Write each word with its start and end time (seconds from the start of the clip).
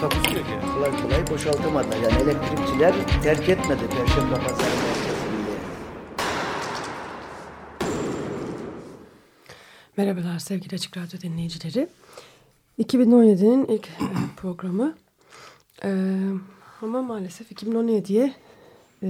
Takusu 0.00 0.36
yok 0.36 0.46
yani. 0.50 0.74
kolay 0.74 1.02
kolay 1.02 1.30
boşaltamadılar. 1.30 1.96
Yani 1.96 2.22
elektrikçiler 2.22 2.94
terk 3.22 3.48
etmedi 3.48 3.80
Perşembe 3.90 4.34
Pazarı 4.34 4.76
merkezini. 4.76 5.30
Merhabalar 9.96 10.38
sevgili 10.38 10.74
Açık 10.74 10.96
Radyo 10.96 11.20
dinleyicileri. 11.20 11.88
2017'nin 12.78 13.66
ilk 13.66 13.86
e, 13.88 13.90
programı. 14.36 14.94
Ee, 15.84 16.16
ama 16.82 17.02
maalesef 17.02 17.52
2017'ye 17.52 18.34
e, 19.02 19.08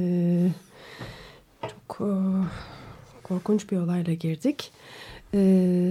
çok 1.62 2.00
e, 2.00 2.10
korkunç 3.22 3.70
bir 3.70 3.76
olayla 3.76 4.14
girdik. 4.14 4.72
E, 5.34 5.38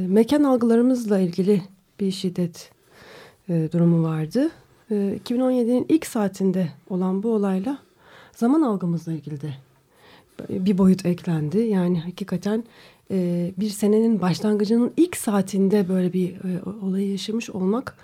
mekan 0.09 0.43
algılarımızla 0.43 1.20
ilgili 1.20 1.62
bir 1.99 2.12
şiddet 2.12 2.71
e, 3.49 3.70
durumu 3.71 4.04
vardı. 4.04 4.52
E, 4.91 5.20
2017'nin 5.26 5.85
ilk 5.90 6.05
saatinde 6.05 6.70
olan 6.90 7.23
bu 7.23 7.34
olayla 7.34 7.77
zaman 8.35 8.62
algımızla 8.62 9.13
ilgili 9.13 9.41
de 9.41 9.54
bir 10.49 10.77
boyut 10.77 11.05
eklendi. 11.05 11.57
Yani 11.57 11.99
hakikaten 11.99 12.63
e, 13.12 13.51
bir 13.57 13.70
senenin 13.70 14.21
başlangıcının 14.21 14.91
ilk 14.98 15.18
saatinde 15.18 15.90
böyle 15.90 16.13
bir 16.13 16.29
e, 16.29 16.63
olayı 16.85 17.12
yaşamış 17.12 17.49
olmak 17.49 17.96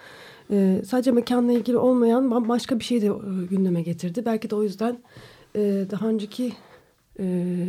e, 0.52 0.82
sadece 0.88 1.12
mekanla 1.12 1.52
ilgili 1.52 1.78
olmayan 1.78 2.50
başka 2.50 2.80
bir 2.80 2.84
şey 2.84 3.02
de 3.02 3.12
gündeme 3.50 3.82
getirdi. 3.82 4.26
Belki 4.26 4.50
de 4.50 4.56
o 4.56 4.64
yüzden 4.64 4.98
daha 5.92 6.08
önceki 6.08 6.54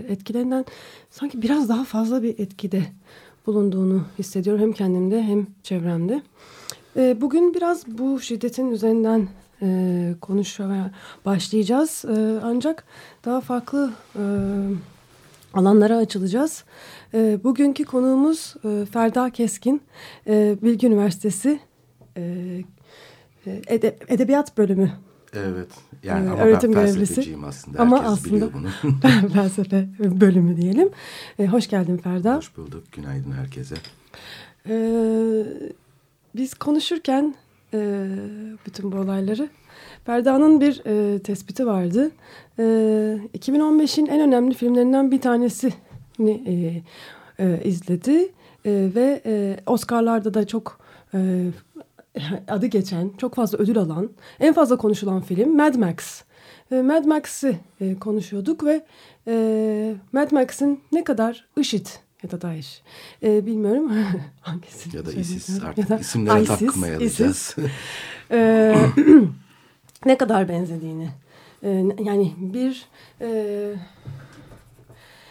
etkilerinden 0.09 0.65
sanki 1.11 1.43
biraz 1.43 1.69
daha 1.69 1.85
fazla 1.85 2.23
bir 2.23 2.39
etkide 2.39 2.83
bulunduğunu 3.47 4.05
hissediyorum. 4.19 4.63
Hem 4.63 4.73
kendimde 4.73 5.23
hem 5.23 5.47
çevremde. 5.63 6.23
E, 6.97 7.21
bugün 7.21 7.55
biraz 7.55 7.87
bu 7.99 8.21
şiddetin 8.21 8.71
üzerinden 8.71 9.29
e, 9.63 10.15
konuşmaya 10.21 10.91
başlayacağız. 11.25 12.05
E, 12.05 12.41
ancak 12.43 12.85
daha 13.25 13.41
farklı 13.41 13.93
e, 14.17 14.23
alanlara 15.55 15.97
açılacağız. 15.97 16.65
E, 17.15 17.39
bugünkü 17.45 17.85
konuğumuz 17.85 18.55
e, 18.65 18.87
Ferda 18.93 19.31
Keskin, 19.31 19.83
e, 20.27 20.57
Bilgi 20.63 20.87
Üniversitesi 20.87 21.61
e, 22.17 22.63
ede, 23.47 23.97
Edebiyat 24.09 24.59
Bölümü 24.59 24.93
Evet. 25.35 25.69
Yani 26.03 26.27
Ee, 26.27 26.31
ama 26.31 26.43
öğretim 26.43 26.75
ben 26.75 26.81
felsefeciyim 26.87 27.45
aslında. 27.45 27.79
Ama 27.79 27.97
Herkes 27.97 28.13
aslında- 28.13 28.49
bunu. 28.53 28.69
Felsefe 29.33 29.89
Bölümü 29.99 30.57
diyelim. 30.57 30.89
Hoş 31.51 31.69
geldin 31.69 31.97
Ferda. 31.97 32.37
Hoş 32.37 32.57
bulduk. 32.57 32.93
Günaydın 32.93 33.33
herkese. 33.33 33.75
Ee, 34.69 35.45
biz 36.37 36.55
konuşurken 36.55 37.35
e, 37.75 38.09
bütün 38.67 38.93
bu 38.93 38.97
olayları 38.97 39.49
Ferda'nın 40.05 40.61
bir 40.61 40.83
e, 40.87 41.19
tespiti 41.23 41.67
vardı. 41.67 42.11
E, 42.59 42.63
2015'in 43.39 44.07
en 44.07 44.21
önemli 44.21 44.55
filmlerinden 44.55 45.11
bir 45.11 45.21
tanesini 45.21 45.73
e, 46.47 46.83
e, 47.45 47.61
izledi 47.65 48.33
E, 48.67 48.91
ve 48.95 49.23
e, 49.27 49.57
Oscar'larda 49.67 50.35
da 50.35 50.47
çok 50.47 50.79
e, 51.15 51.47
adı 52.49 52.67
geçen, 52.67 53.11
çok 53.19 53.35
fazla 53.35 53.59
ödül 53.59 53.79
alan, 53.79 54.11
en 54.41 54.53
fazla 54.53 54.77
konuşulan 54.77 55.21
film 55.21 55.57
Mad 55.57 55.75
Max. 55.75 56.23
E, 56.73 56.83
Mad 56.83 57.05
Max'i 57.05 57.59
e, 57.81 57.99
konuşuyorduk 57.99 58.65
ve 58.65 58.85
e, 59.27 59.95
Mad 60.13 60.33
Max'in 60.33 60.81
ne 60.93 61.05
kadar 61.05 61.47
IŞİD 61.57 61.87
ya 62.23 62.31
da 62.31 62.41
DAEŞ 62.41 62.83
e, 63.23 63.47
bilmiyorum 63.47 63.93
hangisini 64.41 64.97
Ya 64.97 65.07
da. 65.07 65.13
ISIS 65.13 65.63
Ya 65.63 65.69
artık 65.69 65.89
da 65.89 65.99
isimlere 65.99 66.43
ISIS, 66.43 66.59
takmayalacağız. 66.59 67.37
ISIS. 67.37 67.57
E, 68.31 68.75
ne 70.07 70.19
kadar 70.19 70.49
benzediğini 70.49 71.09
e, 71.63 71.85
yani 71.99 72.35
bir 72.39 72.87
e, 73.21 73.29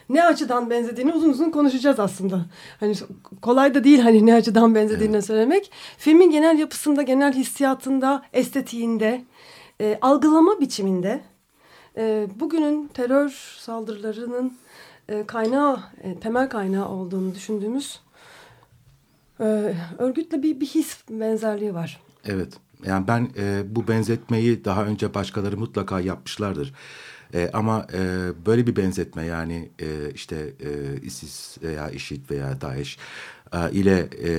ne 0.09 0.23
açıdan 0.23 0.69
benzediğini 0.69 1.13
uzun 1.13 1.29
uzun 1.29 1.51
konuşacağız 1.51 1.99
aslında. 1.99 2.45
Hani 2.79 2.95
kolay 3.41 3.73
da 3.73 3.83
değil 3.83 3.99
hani 3.99 4.25
ne 4.25 4.33
açıdan 4.35 4.75
benzediğini 4.75 5.21
söylemek. 5.21 5.71
Filmin 5.97 6.31
genel 6.31 6.59
yapısında, 6.59 7.01
genel 7.01 7.33
hissiyatında, 7.33 8.23
estetiğinde, 8.33 9.25
e, 9.81 9.97
algılama 10.01 10.59
biçiminde 10.59 11.21
e, 11.97 12.27
bugünün 12.35 12.87
terör 12.87 13.57
saldırılarının 13.59 14.57
e, 15.09 15.25
kaynağı, 15.27 15.79
e, 16.03 16.19
temel 16.19 16.49
kaynağı 16.49 16.89
olduğunu 16.89 17.35
düşündüğümüz 17.35 17.99
e, 19.39 19.75
örgütle 19.97 20.43
bir, 20.43 20.59
bir 20.59 20.65
his 20.65 20.97
benzerliği 21.09 21.73
var. 21.73 22.01
Evet. 22.25 22.53
Yani 22.85 23.07
ben 23.07 23.29
e, 23.37 23.63
bu 23.75 23.87
benzetmeyi 23.87 24.65
daha 24.65 24.85
önce 24.85 25.13
başkaları 25.13 25.57
mutlaka 25.57 25.99
yapmışlardır. 25.99 26.73
E, 27.33 27.49
ama 27.53 27.87
e, 27.93 28.31
böyle 28.45 28.67
bir 28.67 28.75
benzetme 28.75 29.25
yani 29.25 29.69
e, 29.79 30.11
işte 30.13 30.53
e, 30.59 31.01
ISIS 31.01 31.57
veya 31.63 31.89
IŞİD 31.89 32.29
veya 32.29 32.61
DAEŞ 32.61 32.97
e, 33.53 33.71
ile 33.71 34.09
e, 34.23 34.31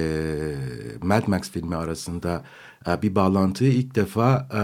Mad 1.02 1.22
Max 1.26 1.50
filmi 1.50 1.76
arasında 1.76 2.44
e, 2.88 3.02
bir 3.02 3.14
bağlantıyı 3.14 3.72
ilk 3.72 3.94
defa 3.94 4.48
e, 4.54 4.60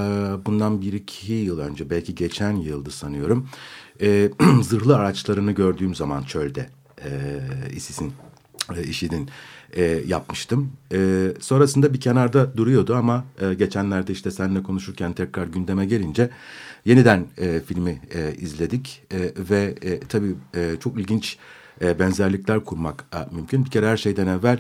bundan 0.47 0.81
bir 0.81 0.93
iki 0.93 1.33
yıl 1.33 1.59
önce 1.59 1.91
belki 1.91 2.15
geçen 2.15 2.57
yıldı 2.57 2.91
sanıyorum 2.91 3.49
e, 4.01 4.31
zırhlı 4.63 4.97
araçlarını 4.97 5.53
gördüğüm 5.53 5.95
zaman 5.95 6.23
çölde 6.23 6.71
e, 7.05 7.11
ISIS'in 7.77 8.13
e, 8.77 8.83
IŞİD'in 8.83 9.29
e, 9.73 9.83
yapmıştım. 10.07 10.73
E, 10.93 11.29
sonrasında 11.41 11.95
bir 11.95 12.01
kenarda 12.01 12.57
duruyordu 12.57 12.95
ama 12.95 13.25
e, 13.41 13.55
geçenlerde 13.55 14.13
işte 14.13 14.31
seninle 14.31 14.63
konuşurken 14.63 15.13
tekrar 15.13 15.47
gündeme 15.47 15.87
gelince 15.87 16.31
yeniden 16.85 17.27
e, 17.39 17.61
filmi 17.61 18.01
e, 18.15 18.35
izledik 18.35 19.03
e, 19.13 19.19
ve 19.51 19.75
e, 19.83 20.01
tabii 20.01 20.35
e, 20.55 20.77
çok 20.81 21.01
ilginç 21.01 21.39
e, 21.83 21.99
benzerlikler 21.99 22.65
kurmak 22.65 23.05
e, 23.15 23.35
mümkün. 23.35 23.65
Bir 23.65 23.71
kere 23.71 23.89
her 23.89 23.97
şeyden 23.97 24.27
evvel 24.27 24.59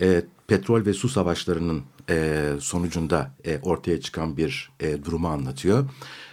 e, 0.00 0.22
petrol 0.46 0.86
ve 0.86 0.92
su 0.92 1.08
savaşlarının 1.08 1.82
e, 2.10 2.44
sonucunda 2.60 3.30
e, 3.46 3.58
ortaya 3.62 4.00
çıkan 4.00 4.36
bir 4.36 4.70
e, 4.80 5.04
durumu 5.04 5.28
anlatıyor. 5.28 5.84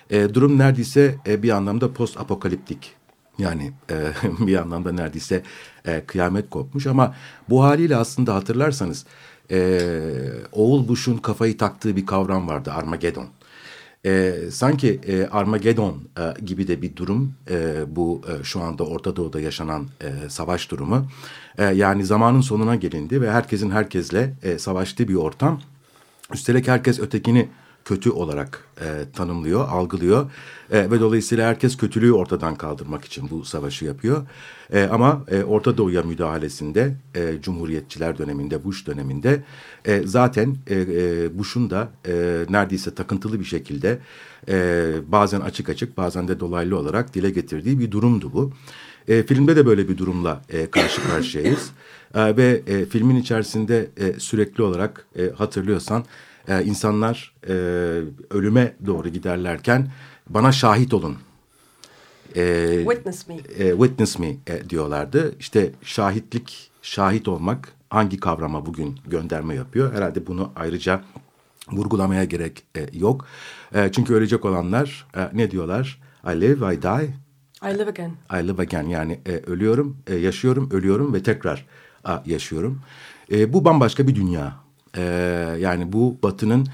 E, 0.09 0.33
durum 0.33 0.57
neredeyse 0.57 1.15
e, 1.27 1.43
bir 1.43 1.49
anlamda 1.49 1.93
post 1.93 2.19
apokaliptik 2.19 2.95
yani 3.37 3.73
e, 3.89 3.95
bir 4.47 4.55
anlamda 4.55 4.91
neredeyse 4.91 5.43
e, 5.85 6.03
kıyamet 6.07 6.49
kopmuş 6.49 6.87
ama 6.87 7.15
bu 7.49 7.63
haliyle 7.63 7.95
aslında 7.95 8.35
hatırlarsanız 8.35 9.05
e, 9.51 9.79
Oğul 10.51 10.87
Bush'un 10.87 11.17
kafayı 11.17 11.57
taktığı 11.57 11.95
bir 11.95 12.05
kavram 12.05 12.47
vardı 12.47 12.71
Armageddon. 12.71 13.27
E, 14.05 14.35
sanki 14.51 14.99
e, 15.07 15.27
Armageddon 15.27 16.03
e, 16.19 16.41
gibi 16.45 16.67
de 16.67 16.81
bir 16.81 16.95
durum 16.95 17.33
e, 17.49 17.83
bu 17.95 18.21
e, 18.27 18.43
şu 18.43 18.61
anda 18.61 18.83
Orta 18.83 19.15
Doğu'da 19.15 19.39
yaşanan 19.39 19.87
e, 20.01 20.29
savaş 20.29 20.71
durumu. 20.71 21.07
E, 21.57 21.63
yani 21.63 22.05
zamanın 22.05 22.41
sonuna 22.41 22.75
gelindi 22.75 23.21
ve 23.21 23.31
herkesin 23.31 23.71
herkesle 23.71 24.33
e, 24.43 24.59
savaştığı 24.59 25.07
bir 25.07 25.15
ortam. 25.15 25.61
Üstelik 26.33 26.67
herkes 26.67 26.99
ötekini 26.99 27.49
kötü 27.85 28.09
olarak 28.09 28.63
e, 28.81 28.85
tanımlıyor, 29.13 29.69
algılıyor 29.69 30.31
e, 30.71 30.91
ve 30.91 30.99
dolayısıyla 30.99 31.49
herkes 31.49 31.77
kötülüğü 31.77 32.11
ortadan 32.11 32.55
kaldırmak 32.55 33.05
için 33.05 33.29
bu 33.29 33.45
savaşı 33.45 33.85
yapıyor. 33.85 34.27
E, 34.73 34.83
ama 34.83 35.23
e, 35.31 35.43
Orta 35.43 35.77
Doğu'ya 35.77 36.03
müdahalesinde 36.03 36.95
e, 37.15 37.41
Cumhuriyetçiler 37.41 38.17
döneminde, 38.17 38.63
Bush 38.63 38.87
döneminde 38.87 39.43
e, 39.85 40.01
zaten 40.05 40.57
e, 40.67 40.75
e, 40.75 41.37
Bush'un 41.37 41.69
da 41.69 41.89
e, 42.07 42.45
neredeyse 42.49 42.95
takıntılı 42.95 43.39
bir 43.39 43.45
şekilde 43.45 43.99
e, 44.49 44.93
bazen 45.07 45.41
açık 45.41 45.69
açık 45.69 45.97
bazen 45.97 46.27
de 46.27 46.39
dolaylı 46.39 46.77
olarak 46.77 47.13
dile 47.13 47.29
getirdiği 47.29 47.79
bir 47.79 47.91
durumdu 47.91 48.33
bu. 48.33 48.51
E, 49.07 49.23
filmde 49.23 49.55
de 49.55 49.65
böyle 49.65 49.89
bir 49.89 49.97
durumla 49.97 50.41
e, 50.49 50.71
karşı 50.71 51.03
karşıyayız. 51.07 51.71
E, 52.15 52.37
ve 52.37 52.61
e, 52.67 52.85
filmin 52.85 53.15
içerisinde 53.15 53.89
e, 53.97 54.19
sürekli 54.19 54.63
olarak 54.63 55.05
e, 55.19 55.29
hatırlıyorsan 55.29 56.05
e, 56.47 56.63
insanlar 56.63 57.33
e, 57.47 57.53
ölüme 58.29 58.75
doğru 58.85 59.09
giderlerken 59.09 59.91
bana 60.29 60.51
şahit 60.51 60.93
olun. 60.93 61.17
E, 62.35 62.77
Witness 62.83 63.27
me. 63.27 63.35
e, 63.35 63.69
witness 63.71 64.19
me 64.19 64.27
e, 64.47 64.69
diyorlardı. 64.69 65.35
İşte 65.39 65.71
şahitlik, 65.81 66.71
şahit 66.81 67.27
olmak 67.27 67.71
hangi 67.89 68.19
kavrama 68.19 68.65
bugün 68.65 68.99
gönderme 69.07 69.55
yapıyor? 69.55 69.93
Herhalde 69.93 70.27
bunu 70.27 70.51
ayrıca 70.55 71.01
vurgulamaya 71.71 72.23
gerek 72.23 72.63
e, 72.77 72.85
yok. 72.93 73.25
E, 73.75 73.91
çünkü 73.91 74.13
ölecek 74.13 74.45
olanlar 74.45 75.07
e, 75.17 75.29
ne 75.33 75.51
diyorlar? 75.51 76.01
I 76.25 76.41
live, 76.41 76.73
I 76.75 76.81
die, 76.81 77.13
I 77.71 77.77
live 77.79 77.89
again. 77.89 78.11
I 78.33 78.47
live 78.47 78.61
again. 78.61 78.87
Yani 78.87 79.19
e, 79.25 79.31
ölüyorum, 79.31 79.97
e, 80.07 80.15
yaşıyorum, 80.15 80.69
ölüyorum 80.71 81.13
ve 81.13 81.23
tekrar 81.23 81.65
a, 82.03 82.21
yaşıyorum. 82.25 82.81
E, 83.31 83.53
bu 83.53 83.65
bambaşka 83.65 84.07
bir 84.07 84.15
dünya. 84.15 84.64
E, 84.97 85.01
yani 85.59 85.93
bu 85.93 86.17
Batı'nın 86.23 86.67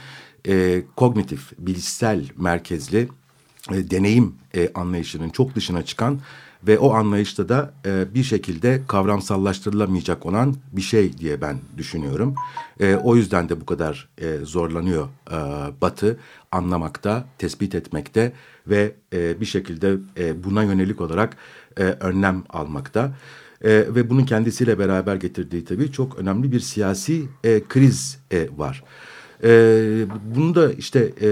e, 0.47 0.83
kognitif, 0.95 1.51
bilişsel 1.57 2.25
merkezli 2.37 3.09
e, 3.71 3.91
deneyim 3.91 4.35
e, 4.55 4.69
anlayışının 4.73 5.29
çok 5.29 5.55
dışına 5.55 5.85
çıkan 5.85 6.19
ve 6.67 6.79
o 6.79 6.93
anlayışta 6.93 7.49
da 7.49 7.73
e, 7.85 8.13
bir 8.13 8.23
şekilde 8.23 8.81
kavramsallaştırılamayacak 8.87 10.25
olan 10.25 10.55
bir 10.71 10.81
şey 10.81 11.17
diye 11.17 11.41
ben 11.41 11.57
düşünüyorum. 11.77 12.35
E, 12.79 12.95
o 12.95 13.15
yüzden 13.15 13.49
de 13.49 13.61
bu 13.61 13.65
kadar 13.65 14.09
e, 14.17 14.37
zorlanıyor 14.43 15.07
e, 15.31 15.35
Batı 15.81 16.19
anlamakta, 16.51 17.25
tespit 17.37 17.75
etmekte 17.75 18.33
ve 18.67 18.95
e, 19.13 19.41
bir 19.41 19.45
şekilde 19.45 19.97
e, 20.17 20.43
buna 20.43 20.63
yönelik 20.63 21.01
olarak 21.01 21.37
e, 21.77 21.83
önlem 21.83 22.43
almakta. 22.49 23.11
E, 23.63 23.69
ve 23.69 24.09
bunun 24.09 24.25
kendisiyle 24.25 24.79
beraber 24.79 25.15
getirdiği 25.15 25.65
tabii 25.65 25.91
çok 25.91 26.19
önemli 26.19 26.51
bir 26.51 26.59
siyasi 26.59 27.23
e, 27.43 27.61
kriz 27.69 28.19
e, 28.31 28.47
var. 28.57 28.83
E, 29.43 29.49
bunu 30.35 30.55
da 30.55 30.73
işte 30.73 31.13
e, 31.21 31.27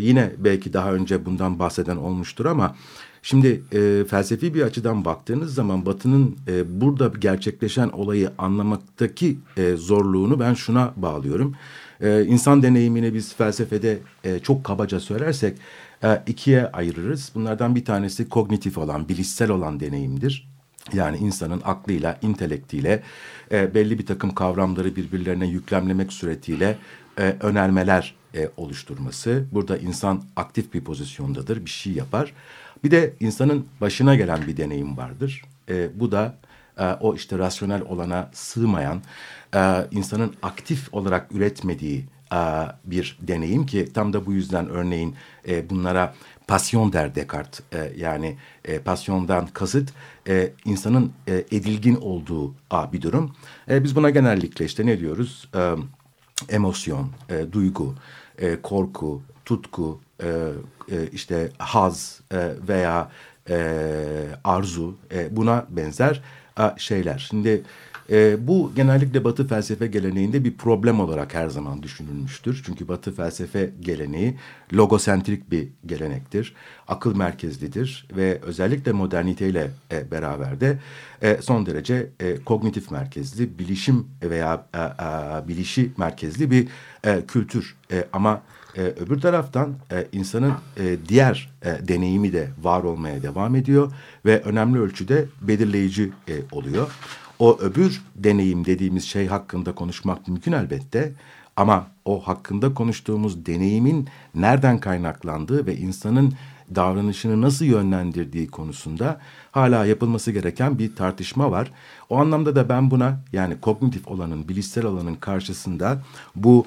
yine 0.00 0.32
belki 0.38 0.72
daha 0.72 0.92
önce 0.92 1.26
bundan 1.26 1.58
bahseden 1.58 1.96
olmuştur 1.96 2.46
ama 2.46 2.76
şimdi 3.22 3.62
e, 3.72 4.04
felsefi 4.04 4.54
bir 4.54 4.62
açıdan 4.62 5.04
baktığınız 5.04 5.54
zaman 5.54 5.86
Batı'nın 5.86 6.36
e, 6.48 6.80
burada 6.80 7.12
gerçekleşen 7.18 7.88
olayı 7.88 8.30
anlamaktaki 8.38 9.38
e, 9.56 9.76
zorluğunu 9.76 10.40
ben 10.40 10.54
şuna 10.54 10.92
bağlıyorum. 10.96 11.54
E, 12.00 12.24
insan 12.24 12.62
deneyimini 12.62 13.14
biz 13.14 13.34
felsefede 13.34 13.98
e, 14.24 14.38
çok 14.38 14.64
kabaca 14.64 15.00
söylersek 15.00 15.58
e, 16.04 16.22
ikiye 16.26 16.66
ayırırız. 16.66 17.32
Bunlardan 17.34 17.74
bir 17.74 17.84
tanesi 17.84 18.28
kognitif 18.28 18.78
olan, 18.78 19.08
bilişsel 19.08 19.50
olan 19.50 19.80
deneyimdir. 19.80 20.55
Yani 20.92 21.16
insanın 21.16 21.62
aklıyla, 21.64 22.18
intelektiyle 22.22 23.02
e, 23.52 23.74
belli 23.74 23.98
bir 23.98 24.06
takım 24.06 24.34
kavramları 24.34 24.96
birbirlerine 24.96 25.46
yüklemlemek 25.46 26.12
suretiyle 26.12 26.78
e, 27.18 27.36
önermeler 27.40 28.14
e, 28.34 28.48
oluşturması. 28.56 29.44
Burada 29.52 29.78
insan 29.78 30.22
aktif 30.36 30.74
bir 30.74 30.80
pozisyondadır, 30.80 31.64
bir 31.64 31.70
şey 31.70 31.92
yapar. 31.92 32.32
Bir 32.84 32.90
de 32.90 33.14
insanın 33.20 33.66
başına 33.80 34.14
gelen 34.14 34.46
bir 34.46 34.56
deneyim 34.56 34.96
vardır. 34.96 35.42
E, 35.68 36.00
bu 36.00 36.12
da 36.12 36.34
e, 36.78 36.84
o 36.84 37.14
işte 37.14 37.38
rasyonel 37.38 37.82
olana 37.82 38.30
sığmayan, 38.32 39.02
e, 39.54 39.60
insanın 39.90 40.34
aktif 40.42 40.94
olarak 40.94 41.32
üretmediği 41.32 42.04
e, 42.32 42.38
bir 42.84 43.18
deneyim 43.20 43.66
ki 43.66 43.92
tam 43.94 44.12
da 44.12 44.26
bu 44.26 44.32
yüzden 44.32 44.68
örneğin 44.68 45.14
e, 45.48 45.70
bunlara 45.70 46.14
pasyon 46.46 46.92
der 46.92 47.14
Descartes. 47.14 47.60
E, 47.72 47.92
yani 47.96 48.36
e, 48.64 48.78
pasyondan 48.78 49.46
kasıt 49.46 49.92
e, 50.28 50.52
insanın 50.64 51.12
e, 51.28 51.34
edilgin 51.34 51.96
olduğu 51.96 52.54
a, 52.70 52.92
bir 52.92 53.02
durum. 53.02 53.32
E, 53.70 53.84
biz 53.84 53.96
buna 53.96 54.10
genellikle 54.10 54.64
işte 54.64 54.86
ne 54.86 55.00
diyoruz? 55.00 55.48
E, 55.54 55.74
emosyon, 56.48 57.10
e, 57.30 57.52
duygu, 57.52 57.94
e, 58.38 58.62
korku, 58.62 59.22
tutku, 59.44 60.00
e, 60.22 60.26
e, 60.90 61.06
işte 61.12 61.50
haz 61.58 62.20
e, 62.32 62.50
veya 62.68 63.10
e, 63.50 63.58
arzu 64.44 64.96
e, 65.14 65.36
buna 65.36 65.66
benzer 65.70 66.22
e, 66.58 66.62
şeyler. 66.76 67.26
Şimdi 67.30 67.62
e, 68.10 68.46
bu 68.46 68.72
genellikle 68.76 69.24
Batı 69.24 69.48
felsefe 69.48 69.86
geleneğinde 69.86 70.44
bir 70.44 70.56
problem 70.56 71.00
olarak 71.00 71.34
her 71.34 71.48
zaman 71.48 71.82
düşünülmüştür. 71.82 72.62
Çünkü 72.66 72.88
Batı 72.88 73.12
felsefe 73.12 73.70
geleneği 73.80 74.36
logosentrik 74.74 75.50
bir 75.50 75.68
gelenektir. 75.86 76.54
Akıl 76.88 77.16
merkezlidir 77.16 78.08
ve 78.16 78.38
özellikle 78.42 78.92
moderniteyle 78.92 79.70
e, 79.92 80.10
beraber 80.10 80.60
de 80.60 80.78
e, 81.22 81.42
son 81.42 81.66
derece 81.66 82.10
e, 82.20 82.36
kognitif 82.44 82.90
merkezli, 82.90 83.58
bilişim 83.58 84.06
veya 84.22 84.66
e, 84.74 84.78
e, 84.78 85.48
bilişi 85.48 85.92
merkezli 85.96 86.50
bir 86.50 86.68
e, 87.04 87.26
kültür. 87.26 87.76
E, 87.92 88.04
ama 88.12 88.42
e, 88.76 88.80
öbür 88.80 89.20
taraftan 89.20 89.74
e, 89.92 90.06
insanın 90.12 90.52
e, 90.76 90.96
diğer 91.08 91.50
e, 91.62 91.88
deneyimi 91.88 92.32
de 92.32 92.48
var 92.62 92.82
olmaya 92.82 93.22
devam 93.22 93.56
ediyor 93.56 93.92
ve 94.24 94.40
önemli 94.40 94.80
ölçüde 94.80 95.24
belirleyici 95.42 96.12
e, 96.28 96.34
oluyor. 96.52 96.90
O 97.38 97.58
öbür 97.60 98.02
deneyim 98.14 98.64
dediğimiz 98.64 99.04
şey 99.04 99.26
hakkında 99.26 99.74
konuşmak 99.74 100.28
mümkün 100.28 100.52
elbette. 100.52 101.12
Ama 101.56 101.86
o 102.04 102.20
hakkında 102.20 102.74
konuştuğumuz 102.74 103.46
deneyimin 103.46 104.08
nereden 104.34 104.80
kaynaklandığı 104.80 105.66
ve 105.66 105.76
insanın 105.76 106.34
davranışını 106.74 107.42
nasıl 107.42 107.64
yönlendirdiği 107.64 108.46
konusunda 108.46 109.20
hala 109.52 109.86
yapılması 109.86 110.32
gereken 110.32 110.78
bir 110.78 110.96
tartışma 110.96 111.50
var. 111.50 111.72
O 112.10 112.16
anlamda 112.16 112.56
da 112.56 112.68
ben 112.68 112.90
buna 112.90 113.20
yani 113.32 113.60
kognitif 113.60 114.08
olanın, 114.08 114.48
bilişsel 114.48 114.84
olanın 114.84 115.14
karşısında 115.14 116.02
bu 116.36 116.66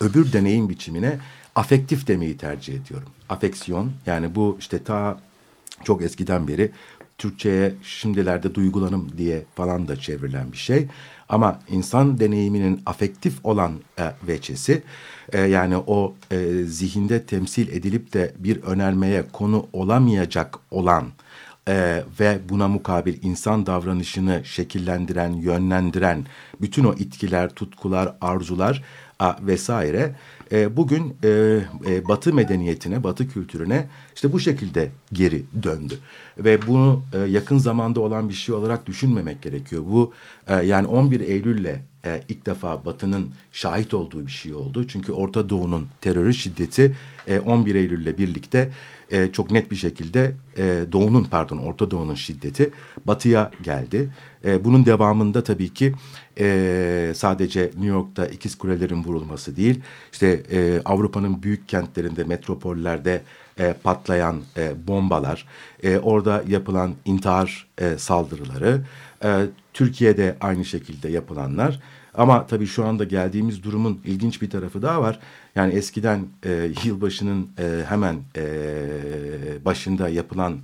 öbür 0.00 0.32
deneyim 0.32 0.68
biçimine 0.68 1.18
afektif 1.54 2.06
demeyi 2.06 2.36
tercih 2.36 2.74
ediyorum. 2.74 3.08
Afeksiyon 3.28 3.92
yani 4.06 4.34
bu 4.34 4.56
işte 4.60 4.84
ta 4.84 5.18
çok 5.84 6.02
eskiden 6.02 6.48
beri 6.48 6.72
Türkçe'ye 7.20 7.74
şimdilerde 7.82 8.54
duygulanım 8.54 9.08
diye 9.18 9.44
falan 9.54 9.88
da 9.88 9.96
çevrilen 9.96 10.52
bir 10.52 10.56
şey. 10.56 10.86
Ama 11.28 11.58
insan 11.68 12.20
deneyiminin 12.20 12.82
afektif 12.86 13.44
olan 13.44 13.72
e, 13.98 14.04
veçesi 14.28 14.82
e, 15.32 15.40
yani 15.40 15.76
o 15.76 16.14
e, 16.30 16.38
zihinde 16.64 17.22
temsil 17.22 17.68
edilip 17.68 18.12
de 18.12 18.34
bir 18.38 18.62
önermeye 18.62 19.24
konu 19.32 19.66
olamayacak 19.72 20.58
olan 20.70 21.06
e, 21.68 22.04
ve 22.20 22.38
buna 22.48 22.68
mukabil 22.68 23.22
insan 23.22 23.66
davranışını 23.66 24.44
şekillendiren, 24.44 25.32
yönlendiren 25.32 26.26
bütün 26.60 26.84
o 26.84 26.94
itkiler, 26.94 27.48
tutkular, 27.48 28.16
arzular 28.20 28.82
a, 29.18 29.36
vesaire 29.42 30.14
e, 30.52 30.76
bugün 30.76 31.16
e, 31.24 31.28
e, 31.86 32.08
Batı 32.08 32.34
medeniyetine, 32.34 33.04
Batı 33.04 33.28
kültürüne 33.28 33.88
işte 34.14 34.32
bu 34.32 34.40
şekilde 34.40 34.90
geri 35.12 35.42
döndü. 35.62 35.98
Ve 36.38 36.66
bunu 36.66 37.02
e, 37.12 37.18
yakın 37.18 37.58
zamanda 37.58 38.00
olan 38.00 38.28
bir 38.28 38.34
şey 38.34 38.54
olarak 38.54 38.86
düşünmemek 38.86 39.42
gerekiyor. 39.42 39.82
Bu 39.86 40.12
e, 40.46 40.54
yani 40.54 40.86
11 40.86 41.20
Eylül'le 41.20 41.76
e, 42.04 42.22
ilk 42.28 42.46
defa 42.46 42.84
Batı'nın 42.84 43.30
şahit 43.52 43.94
olduğu 43.94 44.26
bir 44.26 44.32
şey 44.32 44.54
oldu. 44.54 44.86
Çünkü 44.86 45.12
Orta 45.12 45.48
Doğu'nun 45.48 45.88
terörü 46.00 46.34
şiddeti 46.34 46.96
e, 47.26 47.38
11 47.38 47.74
Eylül'le 47.74 48.18
birlikte 48.18 48.70
e, 49.10 49.32
çok 49.32 49.50
net 49.50 49.70
bir 49.70 49.76
şekilde 49.76 50.32
e, 50.58 50.84
Doğu'nun 50.92 51.24
pardon 51.24 51.58
Orta 51.58 51.90
Doğu'nun 51.90 52.14
şiddeti 52.14 52.70
Batı'ya 53.06 53.50
geldi. 53.62 54.10
E, 54.44 54.64
bunun 54.64 54.86
devamında 54.86 55.44
tabii 55.44 55.74
ki 55.74 55.94
e, 56.40 57.12
sadece 57.14 57.62
New 57.62 57.86
York'ta 57.86 58.26
ikiz 58.26 58.58
kulelerin 58.58 59.04
vurulması 59.04 59.56
değil, 59.56 59.80
işte 60.12 60.42
e, 60.50 60.80
Avrupa'nın 60.84 61.42
büyük 61.42 61.68
kentlerinde, 61.68 62.24
metropollerde 62.24 63.22
e, 63.58 63.72
patlayan 63.82 64.40
e, 64.56 64.88
bombalar, 64.88 65.46
e, 65.82 65.98
orada 65.98 66.44
yapılan 66.48 66.94
intihar 67.04 67.66
e, 67.78 67.98
saldırıları, 67.98 68.82
e, 69.24 69.46
Türkiye'de 69.74 70.36
aynı 70.40 70.64
şekilde 70.64 71.08
yapılanlar. 71.08 71.80
Ama 72.14 72.46
tabii 72.46 72.66
şu 72.66 72.84
anda 72.86 73.04
geldiğimiz 73.04 73.62
durumun 73.62 74.00
ilginç 74.04 74.42
bir 74.42 74.50
tarafı 74.50 74.82
daha 74.82 75.02
var. 75.02 75.18
Yani 75.56 75.72
eskiden 75.74 76.26
e, 76.44 76.70
yılbaşının 76.84 77.48
e, 77.58 77.84
hemen 77.88 78.16
e, 78.36 78.44
başında 79.64 80.08
yapılan 80.08 80.58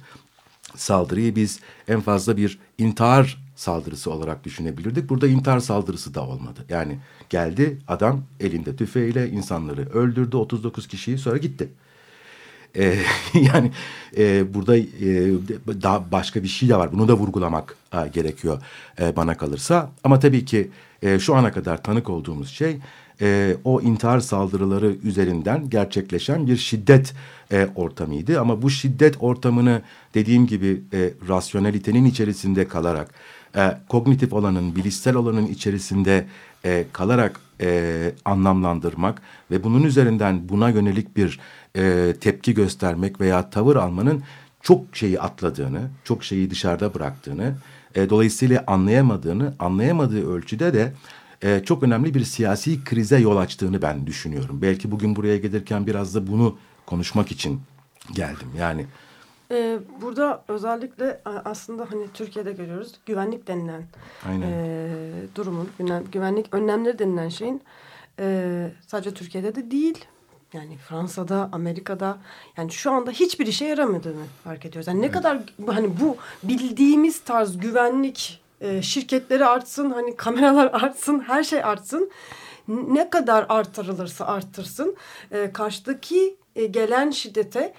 saldırıyı 0.76 1.36
biz 1.36 1.60
en 1.88 2.00
fazla 2.00 2.36
bir 2.36 2.58
intihar 2.78 3.45
saldırısı 3.56 4.10
olarak 4.10 4.44
düşünebilirdik. 4.44 5.08
Burada 5.08 5.26
intihar 5.26 5.60
saldırısı 5.60 6.14
da 6.14 6.26
olmadı. 6.26 6.64
Yani 6.68 6.98
geldi 7.30 7.78
adam 7.88 8.22
elinde 8.40 8.76
tüfeğiyle 8.76 9.30
insanları 9.30 9.90
öldürdü 9.90 10.36
39 10.36 10.88
kişiyi 10.88 11.18
sonra 11.18 11.36
gitti. 11.36 11.68
Ee, 12.76 12.98
yani 13.34 13.70
e, 14.16 14.54
burada 14.54 14.76
e, 14.76 14.84
daha 15.82 16.12
başka 16.12 16.42
bir 16.42 16.48
şey 16.48 16.68
de 16.68 16.76
var. 16.76 16.92
Bunu 16.92 17.08
da 17.08 17.14
vurgulamak 17.14 17.76
e, 17.92 18.08
gerekiyor 18.08 18.62
e, 19.00 19.16
bana 19.16 19.36
kalırsa. 19.36 19.90
Ama 20.04 20.18
tabii 20.18 20.44
ki 20.44 20.70
e, 21.02 21.18
şu 21.18 21.34
ana 21.34 21.52
kadar 21.52 21.82
tanık 21.82 22.10
olduğumuz 22.10 22.50
şey 22.50 22.78
e, 23.20 23.56
o 23.64 23.80
intihar 23.80 24.20
saldırıları 24.20 24.96
üzerinden 25.04 25.70
gerçekleşen 25.70 26.46
bir 26.46 26.56
şiddet 26.56 27.14
e, 27.52 27.68
ortamıydı. 27.74 28.40
Ama 28.40 28.62
bu 28.62 28.70
şiddet 28.70 29.16
ortamını 29.20 29.82
dediğim 30.14 30.46
gibi 30.46 30.82
e, 30.92 31.10
rasyonelitenin 31.28 32.04
içerisinde 32.04 32.68
kalarak, 32.68 33.14
e, 33.56 33.78
kognitif 33.88 34.32
olanın, 34.32 34.76
bilişsel 34.76 35.14
olanın 35.14 35.46
içerisinde 35.46 36.26
e, 36.64 36.84
kalarak 36.92 37.40
e, 37.60 38.12
anlamlandırmak 38.24 39.22
ve 39.50 39.64
bunun 39.64 39.82
üzerinden 39.82 40.48
buna 40.48 40.68
yönelik 40.68 41.16
bir 41.16 41.40
e, 41.76 42.14
tepki 42.20 42.54
göstermek 42.54 43.20
veya 43.20 43.50
tavır 43.50 43.76
almanın 43.76 44.22
çok 44.62 44.96
şeyi 44.96 45.20
atladığını, 45.20 45.80
çok 46.04 46.24
şeyi 46.24 46.50
dışarıda 46.50 46.94
bıraktığını, 46.94 47.54
e, 47.94 48.10
dolayısıyla 48.10 48.64
anlayamadığını, 48.66 49.54
anlayamadığı 49.58 50.30
ölçüde 50.32 50.74
de 50.74 50.92
e, 51.42 51.62
çok 51.64 51.82
önemli 51.82 52.14
bir 52.14 52.24
siyasi 52.24 52.84
krize 52.84 53.18
yol 53.18 53.36
açtığını 53.36 53.82
ben 53.82 54.06
düşünüyorum. 54.06 54.62
Belki 54.62 54.90
bugün 54.90 55.16
buraya 55.16 55.36
gelirken 55.36 55.86
biraz 55.86 56.14
da 56.14 56.26
bunu 56.26 56.58
konuşmak 56.86 57.32
için 57.32 57.60
geldim. 58.14 58.48
Yani 58.58 58.86
Ee, 59.50 59.78
burada 60.02 60.44
özellikle 60.48 61.20
a- 61.24 61.42
aslında 61.44 61.86
hani 61.90 62.08
Türkiye'de 62.14 62.52
görüyoruz 62.52 62.92
güvenlik 63.06 63.46
denilen 63.46 63.82
Aynen. 64.28 64.46
e, 64.50 64.88
durumun, 65.34 65.68
güven- 65.78 66.04
güvenlik 66.12 66.54
önlemleri 66.54 66.98
denilen 66.98 67.28
şeyin 67.28 67.62
e, 68.20 68.68
sadece 68.86 69.14
Türkiye'de 69.14 69.54
de 69.54 69.70
değil. 69.70 70.04
Yani 70.52 70.76
Fransa'da, 70.76 71.48
Amerika'da 71.52 72.18
yani 72.56 72.70
şu 72.72 72.90
anda 72.92 73.10
hiçbir 73.10 73.46
işe 73.46 73.64
yaramadığını 73.64 74.24
fark 74.44 74.64
ediyoruz. 74.66 74.88
Yani 74.88 75.02
ne 75.02 75.10
kadar 75.10 75.38
hani 75.66 75.90
bu 76.00 76.16
bildiğimiz 76.42 77.20
tarz 77.20 77.58
güvenlik 77.58 78.40
e, 78.60 78.82
şirketleri 78.82 79.46
artsın, 79.46 79.90
hani 79.90 80.16
kameralar 80.16 80.70
artsın, 80.72 81.20
her 81.20 81.42
şey 81.44 81.64
artsın. 81.64 82.10
Ne 82.68 83.10
kadar 83.10 83.46
artırılırsa 83.48 84.26
arttırsın 84.26 84.96
e, 85.32 85.52
karşıdaki 85.52 86.36
e, 86.56 86.66
gelen 86.66 87.10
şiddete 87.10 87.74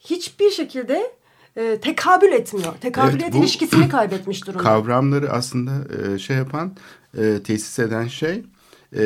hiçbir 0.00 0.50
şekilde 0.50 1.12
e, 1.56 1.78
tekabül 1.80 2.32
etmiyor. 2.32 2.74
Tekabüliyet 2.80 3.22
Evet, 3.22 3.32
bu- 3.34 3.38
ilişkisini 3.38 3.88
kaybetmiş 3.88 4.46
durumda. 4.46 4.62
Kavramları 4.62 5.32
aslında 5.32 5.72
e, 6.14 6.18
şey 6.18 6.36
yapan, 6.36 6.72
e, 7.18 7.40
tesis 7.44 7.78
eden 7.78 8.06
şey 8.06 8.42
e, 8.96 9.02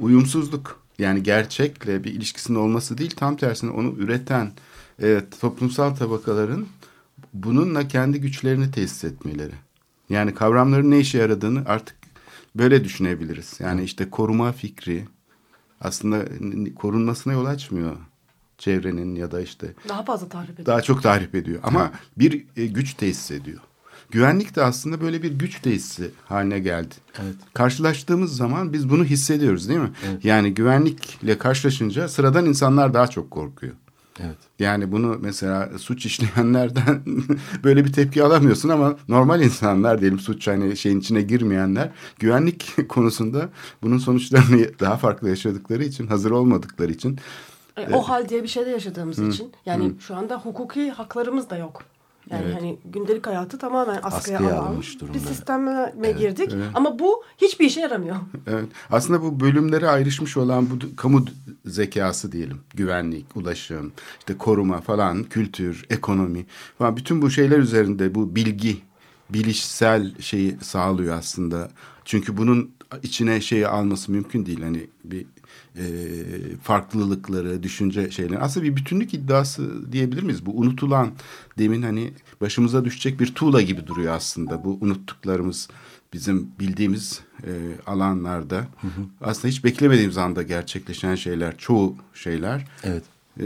uyumsuzluk. 0.00 0.86
Yani 0.98 1.22
gerçekle 1.22 2.04
bir 2.04 2.14
ilişkisinin 2.14 2.58
olması 2.58 2.98
değil, 2.98 3.10
tam 3.16 3.36
tersine 3.36 3.70
onu 3.70 3.94
üreten 3.98 4.52
e, 5.02 5.20
toplumsal 5.40 5.94
tabakaların 5.94 6.66
bununla 7.34 7.88
kendi 7.88 8.20
güçlerini 8.20 8.70
tesis 8.70 9.04
etmeleri. 9.04 9.52
Yani 10.10 10.34
kavramların 10.34 10.90
ne 10.90 10.98
işe 11.00 11.18
yaradığını 11.18 11.62
artık 11.66 11.96
böyle 12.56 12.84
düşünebiliriz. 12.84 13.52
Yani 13.60 13.82
işte 13.84 14.10
koruma 14.10 14.52
fikri 14.52 15.04
aslında 15.80 16.24
korunmasına 16.74 17.32
yol 17.32 17.44
açmıyor 17.46 17.96
çevrenin 18.58 19.14
ya 19.14 19.30
da 19.32 19.40
işte 19.40 19.66
Daha 19.88 20.04
fazla 20.04 20.28
tahrip 20.28 20.50
ediyor. 20.50 20.66
daha 20.66 20.82
çok 20.82 21.02
tahrip 21.02 21.34
ediyor. 21.34 21.60
Ama 21.62 21.90
bir 22.18 22.44
e, 22.56 22.66
güç 22.66 22.94
tesis 22.94 23.30
ediyor. 23.30 23.58
Güvenlik 24.10 24.56
de 24.56 24.62
aslında 24.62 25.00
böyle 25.00 25.22
bir 25.22 25.32
güç 25.32 25.60
tesisi 25.60 26.10
haline 26.24 26.58
geldi. 26.58 26.94
Evet. 27.22 27.34
Karşılaştığımız 27.54 28.36
zaman 28.36 28.72
biz 28.72 28.88
bunu 28.90 29.04
hissediyoruz 29.04 29.68
değil 29.68 29.80
mi? 29.80 29.90
Yani 30.22 30.54
güvenlikle 30.54 31.38
karşılaşınca 31.38 32.08
sıradan 32.08 32.46
insanlar 32.46 32.94
daha 32.94 33.06
çok 33.06 33.30
korkuyor. 33.30 33.72
evet. 34.20 34.36
Yani 34.58 34.92
bunu 34.92 35.18
mesela 35.20 35.70
suç 35.78 36.06
işleyenlerden 36.06 37.02
böyle 37.64 37.84
bir 37.84 37.92
tepki 37.92 38.22
alamıyorsun 38.22 38.68
ama 38.68 38.96
normal 39.08 39.42
insanlar 39.42 40.00
diyelim 40.00 40.18
suç 40.18 40.46
hani 40.48 40.76
şeyin 40.76 41.00
içine 41.00 41.22
girmeyenler 41.22 41.90
güvenlik 42.18 42.74
konusunda 42.88 43.48
bunun 43.82 43.98
sonuçlarını 43.98 44.70
daha 44.80 44.96
farklı 44.96 45.28
yaşadıkları 45.28 45.84
için 45.84 46.06
hazır 46.06 46.30
olmadıkları 46.30 46.92
için 46.92 47.18
E, 47.76 47.94
o 47.94 48.02
hal 48.02 48.28
diye 48.28 48.42
bir 48.42 48.48
şeyde 48.48 48.70
yaşadığımız 48.70 49.18
için 49.18 49.52
yani 49.66 49.92
şu 50.00 50.16
anda 50.16 50.36
hukuki 50.40 50.90
haklarımız 50.90 51.50
da 51.50 51.56
yok. 51.56 51.82
Yani 52.30 52.42
Evet. 52.44 52.54
hani 52.56 52.78
gündelik 52.84 53.26
hayatı 53.26 53.58
tamamen 53.58 54.00
askıya, 54.02 54.38
Askıya 54.38 54.38
alan 54.58 54.66
alınmış 54.66 55.00
durumda. 55.00 55.14
bir 55.18 55.22
sisteme 55.24 55.92
girdik. 56.18 56.52
Ama 56.74 56.98
bu 56.98 57.22
hiçbir 57.38 57.64
işe 57.66 57.80
yaramıyor. 57.80 58.16
Evet. 58.46 58.64
Aslında 58.90 59.22
bu 59.22 59.40
bölümlere 59.40 59.88
ayrışmış 59.88 60.36
olan 60.36 60.70
bu 60.70 60.96
kamu 60.96 61.24
zekası 61.64 62.32
diyelim. 62.32 62.60
Güvenlik, 62.74 63.36
ulaşım, 63.36 63.92
işte 64.18 64.38
koruma 64.38 64.80
falan, 64.80 65.24
kültür, 65.24 65.86
ekonomi 65.90 66.46
falan 66.78 66.96
bütün 66.96 67.22
bu 67.22 67.30
şeyler 67.30 67.58
üzerinde 67.58 68.14
bu 68.14 68.36
bilgi, 68.36 68.78
bilişsel 69.30 70.20
şeyi 70.20 70.56
sağlıyor 70.62 71.18
aslında. 71.18 71.68
Çünkü 72.04 72.36
bunun 72.36 72.70
içine 73.02 73.40
şeyi 73.40 73.68
alması 73.68 74.12
mümkün 74.12 74.46
değil. 74.46 74.62
Hani 74.62 74.86
bir 75.04 75.26
e, 75.78 75.86
farklılıkları, 76.62 77.62
düşünce 77.62 78.10
şeyleri. 78.10 78.38
Aslında 78.38 78.66
bir 78.66 78.76
bütünlük 78.76 79.14
iddiası 79.14 79.92
diyebilir 79.92 80.22
miyiz? 80.22 80.46
Bu 80.46 80.58
unutulan 80.58 81.12
demin 81.58 81.82
hani 81.82 82.12
başımıza 82.40 82.84
düşecek 82.84 83.20
bir 83.20 83.34
tuğla 83.34 83.62
gibi 83.62 83.86
duruyor 83.86 84.14
aslında. 84.14 84.64
Bu 84.64 84.78
unuttuklarımız 84.80 85.68
bizim 86.12 86.50
bildiğimiz 86.60 87.20
e, 87.44 87.50
alanlarda 87.86 88.66
aslında 89.20 89.48
hiç 89.48 89.64
beklemediğimiz 89.64 90.18
anda 90.18 90.42
gerçekleşen 90.42 91.14
şeyler, 91.14 91.56
çoğu 91.58 91.96
şeyler. 92.14 92.68
Evet. 92.82 93.04
E, 93.40 93.44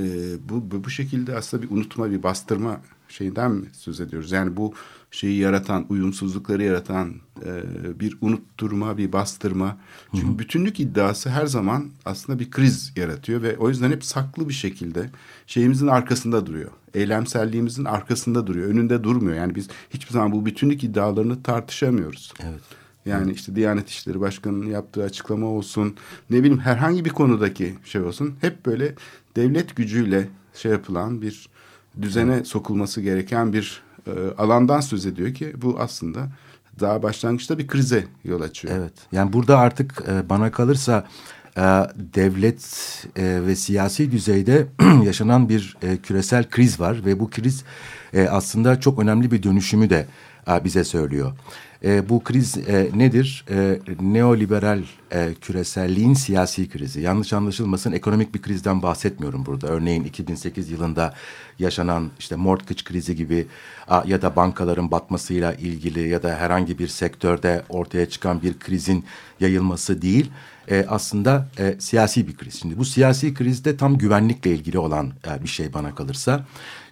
bu, 0.49 0.71
bu 0.71 0.85
bu 0.85 0.91
şekilde 0.91 1.37
aslında 1.37 1.63
bir 1.63 1.71
unutma, 1.71 2.11
bir 2.11 2.23
bastırma 2.23 2.81
şeyinden 3.11 3.51
mi 3.51 3.67
söz 3.73 4.01
ediyoruz? 4.01 4.33
Yani 4.33 4.57
bu 4.57 4.75
şeyi 5.11 5.39
yaratan, 5.39 5.87
uyumsuzlukları 5.89 6.63
yaratan 6.63 7.15
e, 7.45 8.01
bir 8.01 8.19
unutturma, 8.21 8.99
bir 8.99 9.13
bastırma. 9.13 9.77
Çünkü 10.15 10.39
bütünlük 10.39 10.81
iddiası 10.81 11.31
her 11.31 11.47
zaman 11.47 11.91
aslında 12.05 12.39
bir 12.39 12.51
kriz 12.51 12.93
yaratıyor 12.97 13.43
ve 13.43 13.59
o 13.59 13.69
yüzden 13.69 13.91
hep 13.91 14.05
saklı 14.05 14.49
bir 14.49 14.55
şekilde 14.55 15.11
şeyimizin 15.47 15.87
arkasında 15.87 16.47
duruyor. 16.47 16.71
Eylemselliğimizin 16.95 17.85
arkasında 17.85 18.47
duruyor, 18.47 18.69
önünde 18.69 19.05
durmuyor. 19.05 19.37
Yani 19.37 19.55
biz 19.55 19.69
hiçbir 19.91 20.13
zaman 20.13 20.33
bu 20.33 20.47
bütünlük 20.47 20.85
iddialarını 20.85 21.43
tartışamıyoruz. 21.43 22.33
Evet. 22.43 22.61
Yani 23.07 23.33
işte 23.33 23.57
Diyanet 23.57 23.89
İşleri 23.89 24.21
Başkanı'nın 24.21 24.67
yaptığı 24.67 25.05
açıklama 25.05 25.47
olsun, 25.47 25.97
ne 26.31 26.39
bileyim 26.39 26.59
herhangi 26.59 27.05
bir 27.05 27.11
konudaki 27.11 27.75
şey 27.85 28.01
olsun. 28.01 28.35
Hep 28.41 28.67
böyle 28.67 28.95
devlet 29.37 29.77
gücüyle 29.77 30.29
şey 30.55 30.73
yapılan 30.73 31.23
bir 31.23 31.49
düzene 32.03 32.45
sokulması 32.45 33.01
gereken 33.01 33.53
bir 33.53 33.83
e, 34.07 34.11
alandan 34.39 34.81
söz 34.81 35.07
ediyor 35.07 35.35
ki 35.35 35.53
bu 35.63 35.77
aslında 35.79 36.29
daha 36.81 37.03
başlangıçta 37.03 37.59
bir 37.59 37.67
krize 37.67 38.05
yol 38.25 38.41
açıyor. 38.41 38.75
Evet. 38.77 38.93
Yani 39.13 39.33
burada 39.33 39.59
artık 39.59 40.05
e, 40.09 40.29
bana 40.29 40.51
kalırsa 40.51 41.07
e, 41.57 41.63
devlet 41.97 42.63
e, 43.17 43.41
ve 43.47 43.57
siyasi 43.57 44.13
düzeyde 44.13 44.67
yaşanan 45.05 45.49
bir 45.49 45.77
e, 45.83 45.97
küresel 45.97 46.51
kriz 46.51 46.81
var 46.81 47.05
ve 47.05 47.21
bu 47.21 47.31
kriz 47.31 47.65
e, 48.13 48.29
aslında 48.29 48.81
çok 48.81 48.99
önemli 48.99 49.31
bir 49.31 49.43
dönüşümü 49.43 49.91
de 49.91 50.07
bize 50.65 50.85
söylüyor. 50.85 51.33
E, 51.85 52.09
bu 52.09 52.25
kriz 52.25 52.57
e, 52.57 52.91
nedir? 52.95 53.45
E, 53.51 53.79
neoliberal 54.01 54.83
e, 55.13 55.35
küreselliğin 55.41 56.15
siyasi 56.15 56.69
krizi. 56.69 57.01
Yanlış 57.01 57.33
anlaşılmasın 57.33 57.93
ekonomik 57.93 58.35
bir 58.35 58.43
krizden 58.43 58.83
bahsetmiyorum 58.83 59.47
burada. 59.47 59.67
Örneğin 59.67 60.05
2008 60.05 60.71
yılında 60.71 61.15
yaşanan 61.59 62.11
işte 62.19 62.37
mortgage 62.37 62.85
krizi 62.85 63.17
gibi 63.17 63.47
a, 63.89 64.03
ya 64.07 64.23
da 64.23 64.37
bankaların 64.37 64.91
batmasıyla 64.91 65.55
ilgili 65.55 66.09
ya 66.09 66.23
da 66.23 66.37
herhangi 66.37 66.79
bir 66.79 66.89
sektörde 66.89 67.63
ortaya 67.69 68.09
çıkan 68.09 68.43
bir 68.43 68.59
krizin 68.59 69.05
yayılması 69.41 70.03
değil. 70.03 70.31
E, 70.71 70.87
aslında 70.89 71.49
e, 71.59 71.77
siyasi 71.79 72.29
bir 72.29 72.37
kriz. 72.37 72.61
Şimdi 72.61 72.79
bu 72.79 72.85
siyasi 72.85 73.35
krizde 73.35 73.77
tam 73.77 73.99
güvenlikle 73.99 74.51
ilgili 74.51 74.79
olan 74.79 75.13
e, 75.29 75.43
bir 75.43 75.49
şey 75.49 75.73
bana 75.73 75.95
kalırsa. 75.95 76.45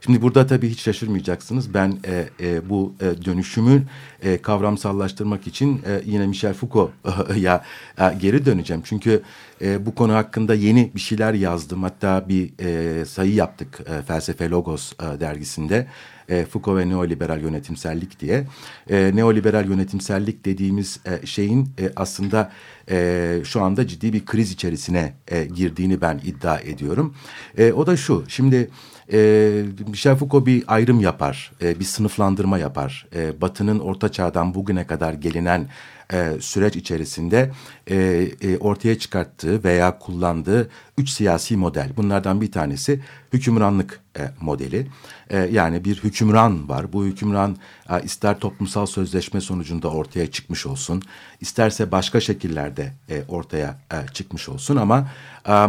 Şimdi 0.04 0.22
burada 0.22 0.46
tabii 0.46 0.68
hiç 0.68 0.80
şaşırmayacaksınız. 0.80 1.74
Ben 1.74 1.98
e, 2.06 2.28
e, 2.40 2.68
bu 2.68 2.94
e, 3.00 3.24
dönüşümü 3.24 3.82
e, 4.22 4.38
kavramsallaştırmak 4.38 5.46
için 5.46 5.82
e, 5.86 6.00
yine 6.04 6.26
Michel 6.26 6.54
Foucault'a 6.54 7.64
e, 8.12 8.14
geri 8.20 8.46
döneceğim. 8.46 8.82
Çünkü 8.84 9.22
e, 9.62 9.86
bu 9.86 9.94
konu 9.94 10.14
hakkında 10.14 10.54
yeni 10.54 10.90
bir 10.94 11.00
şeyler 11.00 11.34
yazdım. 11.34 11.82
Hatta 11.82 12.28
bir 12.28 12.50
e, 12.60 13.04
sayı 13.04 13.34
yaptık 13.34 13.80
e, 13.86 14.02
Felsefe 14.02 14.50
Logos 14.50 14.92
e, 14.92 15.20
dergisinde. 15.20 15.86
E, 16.28 16.44
Foucault 16.44 16.78
ve 16.78 16.88
neoliberal 16.88 17.40
yönetimsellik 17.40 18.20
diye. 18.20 18.46
E, 18.90 19.10
neoliberal 19.14 19.68
yönetimsellik 19.68 20.44
dediğimiz 20.44 21.00
e, 21.04 21.26
şeyin 21.26 21.68
e, 21.80 21.90
aslında 21.96 22.52
e, 22.90 23.40
şu 23.44 23.62
anda 23.62 23.86
ciddi 23.86 24.12
bir 24.12 24.24
kriz 24.24 24.52
içerisine 24.52 25.14
e, 25.28 25.44
girdiğini 25.44 26.00
ben 26.00 26.20
iddia 26.24 26.60
ediyorum. 26.60 27.14
E, 27.58 27.72
o 27.72 27.86
da 27.86 27.96
şu, 27.96 28.24
şimdi 28.28 28.70
e, 29.12 29.62
Michel 29.88 30.16
Foucault 30.16 30.46
bir 30.46 30.64
ayrım 30.66 31.00
yapar, 31.00 31.52
e, 31.62 31.80
bir 31.80 31.84
sınıflandırma 31.84 32.58
yapar. 32.58 33.06
E, 33.16 33.40
Batı'nın 33.40 33.78
orta 33.78 34.12
çağdan 34.12 34.54
bugüne 34.54 34.86
kadar 34.86 35.12
gelinen 35.12 35.68
e, 36.12 36.32
süreç 36.40 36.76
içerisinde 36.76 37.50
e, 37.90 37.96
e, 38.40 38.58
ortaya 38.58 38.98
çıkarttığı 38.98 39.64
veya 39.64 39.98
kullandığı 39.98 40.70
üç 40.98 41.10
siyasi 41.10 41.56
model. 41.56 41.90
Bunlardan 41.96 42.40
bir 42.40 42.52
tanesi 42.52 43.00
hükümranlık 43.32 44.00
e, 44.18 44.22
modeli. 44.40 44.86
E, 45.30 45.38
yani 45.38 45.84
bir 45.84 45.96
hükümran 46.04 46.68
var. 46.68 46.92
Bu 46.92 47.04
hükümran 47.04 47.56
e, 47.90 48.02
ister 48.02 48.38
toplumsal 48.38 48.86
sözleşme 48.86 49.40
sonucunda 49.40 49.88
ortaya 49.88 50.30
çıkmış 50.30 50.66
olsun, 50.66 51.02
isterse 51.40 51.92
başka 51.92 52.20
şekillerde 52.20 52.92
e, 53.10 53.22
ortaya 53.28 53.78
e, 53.92 54.12
çıkmış 54.12 54.48
olsun 54.48 54.76
ama... 54.76 55.10
E, 55.48 55.66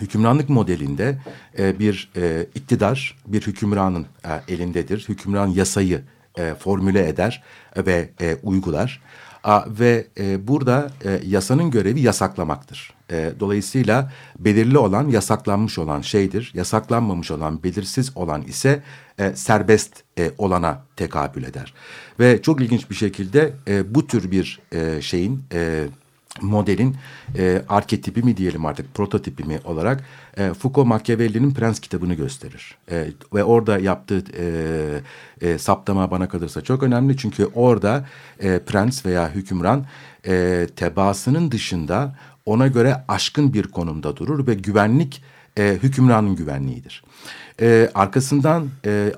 Hükümranlık 0.00 0.48
modelinde 0.48 1.18
e, 1.58 1.78
bir 1.78 2.10
e, 2.16 2.46
iktidar 2.54 3.18
bir 3.26 3.42
hükümranın 3.42 4.06
e, 4.24 4.54
elindedir. 4.54 5.04
Hükümran 5.08 5.46
yasayı 5.46 6.02
formüle 6.58 7.08
eder 7.08 7.42
ve 7.76 8.10
uygular. 8.42 9.00
Ve 9.66 10.06
e, 10.18 10.48
burada 10.48 10.90
e, 11.04 11.20
yasanın 11.26 11.70
görevi 11.70 12.00
yasaklamaktır. 12.00 12.94
E, 13.10 13.32
dolayısıyla 13.40 14.12
belirli 14.38 14.78
olan 14.78 15.08
yasaklanmış 15.08 15.78
olan 15.78 16.00
şeydir. 16.00 16.52
Yasaklanmamış 16.54 17.30
olan 17.30 17.62
belirsiz 17.62 18.16
olan 18.16 18.42
ise 18.42 18.82
e, 19.18 19.36
serbest 19.36 20.02
e, 20.18 20.30
olana 20.38 20.82
tekabül 20.96 21.44
eder. 21.44 21.74
Ve 22.20 22.42
çok 22.42 22.60
ilginç 22.60 22.90
bir 22.90 22.94
şekilde 22.94 23.52
e, 23.68 23.94
bu 23.94 24.06
tür 24.06 24.30
bir 24.30 24.60
e, 24.72 25.02
şeyin... 25.02 25.44
E, 25.52 25.84
modelin 26.42 26.96
e, 27.38 27.62
arketipi 27.68 28.22
mi 28.22 28.36
diyelim 28.36 28.66
artık 28.66 28.94
prototipi 28.94 29.44
mi 29.44 29.60
olarak 29.64 30.04
e, 30.36 30.52
Foucault 30.54 30.86
Machiavelli'nin 30.86 31.54
Prens 31.54 31.80
kitabını 31.80 32.14
gösterir. 32.14 32.76
E, 32.90 33.06
ve 33.34 33.44
orada 33.44 33.78
yaptığı 33.78 34.24
e, 34.38 35.48
e, 35.48 35.58
saptama 35.58 36.10
bana 36.10 36.28
kalırsa 36.28 36.60
çok 36.60 36.82
önemli. 36.82 37.16
Çünkü 37.16 37.46
orada 37.54 38.06
e, 38.40 38.58
prens 38.58 39.06
veya 39.06 39.30
hükümran 39.30 39.86
e, 40.26 40.66
tebaasının 40.76 41.50
dışında 41.50 42.16
ona 42.46 42.66
göre 42.66 43.04
aşkın 43.08 43.54
bir 43.54 43.62
konumda 43.62 44.16
durur 44.16 44.46
ve 44.46 44.54
güvenlik 44.54 45.22
e, 45.58 45.78
hükümranın 45.82 46.36
güvenliğidir. 46.36 47.02
E, 47.60 47.90
arkasından 47.94 48.68
e, 48.86 49.12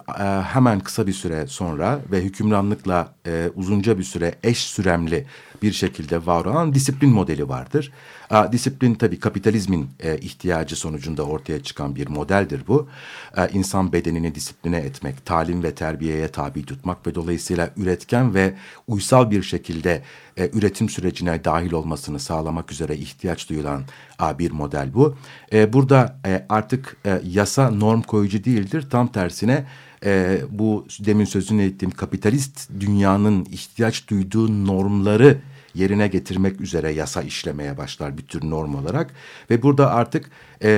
hemen 0.52 0.80
kısa 0.80 1.06
bir 1.06 1.12
süre 1.12 1.46
sonra 1.46 2.00
ve 2.12 2.22
hükümranlıkla 2.22 3.14
e, 3.26 3.50
uzunca 3.54 3.98
bir 3.98 4.04
süre 4.04 4.34
eş 4.42 4.58
süremli 4.58 5.26
bir 5.62 5.72
şekilde 5.72 6.26
var 6.26 6.44
olan 6.44 6.74
disiplin 6.74 7.10
modeli 7.10 7.48
vardır. 7.48 7.92
E, 8.30 8.52
disiplin 8.52 8.94
tabii 8.94 9.20
kapitalizmin 9.20 9.90
e, 10.00 10.18
ihtiyacı 10.18 10.76
sonucunda 10.76 11.22
ortaya 11.22 11.62
çıkan 11.62 11.96
bir 11.96 12.08
modeldir 12.08 12.66
bu. 12.68 12.88
E, 13.36 13.48
insan 13.52 13.92
bedenini 13.92 14.34
disipline 14.34 14.78
etmek, 14.78 15.26
talim 15.26 15.62
ve 15.62 15.74
terbiyeye 15.74 16.28
tabi 16.28 16.64
tutmak 16.64 17.06
ve 17.06 17.14
dolayısıyla 17.14 17.70
üretken 17.76 18.34
ve 18.34 18.54
uysal 18.86 19.30
bir 19.30 19.42
şekilde 19.42 20.02
e, 20.36 20.50
üretim 20.52 20.88
sürecine 20.88 21.44
dahil 21.44 21.72
olmasını 21.72 22.20
sağlamak 22.20 22.72
üzere 22.72 22.96
ihtiyaç 22.96 23.48
duyulan 23.48 23.82
e, 24.22 24.38
bir 24.38 24.50
model 24.50 24.94
bu. 24.94 25.16
E, 25.52 25.72
burada 25.72 26.16
e, 26.26 26.46
artık 26.48 26.96
e, 27.06 27.20
yasa 27.24 27.70
norm 27.70 28.02
koyucu 28.24 28.44
değildir. 28.44 28.84
Tam 28.90 29.08
tersine 29.08 29.64
e, 30.04 30.40
bu 30.50 30.86
demin 31.00 31.24
sözünü 31.24 31.62
ettiğim 31.62 31.90
kapitalist 31.90 32.70
dünyanın 32.80 33.44
ihtiyaç 33.44 34.08
duyduğu 34.08 34.66
normları 34.66 35.38
yerine 35.74 36.08
getirmek 36.08 36.60
üzere 36.60 36.92
yasa 36.92 37.22
işlemeye 37.22 37.78
başlar 37.78 38.18
bir 38.18 38.22
tür 38.22 38.50
norm 38.50 38.74
olarak. 38.74 39.10
Ve 39.50 39.62
burada 39.62 39.90
artık 39.90 40.30
e, 40.62 40.70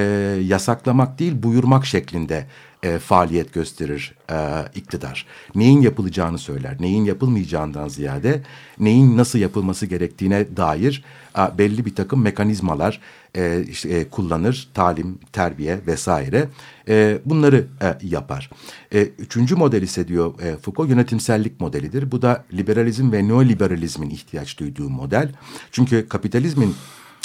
yasaklamak 0.42 1.18
değil 1.18 1.42
buyurmak 1.42 1.86
şeklinde 1.86 2.46
e, 2.86 2.98
faaliyet 2.98 3.52
gösterir 3.52 4.14
e, 4.30 4.36
iktidar. 4.74 5.26
Neyin 5.54 5.80
yapılacağını 5.80 6.38
söyler, 6.38 6.76
neyin 6.80 7.04
yapılmayacağından 7.04 7.88
ziyade 7.88 8.42
neyin 8.78 9.16
nasıl 9.16 9.38
yapılması 9.38 9.86
gerektiğine 9.86 10.56
dair 10.56 11.04
e, 11.38 11.58
belli 11.58 11.84
bir 11.84 11.94
takım 11.94 12.22
mekanizmalar 12.22 13.00
e, 13.36 13.64
işte, 13.68 13.88
e, 13.88 14.08
kullanır. 14.08 14.68
Talim, 14.74 15.18
terbiye 15.32 15.80
vesaire 15.86 16.48
e, 16.88 17.18
bunları 17.24 17.66
e, 17.82 17.98
yapar. 18.02 18.50
E, 18.94 19.02
üçüncü 19.02 19.56
model 19.56 19.82
ise 19.82 20.08
diyor 20.08 20.40
e, 20.40 20.56
Foucault 20.56 20.90
yönetimsellik 20.90 21.60
modelidir. 21.60 22.12
Bu 22.12 22.22
da 22.22 22.44
liberalizm 22.52 23.12
ve 23.12 23.28
neoliberalizmin 23.28 24.10
ihtiyaç 24.10 24.58
duyduğu 24.58 24.90
model. 24.90 25.32
Çünkü 25.72 26.08
kapitalizmin 26.08 26.74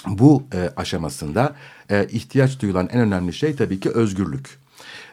bu 0.08 0.44
e, 0.54 0.70
aşamasında 0.76 1.56
e, 1.90 2.08
ihtiyaç 2.12 2.62
duyulan 2.62 2.90
en 2.92 3.00
önemli 3.00 3.34
şey 3.34 3.56
tabii 3.56 3.80
ki 3.80 3.90
özgürlük. 3.90 4.61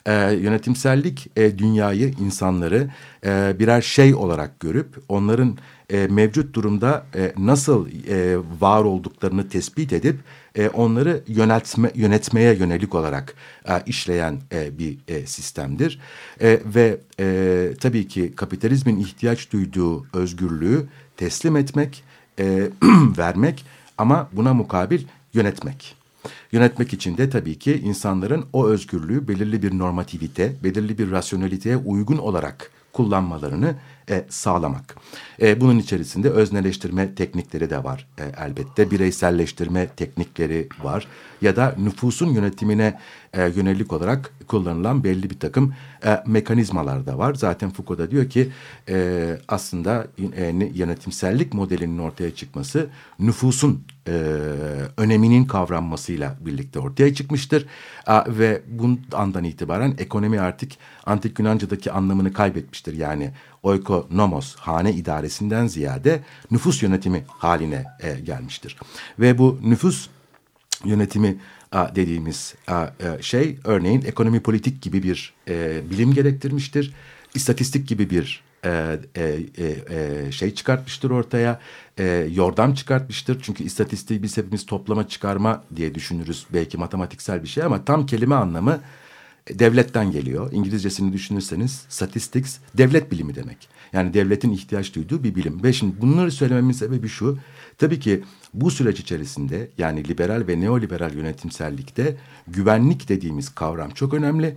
E, 0.06 0.32
yönetimsellik 0.32 1.26
e, 1.36 1.58
dünyayı, 1.58 2.14
insanları 2.20 2.90
e, 3.26 3.58
birer 3.58 3.82
şey 3.82 4.14
olarak 4.14 4.60
görüp 4.60 4.88
onların 5.08 5.58
e, 5.90 6.06
mevcut 6.06 6.54
durumda 6.54 7.06
e, 7.14 7.32
nasıl 7.38 7.88
e, 8.08 8.36
var 8.60 8.84
olduklarını 8.84 9.48
tespit 9.48 9.92
edip 9.92 10.16
e, 10.54 10.68
onları 10.68 11.22
yönetme, 11.26 11.90
yönetmeye 11.94 12.54
yönelik 12.54 12.94
olarak 12.94 13.34
e, 13.68 13.72
işleyen 13.86 14.40
e, 14.52 14.78
bir 14.78 14.98
e, 15.08 15.26
sistemdir. 15.26 16.00
E, 16.40 16.60
ve 16.64 16.98
e, 17.20 17.68
tabii 17.80 18.08
ki 18.08 18.32
kapitalizmin 18.36 19.00
ihtiyaç 19.00 19.52
duyduğu 19.52 20.06
özgürlüğü 20.12 20.86
teslim 21.16 21.56
etmek, 21.56 22.04
e, 22.38 22.68
vermek 23.18 23.64
ama 23.98 24.28
buna 24.32 24.54
mukabil 24.54 25.02
yönetmek. 25.34 25.97
Yönetmek 26.52 26.92
için 26.92 27.16
de 27.16 27.30
tabii 27.30 27.58
ki 27.58 27.80
insanların 27.84 28.44
o 28.52 28.66
özgürlüğü 28.66 29.28
belirli 29.28 29.62
bir 29.62 29.78
normativite, 29.78 30.52
belirli 30.64 30.98
bir 30.98 31.10
rasyonaliteye 31.10 31.76
uygun 31.76 32.18
olarak 32.18 32.70
kullanmalarını 32.92 33.74
e, 34.10 34.24
sağlamak. 34.28 34.96
E, 35.42 35.60
bunun 35.60 35.78
içerisinde 35.78 36.30
özneleştirme 36.30 37.14
teknikleri 37.14 37.70
de 37.70 37.84
var 37.84 38.06
e, 38.18 38.44
elbette. 38.44 38.90
Bireyselleştirme 38.90 39.88
teknikleri 39.88 40.68
var. 40.82 41.06
Ya 41.42 41.56
da 41.56 41.74
nüfusun 41.78 42.26
yönetimine 42.26 42.98
e, 43.32 43.42
yönelik 43.42 43.92
olarak 43.92 44.34
kullanılan 44.46 45.04
belli 45.04 45.30
bir 45.30 45.38
takım 45.38 45.74
e, 46.04 46.22
mekanizmalar 46.26 47.06
da 47.06 47.18
var. 47.18 47.34
Zaten 47.34 47.70
Foucault 47.70 47.98
da 47.98 48.10
diyor 48.10 48.30
ki 48.30 48.52
e, 48.88 49.38
aslında 49.48 50.06
e, 50.36 50.70
yönetimsellik 50.74 51.54
modelinin 51.54 51.98
ortaya 51.98 52.34
çıkması 52.34 52.90
nüfusun 53.18 53.84
e, 54.08 54.12
öneminin 54.96 55.44
kavranmasıyla 55.44 56.36
birlikte 56.40 56.78
ortaya 56.78 57.14
çıkmıştır. 57.14 57.66
E, 58.06 58.12
ve 58.28 58.62
bundan 58.68 59.44
itibaren 59.44 59.94
ekonomi 59.98 60.40
artık 60.40 60.72
antik 61.06 61.38
Yunanca'daki 61.38 61.92
anlamını 61.92 62.32
kaybetmiştir. 62.32 62.96
Yani 62.96 63.30
oikonomos, 63.62 64.56
hane 64.56 64.92
idaresinden 64.92 65.66
ziyade 65.66 66.20
nüfus 66.50 66.82
yönetimi 66.82 67.24
haline 67.28 67.84
e, 68.00 68.20
gelmiştir. 68.20 68.76
Ve 69.18 69.38
bu 69.38 69.58
nüfus 69.62 70.08
yönetimi 70.84 71.38
dediğimiz 71.74 72.54
e, 72.68 73.22
şey 73.22 73.58
örneğin 73.64 74.02
ekonomi 74.06 74.40
politik 74.40 74.82
gibi 74.82 75.02
bir 75.02 75.34
e, 75.48 75.80
bilim 75.90 76.14
gerektirmiştir. 76.14 76.94
İstatistik 77.34 77.88
gibi 77.88 78.10
bir 78.10 78.47
e, 78.64 78.98
e, 79.14 79.22
e, 79.58 79.76
e, 79.90 80.32
şey 80.32 80.54
çıkartmıştır 80.54 81.10
ortaya, 81.10 81.60
e, 81.98 82.28
yordam 82.32 82.74
çıkartmıştır. 82.74 83.40
Çünkü 83.42 83.64
istatistiği 83.64 84.22
biz 84.22 84.36
hepimiz 84.36 84.66
toplama 84.66 85.08
çıkarma 85.08 85.64
diye 85.76 85.94
düşünürüz. 85.94 86.46
Belki 86.54 86.78
matematiksel 86.78 87.42
bir 87.42 87.48
şey 87.48 87.64
ama 87.64 87.84
tam 87.84 88.06
kelime 88.06 88.34
anlamı 88.34 88.80
devletten 89.50 90.12
geliyor. 90.12 90.52
İngilizcesini 90.52 91.12
düşünürseniz 91.12 91.84
statistics 91.88 92.58
devlet 92.74 93.12
bilimi 93.12 93.34
demek. 93.34 93.68
Yani 93.92 94.14
devletin 94.14 94.52
ihtiyaç 94.52 94.94
duyduğu 94.94 95.24
bir 95.24 95.34
bilim. 95.34 95.62
Ve 95.62 95.72
şimdi 95.72 96.00
bunları 96.00 96.32
söylememin 96.32 96.72
sebebi 96.72 97.08
şu. 97.08 97.38
Tabii 97.78 98.00
ki 98.00 98.24
bu 98.54 98.70
süreç 98.70 99.00
içerisinde 99.00 99.70
yani 99.78 100.08
liberal 100.08 100.44
ve 100.48 100.60
neoliberal 100.60 101.14
yönetimsellikte 101.14 102.16
güvenlik 102.48 103.08
dediğimiz 103.08 103.54
kavram 103.54 103.90
çok 103.90 104.14
önemli. 104.14 104.56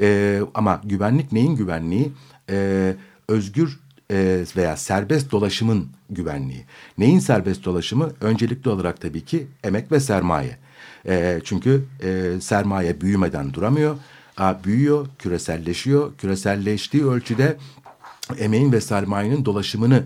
Ee, 0.00 0.40
ama 0.54 0.80
güvenlik 0.84 1.32
neyin 1.32 1.56
güvenliği? 1.56 2.12
Ee, 2.50 2.94
özgür 3.30 3.78
e, 4.10 4.44
veya 4.56 4.76
serbest 4.76 5.30
dolaşımın 5.30 5.88
güvenliği. 6.10 6.64
Neyin 6.98 7.18
serbest 7.18 7.64
dolaşımı? 7.64 8.12
Öncelikli 8.20 8.68
olarak 8.68 9.00
tabii 9.00 9.24
ki 9.24 9.46
emek 9.64 9.92
ve 9.92 10.00
sermaye. 10.00 10.56
E, 11.06 11.40
çünkü 11.44 11.84
e, 12.02 12.40
sermaye 12.40 13.00
büyümeden 13.00 13.54
duramıyor. 13.54 13.96
Büyüyor, 14.64 15.06
küreselleşiyor. 15.18 16.12
Küreselleştiği 16.18 17.06
ölçüde 17.06 17.56
emeğin 18.38 18.72
ve 18.72 18.80
sermayenin 18.80 19.44
dolaşımını 19.44 20.04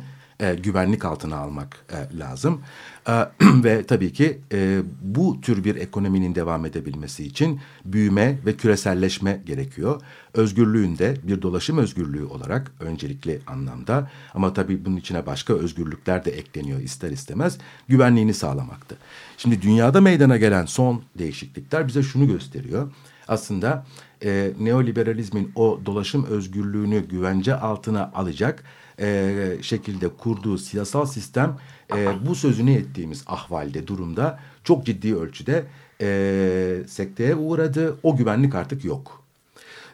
güvenlik 0.63 1.05
altına 1.05 1.37
almak 1.37 1.87
lazım. 2.19 2.61
Ve 3.43 3.87
tabii 3.87 4.12
ki 4.12 4.40
e, 4.53 4.83
bu 5.03 5.40
tür 5.40 5.64
bir 5.64 5.77
ekonominin 5.77 6.35
devam 6.35 6.67
edebilmesi 6.67 7.25
için 7.25 7.61
büyüme 7.85 8.38
ve 8.47 8.57
küreselleşme 8.57 9.43
gerekiyor. 9.47 10.01
Özgürlüğün 10.35 10.99
de 10.99 11.17
bir 11.23 11.43
dolaşım 11.43 11.79
özgürlüğü 11.79 12.25
olarak 12.25 12.73
öncelikli 12.81 13.40
anlamda 13.47 14.11
ama 14.35 14.53
tabii 14.53 14.85
bunun 14.85 14.97
içine 14.97 15.27
başka 15.27 15.55
özgürlükler 15.55 16.25
de 16.25 16.31
ekleniyor 16.31 16.81
ister 16.81 17.11
istemez 17.11 17.59
güvenliğini 17.88 18.35
sağlamaktı. 18.35 18.97
Şimdi 19.38 19.62
dünyada 19.62 20.01
meydana 20.01 20.37
gelen 20.37 20.67
son 20.67 21.03
değişiklikler 21.19 21.88
bize 21.88 22.03
şunu 22.03 22.27
gösteriyor. 22.27 22.93
Aslında 23.29 23.87
e, 24.25 24.53
neoliberalizmin 24.61 25.53
o 25.55 25.81
dolaşım 25.87 26.25
özgürlüğünü 26.25 27.09
güvence 27.09 27.55
altına 27.55 28.12
alacak 28.14 28.64
e, 29.00 29.57
şekilde 29.62 30.09
kurduğu 30.09 30.59
siyasal 30.59 31.07
sistem 31.07 31.59
e, 31.96 32.26
bu 32.26 32.35
sözünü 32.35 32.72
ettiğimiz 32.72 33.24
ahvalde 33.26 33.87
durumda 33.87 34.38
çok 34.64 34.87
ciddi 34.87 35.16
ölçüde 35.16 35.64
e, 36.00 36.83
sekteye 36.87 37.35
uğradı. 37.35 37.98
O 38.02 38.16
güvenlik 38.16 38.54
artık 38.54 38.85
yok. 38.85 39.24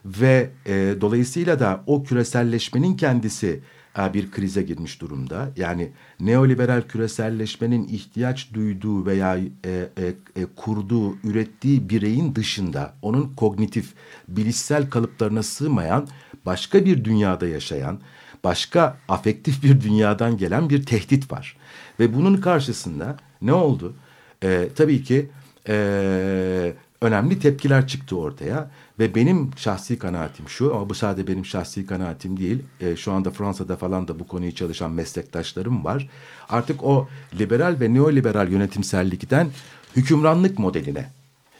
Ve 0.04 0.50
e, 0.66 0.94
dolayısıyla 1.00 1.60
da 1.60 1.84
o 1.86 2.04
küreselleşmenin 2.04 2.96
kendisi 2.96 3.60
e, 3.98 4.14
bir 4.14 4.30
krize 4.30 4.62
girmiş 4.62 5.00
durumda. 5.00 5.48
Yani 5.56 5.90
neoliberal 6.20 6.82
küreselleşmenin 6.82 7.88
ihtiyaç 7.88 8.54
duyduğu 8.54 9.06
veya 9.06 9.38
e, 9.38 9.44
e, 9.64 10.06
e, 10.36 10.46
kurduğu, 10.56 11.16
ürettiği 11.16 11.88
bireyin 11.88 12.34
dışında 12.34 12.94
onun 13.02 13.34
kognitif, 13.36 13.92
bilişsel 14.28 14.90
kalıplarına 14.90 15.42
sığmayan 15.42 16.08
başka 16.46 16.84
bir 16.84 17.04
dünyada 17.04 17.46
yaşayan, 17.46 18.00
başka 18.44 18.96
afektif 19.08 19.62
bir 19.62 19.80
dünyadan 19.80 20.36
gelen 20.36 20.70
bir 20.70 20.86
tehdit 20.86 21.32
var. 21.32 21.56
Ve 22.00 22.14
bunun 22.14 22.36
karşısında 22.36 23.16
ne 23.42 23.52
oldu? 23.52 23.94
E, 24.42 24.68
tabii 24.76 25.02
ki 25.02 25.30
e, 25.68 26.72
önemli 27.00 27.38
tepkiler 27.38 27.86
çıktı 27.86 28.16
ortaya 28.16 28.70
Ve 28.98 29.14
benim 29.14 29.50
şahsi 29.56 29.98
kanaatim 29.98 30.48
şu 30.48 30.74
ama 30.74 30.88
bu 30.88 30.94
sadece 30.94 31.26
benim 31.26 31.44
şahsi 31.44 31.86
kanaatim 31.86 32.36
değil. 32.36 32.62
E, 32.80 32.96
şu 32.96 33.12
anda 33.12 33.30
Fransa'da 33.30 33.76
falan 33.76 34.08
da 34.08 34.18
bu 34.18 34.26
konuyu 34.26 34.54
çalışan 34.54 34.90
meslektaşlarım 34.90 35.84
var. 35.84 36.08
Artık 36.48 36.84
o 36.84 37.08
liberal 37.38 37.76
ve 37.80 37.94
neoliberal 37.94 38.48
yönetimsellikten 38.48 39.48
hükümranlık 39.96 40.58
modeline 40.58 41.10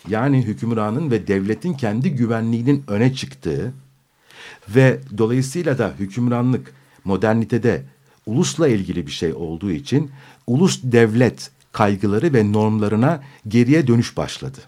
yani 0.09 0.43
hükümranın 0.43 1.11
ve 1.11 1.27
devletin 1.27 1.75
kendi 1.75 2.11
güvenliğinin 2.11 2.85
öne 2.89 3.15
çıktığı 3.15 3.73
ve 4.75 5.01
dolayısıyla 5.19 5.79
da 5.79 5.93
hükümranlık 5.99 6.73
modernitede 7.05 7.83
ulusla 8.27 8.69
ilgili 8.69 9.07
bir 9.07 9.13
şey 9.13 9.33
olduğu 9.33 9.71
için 9.71 10.11
ulus 10.47 10.81
devlet 10.83 11.51
kaygıları 11.73 12.33
ve 12.33 12.53
normlarına 12.53 13.23
geriye 13.49 13.87
dönüş 13.87 14.17
başladı. 14.17 14.59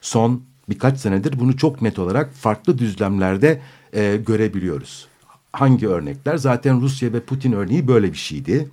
Son 0.00 0.42
birkaç 0.68 0.98
senedir 0.98 1.40
bunu 1.40 1.56
çok 1.56 1.82
net 1.82 1.98
olarak 1.98 2.34
farklı 2.34 2.78
düzlemlerde 2.78 3.60
e, 3.92 4.16
görebiliyoruz. 4.16 5.08
Hangi 5.52 5.88
örnekler? 5.88 6.36
Zaten 6.36 6.80
Rusya 6.80 7.12
ve 7.12 7.20
Putin 7.20 7.52
örneği 7.52 7.88
böyle 7.88 8.12
bir 8.12 8.18
şeydi. 8.18 8.68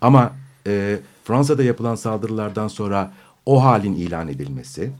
Ama 0.00 0.32
e, 0.66 0.98
Fransa'da 1.24 1.62
yapılan 1.62 1.94
saldırılardan 1.94 2.68
sonra 2.68 3.12
o 3.46 3.64
halin 3.64 3.94
ilan 3.94 4.28
edilmesi 4.28 4.90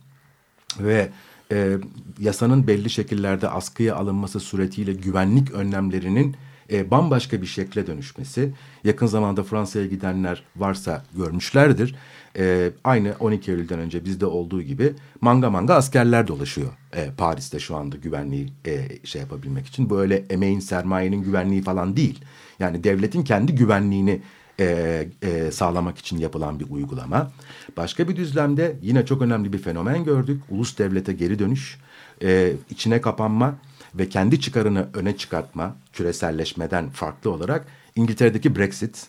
ve 0.80 1.08
e, 1.52 1.76
yasanın 2.20 2.66
belli 2.66 2.90
şekillerde 2.90 3.48
askıya 3.48 3.96
alınması 3.96 4.40
suretiyle 4.40 4.92
güvenlik 4.92 5.50
önlemlerinin 5.50 6.36
e, 6.72 6.90
bambaşka 6.90 7.42
bir 7.42 7.46
şekle 7.46 7.86
dönüşmesi. 7.86 8.52
Yakın 8.84 9.06
zamanda 9.06 9.42
Fransa'ya 9.42 9.86
gidenler 9.86 10.42
varsa 10.56 11.04
görmüşlerdir. 11.16 11.94
E, 12.38 12.70
aynı 12.84 13.14
12 13.20 13.50
Eylül'den 13.50 13.78
önce 13.78 14.04
bizde 14.04 14.26
olduğu 14.26 14.62
gibi 14.62 14.92
manga 15.20 15.50
manga 15.50 15.74
askerler 15.74 16.28
dolaşıyor 16.28 16.72
e, 16.96 17.10
Paris'te 17.16 17.58
şu 17.58 17.76
anda 17.76 17.96
güvenliği 17.96 18.52
e, 18.66 19.06
şey 19.06 19.20
yapabilmek 19.20 19.66
için. 19.66 19.90
Böyle 19.90 20.24
emeğin 20.30 20.60
sermayenin 20.60 21.22
güvenliği 21.22 21.62
falan 21.62 21.96
değil. 21.96 22.20
Yani 22.58 22.84
devletin 22.84 23.22
kendi 23.22 23.54
güvenliğini 23.54 24.20
e, 24.60 25.08
e, 25.22 25.50
sağlamak 25.50 25.98
için 25.98 26.18
yapılan 26.18 26.60
bir 26.60 26.70
uygulama. 26.70 27.30
Başka 27.76 28.08
bir 28.08 28.16
düzlemde 28.16 28.76
yine 28.82 29.06
çok 29.06 29.22
önemli 29.22 29.52
bir 29.52 29.58
fenomen 29.58 30.04
gördük. 30.04 30.42
Ulus 30.50 30.78
devlete 30.78 31.12
geri 31.12 31.38
dönüş, 31.38 31.78
e, 32.22 32.52
içine 32.70 33.00
kapanma 33.00 33.54
ve 33.94 34.08
kendi 34.08 34.40
çıkarını 34.40 34.86
öne 34.94 35.16
çıkartma 35.16 35.76
küreselleşmeden 35.92 36.90
farklı 36.90 37.30
olarak 37.30 37.66
İngiltere'deki 37.96 38.56
Brexit 38.56 39.06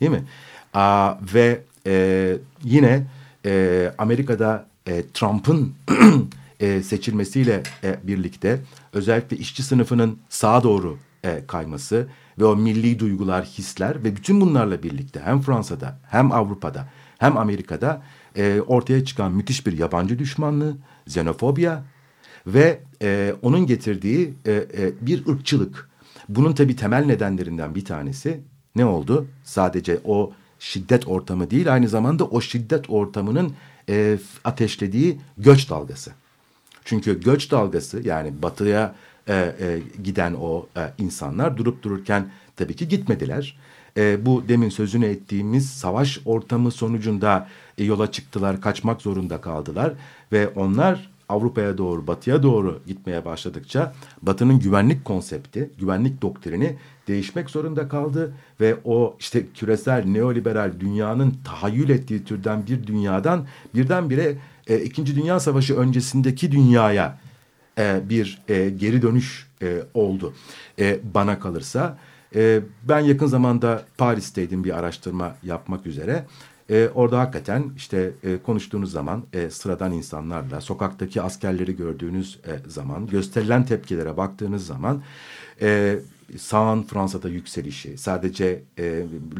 değil 0.00 0.12
mi? 0.12 0.24
Aa, 0.74 1.14
ve 1.34 1.60
e, 1.86 2.36
yine 2.64 3.06
e, 3.46 3.92
Amerika'da 3.98 4.66
e, 4.86 5.04
Trump'ın 5.14 5.74
e, 6.60 6.82
seçilmesiyle 6.82 7.62
e, 7.84 7.98
birlikte 8.02 8.60
özellikle 8.92 9.36
işçi 9.36 9.62
sınıfının 9.62 10.18
sağa 10.28 10.62
doğru 10.62 10.98
e, 11.24 11.46
kayması 11.46 12.08
ve 12.38 12.44
o 12.44 12.56
milli 12.56 12.98
duygular, 12.98 13.44
hisler 13.44 14.04
ve 14.04 14.16
bütün 14.16 14.40
bunlarla 14.40 14.82
birlikte 14.82 15.20
hem 15.20 15.40
Fransa'da 15.40 15.98
hem 16.10 16.32
Avrupa'da 16.32 16.88
hem 17.18 17.36
Amerika'da 17.36 18.02
e, 18.36 18.60
ortaya 18.66 19.04
çıkan 19.04 19.32
müthiş 19.32 19.66
bir 19.66 19.78
yabancı 19.78 20.18
düşmanlığı, 20.18 20.76
xenofobya 21.06 21.84
ve 22.46 22.80
e, 23.02 23.34
onun 23.42 23.66
getirdiği 23.66 24.34
e, 24.46 24.52
e, 24.52 24.66
bir 25.00 25.26
ırkçılık. 25.26 25.88
Bunun 26.28 26.52
tabii 26.52 26.76
temel 26.76 27.04
nedenlerinden 27.04 27.74
bir 27.74 27.84
tanesi 27.84 28.40
ne 28.76 28.84
oldu? 28.84 29.26
Sadece 29.44 30.00
o 30.04 30.32
şiddet 30.58 31.08
ortamı 31.08 31.50
değil 31.50 31.72
aynı 31.74 31.88
zamanda 31.88 32.24
o 32.24 32.40
şiddet 32.40 32.90
ortamının 32.90 33.52
e, 33.88 34.18
ateşlediği 34.44 35.20
göç 35.38 35.70
dalgası. 35.70 36.12
Çünkü 36.84 37.20
göç 37.20 37.50
dalgası 37.50 38.00
yani 38.04 38.42
batıya 38.42 38.94
e, 39.28 39.34
e, 39.34 39.80
giden 40.02 40.34
o 40.40 40.66
e, 40.76 40.80
insanlar 40.98 41.56
durup 41.56 41.82
dururken 41.82 42.30
tabii 42.56 42.76
ki 42.76 42.88
gitmediler. 42.88 43.58
E, 43.96 44.26
bu 44.26 44.44
demin 44.48 44.68
sözünü 44.68 45.06
ettiğimiz 45.06 45.70
savaş 45.70 46.20
ortamı 46.24 46.70
sonucunda 46.70 47.48
e, 47.78 47.84
yola 47.84 48.12
çıktılar, 48.12 48.60
kaçmak 48.60 49.02
zorunda 49.02 49.40
kaldılar 49.40 49.92
ve 50.32 50.48
onlar 50.48 51.10
Avrupa'ya 51.28 51.78
doğru, 51.78 52.06
batıya 52.06 52.42
doğru 52.42 52.80
gitmeye 52.86 53.24
başladıkça 53.24 53.94
batının 54.22 54.58
güvenlik 54.58 55.04
konsepti, 55.04 55.70
güvenlik 55.78 56.22
doktrini 56.22 56.76
değişmek 57.08 57.50
zorunda 57.50 57.88
kaldı 57.88 58.34
ve 58.60 58.76
o 58.84 59.16
işte 59.20 59.46
küresel 59.54 60.04
neoliberal 60.04 60.72
dünyanın 60.80 61.34
tahayyül 61.44 61.88
ettiği 61.88 62.24
türden 62.24 62.66
bir 62.66 62.86
dünyadan 62.86 63.46
birdenbire 63.74 64.36
e, 64.66 64.80
İkinci 64.80 65.16
Dünya 65.16 65.40
Savaşı 65.40 65.76
öncesindeki 65.76 66.52
dünyaya 66.52 67.18
e, 67.78 68.08
bir 68.08 68.42
e, 68.48 68.70
geri 68.70 69.02
dönüş 69.02 69.46
e, 69.62 69.82
oldu 69.94 70.34
bana 71.14 71.38
kalırsa. 71.38 71.98
Ben 72.82 73.00
yakın 73.00 73.26
zamanda 73.26 73.84
Paris'teydim 73.98 74.64
bir 74.64 74.78
araştırma 74.78 75.36
yapmak 75.42 75.86
üzere. 75.86 76.26
Orada 76.94 77.18
hakikaten 77.18 77.72
işte 77.76 78.12
konuştuğunuz 78.46 78.92
zaman 78.92 79.24
sıradan 79.50 79.92
insanlarla, 79.92 80.60
sokaktaki 80.60 81.22
askerleri 81.22 81.76
gördüğünüz 81.76 82.40
zaman, 82.66 83.06
gösterilen 83.06 83.64
tepkilere 83.64 84.16
baktığınız 84.16 84.66
zaman 84.66 85.02
e, 85.60 85.98
sağın 86.36 86.82
Fransa'da 86.82 87.28
yükselişi 87.28 87.98
sadece 87.98 88.62
e, 88.78 88.84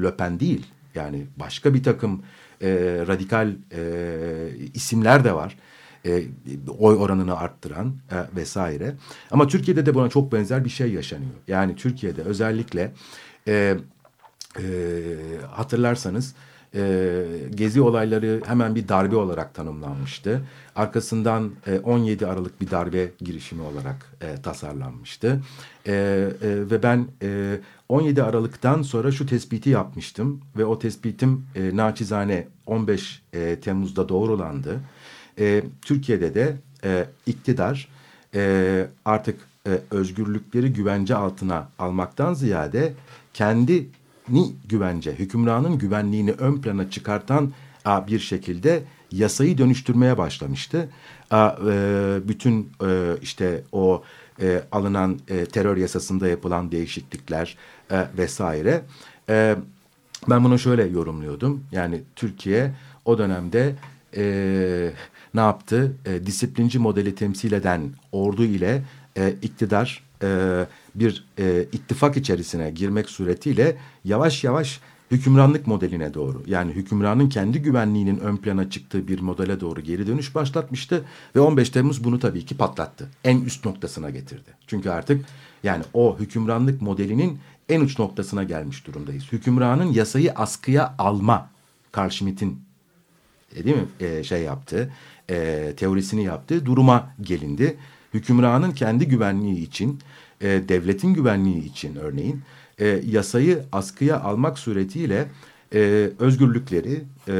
Le 0.02 0.16
Pen 0.16 0.40
değil 0.40 0.66
yani 0.94 1.26
başka 1.36 1.74
bir 1.74 1.82
takım 1.82 2.22
e, 2.62 2.68
radikal 3.08 3.54
e, 3.72 3.80
isimler 4.74 5.24
de 5.24 5.34
var 5.34 5.56
e, 6.08 6.22
oy 6.78 6.96
oranını 6.96 7.38
arttıran 7.38 7.94
e, 8.10 8.36
vesaire. 8.36 8.94
Ama 9.30 9.46
Türkiye'de 9.46 9.86
de 9.86 9.94
buna 9.94 10.08
çok 10.08 10.32
benzer 10.32 10.64
bir 10.64 10.70
şey 10.70 10.92
yaşanıyor. 10.92 11.30
Yani 11.48 11.76
Türkiye'de 11.76 12.22
özellikle 12.22 12.92
e, 13.48 13.76
e, 14.58 14.62
hatırlarsanız 15.50 16.34
e, 16.74 17.24
gezi 17.54 17.80
olayları 17.80 18.40
hemen 18.46 18.74
bir 18.74 18.88
darbe 18.88 19.16
olarak 19.16 19.54
tanımlanmıştı. 19.54 20.42
Arkasından 20.76 21.52
e, 21.66 21.78
17 21.78 22.26
Aralık 22.26 22.60
bir 22.60 22.70
darbe 22.70 23.10
girişimi 23.20 23.62
olarak 23.62 24.12
e, 24.20 24.42
tasarlanmıştı. 24.42 25.40
E, 25.86 25.92
e, 25.92 26.30
ve 26.42 26.82
ben 26.82 27.06
e, 27.22 27.60
17 27.88 28.22
Aralık'tan 28.22 28.82
sonra 28.82 29.12
şu 29.12 29.26
tespiti 29.26 29.70
yapmıştım 29.70 30.40
ve 30.56 30.64
o 30.64 30.78
tespitim 30.78 31.46
e, 31.54 31.76
naçizane 31.76 32.48
15 32.66 33.22
e, 33.32 33.60
Temmuz'da 33.60 34.08
doğrulandı 34.08 34.80
e, 35.38 35.62
Türkiye'de 35.82 36.34
de 36.34 36.56
e, 36.84 37.06
iktidar 37.26 37.88
e, 38.34 38.86
artık 39.04 39.40
e, 39.66 39.70
özgürlükleri 39.90 40.72
güvence 40.72 41.14
altına 41.14 41.68
almaktan 41.78 42.34
ziyade 42.34 42.92
kendini 43.34 43.86
güvence, 44.68 45.12
hükümranın 45.12 45.78
güvenliğini 45.78 46.32
ön 46.32 46.60
plana 46.60 46.90
çıkartan 46.90 47.52
a, 47.84 48.06
bir 48.06 48.18
şekilde 48.18 48.82
yasayı 49.12 49.58
dönüştürmeye 49.58 50.18
başlamıştı. 50.18 50.88
A, 51.30 51.50
e, 51.70 52.28
bütün 52.28 52.70
e, 52.84 53.16
işte 53.22 53.62
o 53.72 54.02
e, 54.40 54.62
alınan 54.72 55.18
e, 55.28 55.44
terör 55.46 55.76
yasasında 55.76 56.28
yapılan 56.28 56.72
değişiklikler 56.72 57.56
e, 57.90 58.06
vesaire. 58.18 58.82
E, 59.28 59.56
ben 60.28 60.44
bunu 60.44 60.58
şöyle 60.58 60.84
yorumluyordum. 60.84 61.64
Yani 61.72 62.00
Türkiye 62.16 62.74
o 63.04 63.18
dönemde 63.18 63.74
e, 64.16 64.92
ne 65.34 65.40
yaptı? 65.40 65.96
E, 66.06 66.26
disiplinci 66.26 66.78
modeli 66.78 67.14
temsil 67.14 67.52
eden 67.52 67.90
ordu 68.12 68.44
ile 68.44 68.82
e, 69.16 69.34
iktidar 69.42 70.04
e, 70.22 70.28
bir 70.94 71.24
e, 71.38 71.66
ittifak 71.72 72.16
içerisine 72.16 72.70
girmek 72.70 73.10
suretiyle 73.10 73.76
yavaş 74.04 74.44
yavaş 74.44 74.80
hükümranlık 75.10 75.66
modeline 75.66 76.14
doğru 76.14 76.42
yani 76.46 76.72
hükümranın 76.72 77.28
kendi 77.28 77.62
güvenliğinin 77.62 78.18
ön 78.18 78.36
plana 78.36 78.70
çıktığı 78.70 79.08
bir 79.08 79.20
modele 79.20 79.60
doğru 79.60 79.80
geri 79.80 80.06
dönüş 80.06 80.34
başlatmıştı 80.34 81.04
ve 81.36 81.40
15 81.40 81.70
Temmuz 81.70 82.04
bunu 82.04 82.18
tabii 82.18 82.44
ki 82.44 82.56
patlattı. 82.56 83.08
En 83.24 83.40
üst 83.40 83.64
noktasına 83.64 84.10
getirdi. 84.10 84.50
Çünkü 84.66 84.90
artık 84.90 85.26
yani 85.62 85.84
o 85.94 86.18
hükümranlık 86.18 86.82
modelinin 86.82 87.38
en 87.68 87.80
uç 87.80 87.98
noktasına 87.98 88.44
gelmiş 88.44 88.86
durumdayız. 88.86 89.32
Hükümranın 89.32 89.92
yasayı 89.92 90.32
askıya 90.32 90.94
alma 90.98 91.50
Carl 91.96 92.10
Schmitt'in 92.10 92.60
e, 93.56 93.64
değil 93.64 93.76
mi 93.76 94.06
e, 94.06 94.24
şey 94.24 94.42
yaptı 94.42 94.92
e, 95.30 95.72
teorisini 95.76 96.24
yaptığı 96.24 96.66
duruma 96.66 97.14
gelindi. 97.20 97.76
Hükümranın 98.14 98.70
kendi 98.70 99.08
güvenliği 99.08 99.66
için, 99.66 99.98
e, 100.40 100.68
devletin 100.68 101.14
güvenliği 101.14 101.64
için 101.64 101.96
örneğin 101.96 102.42
e, 102.78 102.86
yasayı 102.86 103.64
askıya 103.72 104.20
almak 104.20 104.58
suretiyle 104.58 105.28
e, 105.74 106.10
özgürlükleri, 106.18 107.04
e, 107.28 107.34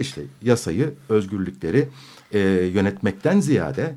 işte 0.00 0.22
yasayı, 0.42 0.94
özgürlükleri 1.08 1.88
e, 2.32 2.38
yönetmekten 2.74 3.40
ziyade 3.40 3.94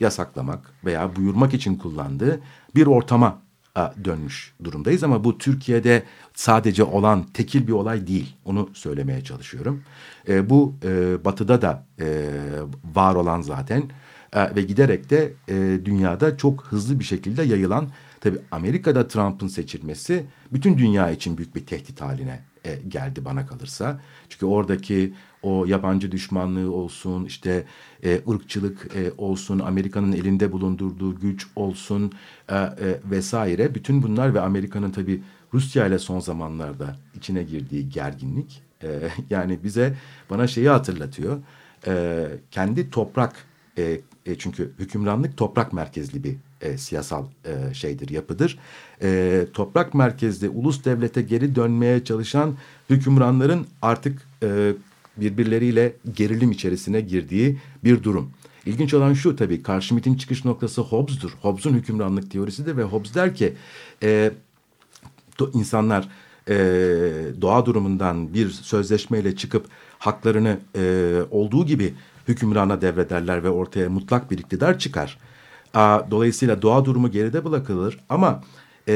yasaklamak 0.00 0.72
veya 0.84 1.16
buyurmak 1.16 1.54
için 1.54 1.74
kullandığı 1.74 2.40
bir 2.74 2.86
ortama 2.86 3.45
dönmüş 4.04 4.54
durumdayız 4.64 5.04
ama 5.04 5.24
bu 5.24 5.38
Türkiye'de 5.38 6.02
sadece 6.34 6.84
olan 6.84 7.22
tekil 7.22 7.66
bir 7.66 7.72
olay 7.72 8.06
değil. 8.06 8.36
Onu 8.44 8.70
söylemeye 8.74 9.24
çalışıyorum. 9.24 9.82
E, 10.28 10.50
bu 10.50 10.74
e, 10.84 11.24
batıda 11.24 11.62
da 11.62 11.86
e, 12.00 12.28
var 12.94 13.14
olan 13.14 13.40
zaten 13.40 13.82
E, 14.32 14.56
ve 14.56 14.62
giderek 14.62 15.10
de 15.10 15.32
e, 15.48 15.54
dünyada 15.84 16.36
çok 16.36 16.64
hızlı 16.64 17.00
bir 17.00 17.04
şekilde 17.04 17.42
yayılan 17.42 17.88
tabii 18.20 18.38
Amerika'da 18.50 19.08
Trump'ın 19.08 19.48
seçilmesi 19.48 20.24
bütün 20.52 20.78
dünya 20.78 21.10
için 21.10 21.38
büyük 21.38 21.54
bir 21.54 21.66
tehdit 21.66 22.00
haline 22.00 22.40
e, 22.66 22.88
geldi 22.88 23.24
bana 23.24 23.46
kalırsa. 23.46 24.00
Çünkü 24.28 24.46
oradaki 24.46 25.12
o 25.42 25.64
yabancı 25.66 26.12
düşmanlığı 26.12 26.72
olsun, 26.72 27.24
işte 27.24 27.64
e, 28.04 28.20
ırkçılık 28.28 28.96
e, 28.96 29.12
olsun, 29.18 29.58
Amerika'nın 29.58 30.12
elinde 30.12 30.52
bulundurduğu 30.52 31.20
güç 31.20 31.46
olsun 31.56 32.12
e, 32.48 32.54
e, 32.56 32.70
vesaire. 33.10 33.74
Bütün 33.74 34.02
bunlar 34.02 34.34
ve 34.34 34.40
Amerika'nın 34.40 34.90
tabii 34.90 35.22
Rusya 35.54 35.86
ile 35.86 35.98
son 35.98 36.20
zamanlarda 36.20 36.96
içine 37.14 37.42
girdiği 37.42 37.88
gerginlik 37.88 38.62
e, 38.82 38.88
yani 39.30 39.58
bize 39.64 39.94
bana 40.30 40.46
şeyi 40.46 40.68
hatırlatıyor. 40.68 41.38
E, 41.86 42.26
kendi 42.50 42.90
toprak 42.90 43.34
e, 43.78 44.00
e, 44.26 44.38
çünkü 44.38 44.72
hükümranlık 44.78 45.36
toprak 45.36 45.72
merkezli 45.72 46.24
bir 46.24 46.36
e, 46.60 46.78
siyasal 46.78 47.24
e, 47.44 47.74
şeydir, 47.74 48.08
yapıdır. 48.08 48.58
E, 49.02 49.46
toprak 49.52 49.94
merkezli 49.94 50.48
ulus 50.48 50.84
devlete 50.84 51.22
geri 51.22 51.54
dönmeye 51.54 52.04
çalışan 52.04 52.54
hükümranların 52.90 53.66
artık 53.82 54.22
e, 54.42 54.72
birbirleriyle 55.16 55.92
gerilim 56.14 56.50
içerisine 56.50 57.00
girdiği 57.00 57.58
bir 57.84 58.02
durum. 58.02 58.30
İlginç 58.66 58.94
olan 58.94 59.14
şu 59.14 59.36
tabii 59.36 59.62
Carl 59.68 59.80
Schmitt'in 59.80 60.14
çıkış 60.14 60.44
noktası 60.44 60.80
Hobbes'dur. 60.80 61.30
Hobbes'un 61.40 61.74
hükümranlık 61.74 62.30
teorisidir 62.30 62.76
ve 62.76 62.82
Hobbes 62.82 63.14
der 63.14 63.34
ki 63.34 63.52
e, 64.02 64.32
insanlar 65.54 66.08
e, 66.48 66.54
doğa 67.40 67.66
durumundan 67.66 68.34
bir 68.34 68.50
sözleşmeyle 68.50 69.36
çıkıp 69.36 69.66
haklarını 69.98 70.58
e, 70.76 71.14
olduğu 71.30 71.66
gibi 71.66 71.94
hükümrana 72.28 72.80
devrederler 72.80 73.44
ve 73.44 73.50
ortaya 73.50 73.90
mutlak 73.90 74.30
bir 74.30 74.38
iktidar 74.38 74.78
çıkar. 74.78 75.18
Dolayısıyla 76.10 76.62
doğa 76.62 76.84
durumu 76.84 77.10
geride 77.10 77.44
bırakılır 77.44 77.98
ama 78.08 78.42
e, 78.88 78.94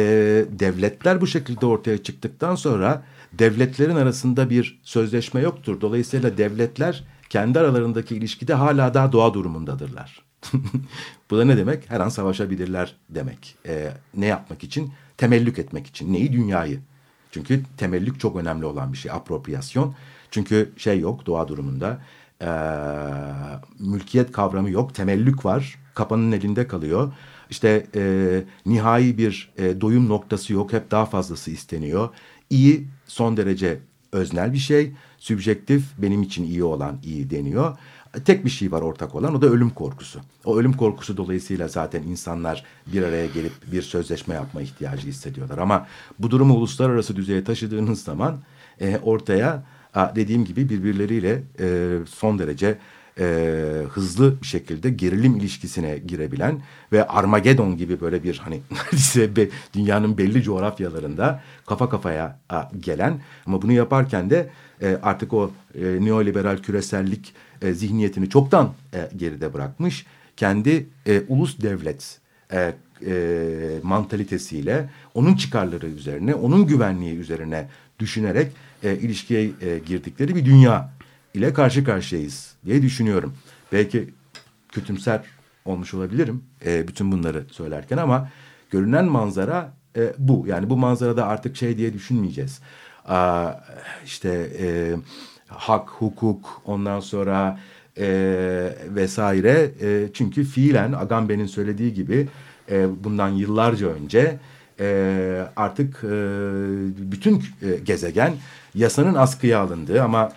devletler 0.50 1.20
bu 1.20 1.26
şekilde 1.26 1.66
ortaya 1.66 2.02
çıktıktan 2.02 2.54
sonra 2.54 3.02
devletlerin 3.32 3.96
arasında 3.96 4.50
bir 4.50 4.80
sözleşme 4.82 5.40
yoktur. 5.40 5.80
Dolayısıyla 5.80 6.38
devletler 6.38 7.04
kendi 7.28 7.58
aralarındaki 7.58 8.16
ilişkide 8.16 8.54
hala 8.54 8.94
daha 8.94 9.12
doğa 9.12 9.34
durumundadırlar. 9.34 10.22
bu 11.30 11.38
da 11.38 11.44
ne 11.44 11.56
demek? 11.56 11.90
Her 11.90 12.00
an 12.00 12.08
savaşabilirler 12.08 12.96
demek. 13.10 13.56
E, 13.66 13.92
ne 14.14 14.26
yapmak 14.26 14.64
için? 14.64 14.92
Temellük 15.16 15.58
etmek 15.58 15.86
için. 15.86 16.12
Neyi? 16.12 16.32
Dünyayı. 16.32 16.80
Çünkü 17.30 17.62
temellük 17.76 18.20
çok 18.20 18.36
önemli 18.36 18.64
olan 18.64 18.92
bir 18.92 18.98
şey. 18.98 19.12
Apropriyasyon. 19.12 19.94
Çünkü 20.30 20.72
şey 20.76 21.00
yok 21.00 21.26
doğa 21.26 21.48
durumunda. 21.48 22.00
E, 22.42 22.50
mülkiyet 23.78 24.32
kavramı 24.32 24.70
yok. 24.70 24.94
Temellük 24.94 25.44
var 25.44 25.80
kapanın 25.94 26.32
elinde 26.32 26.66
kalıyor. 26.66 27.12
İşte 27.50 27.86
e, 27.94 28.44
nihai 28.66 29.18
bir 29.18 29.52
e, 29.58 29.80
doyum 29.80 30.08
noktası 30.08 30.52
yok. 30.52 30.72
Hep 30.72 30.90
daha 30.90 31.06
fazlası 31.06 31.50
isteniyor. 31.50 32.08
İyi 32.50 32.86
son 33.06 33.36
derece 33.36 33.80
öznel 34.12 34.52
bir 34.52 34.58
şey. 34.58 34.92
Sübjektif 35.18 35.84
benim 35.98 36.22
için 36.22 36.44
iyi 36.44 36.64
olan 36.64 36.98
iyi 37.02 37.30
deniyor. 37.30 37.78
Tek 38.24 38.44
bir 38.44 38.50
şey 38.50 38.72
var 38.72 38.82
ortak 38.82 39.14
olan 39.14 39.34
o 39.34 39.42
da 39.42 39.46
ölüm 39.46 39.70
korkusu. 39.70 40.20
O 40.44 40.58
ölüm 40.58 40.72
korkusu 40.72 41.16
dolayısıyla 41.16 41.68
zaten 41.68 42.02
insanlar 42.02 42.64
bir 42.86 43.02
araya 43.02 43.26
gelip 43.26 43.52
bir 43.72 43.82
sözleşme 43.82 44.34
yapma 44.34 44.62
ihtiyacı 44.62 45.06
hissediyorlar. 45.06 45.58
Ama 45.58 45.86
bu 46.18 46.30
durumu 46.30 46.54
uluslararası 46.54 47.16
düzeye 47.16 47.44
taşıdığınız 47.44 48.02
zaman 48.02 48.40
e, 48.80 48.98
ortaya 48.98 49.62
dediğim 49.94 50.44
gibi 50.44 50.68
birbirleriyle 50.68 51.42
e, 51.60 51.98
son 52.06 52.38
derece 52.38 52.78
e, 53.18 53.24
hızlı 53.90 54.42
bir 54.42 54.46
şekilde 54.46 54.90
gerilim 54.90 55.36
ilişkisine 55.36 55.98
girebilen 55.98 56.60
ve 56.92 57.06
Armageddon 57.06 57.76
gibi 57.76 58.00
böyle 58.00 58.22
bir 58.22 58.38
hani 58.44 58.60
dünyanın 59.74 60.18
belli 60.18 60.42
coğrafyalarında 60.42 61.42
kafa 61.66 61.88
kafaya 61.88 62.38
a, 62.48 62.62
gelen 62.80 63.20
ama 63.46 63.62
bunu 63.62 63.72
yaparken 63.72 64.30
de 64.30 64.50
e, 64.82 64.98
artık 65.02 65.32
o 65.32 65.50
e, 65.74 66.04
neoliberal 66.04 66.58
küresellik 66.58 67.34
e, 67.62 67.72
zihniyetini 67.72 68.28
çoktan 68.28 68.72
e, 68.94 69.10
geride 69.16 69.54
bırakmış 69.54 70.06
kendi 70.36 70.86
e, 71.06 71.22
ulus 71.28 71.58
devlet 71.62 72.20
e, 72.52 72.74
e, 73.06 73.14
mantalitesiyle 73.82 74.90
onun 75.14 75.34
çıkarları 75.34 75.86
üzerine 75.86 76.34
onun 76.34 76.66
güvenliği 76.66 77.16
üzerine 77.16 77.68
düşünerek 77.98 78.52
e, 78.82 78.96
ilişkiye 78.96 79.50
e, 79.60 79.78
girdikleri 79.78 80.36
bir 80.36 80.44
dünya 80.44 80.92
ile 81.34 81.52
karşı 81.52 81.84
karşıyayız 81.84 82.54
diye 82.64 82.82
düşünüyorum. 82.82 83.34
Belki 83.72 84.14
kötümser 84.68 85.20
olmuş 85.64 85.94
olabilirim 85.94 86.44
e, 86.66 86.88
bütün 86.88 87.12
bunları 87.12 87.44
söylerken 87.50 87.96
ama 87.96 88.28
görünen 88.70 89.04
manzara 89.04 89.72
e, 89.96 90.12
bu. 90.18 90.44
Yani 90.46 90.70
bu 90.70 90.76
manzarada 90.76 91.26
artık 91.26 91.56
şey 91.56 91.78
diye 91.78 91.92
düşünmeyeceğiz. 91.92 92.60
Aa, 93.04 93.52
işte 94.04 94.50
e, 94.58 94.94
hak, 95.46 95.88
hukuk 95.88 96.62
ondan 96.64 97.00
sonra 97.00 97.58
e, 97.98 98.08
vesaire. 98.88 99.70
E, 99.82 100.08
çünkü 100.12 100.44
fiilen 100.44 100.92
Agamben'in 100.92 101.46
söylediği 101.46 101.94
gibi 101.94 102.28
e, 102.70 103.04
bundan 103.04 103.28
yıllarca 103.28 103.86
önce 103.88 104.38
e, 104.80 105.46
artık 105.56 106.04
e, 106.04 106.08
bütün 107.12 107.36
e, 107.62 107.76
gezegen 107.84 108.34
yasanın 108.74 109.14
askıya 109.14 109.60
alındığı 109.60 110.02
ama 110.02 110.32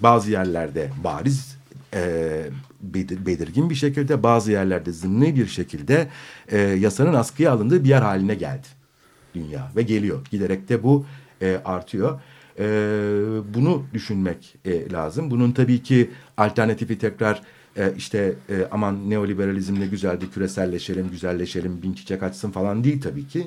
bazı 0.00 0.30
yerlerde 0.30 0.90
bariz 1.04 1.58
e, 1.94 2.42
belirgin 3.26 3.70
bir 3.70 3.74
şekilde 3.74 4.22
bazı 4.22 4.52
yerlerde 4.52 4.92
zımni 4.92 5.36
bir 5.36 5.46
şekilde 5.46 6.08
e, 6.48 6.58
yasanın 6.58 7.14
askıya 7.14 7.52
alındığı 7.52 7.84
bir 7.84 7.88
yer 7.88 8.02
haline 8.02 8.34
geldi 8.34 8.66
dünya 9.34 9.72
ve 9.76 9.82
geliyor. 9.82 10.26
Giderek 10.30 10.68
de 10.68 10.82
bu 10.82 11.06
e, 11.42 11.60
artıyor. 11.64 12.20
E, 12.58 12.64
bunu 13.54 13.84
düşünmek 13.94 14.56
e, 14.64 14.90
lazım. 14.90 15.30
Bunun 15.30 15.52
tabii 15.52 15.82
ki 15.82 16.10
alternatifi 16.36 16.98
tekrar 16.98 17.42
e, 17.76 17.92
işte 17.96 18.34
e, 18.50 18.68
aman 18.70 19.10
neoliberalizm 19.10 19.80
ne 19.80 19.86
güzeldi 19.86 20.30
küreselleşelim, 20.34 21.10
güzelleşelim, 21.10 21.82
bin 21.82 21.92
çiçek 21.92 22.22
açsın 22.22 22.50
falan 22.50 22.84
değil 22.84 23.00
tabii 23.00 23.28
ki. 23.28 23.46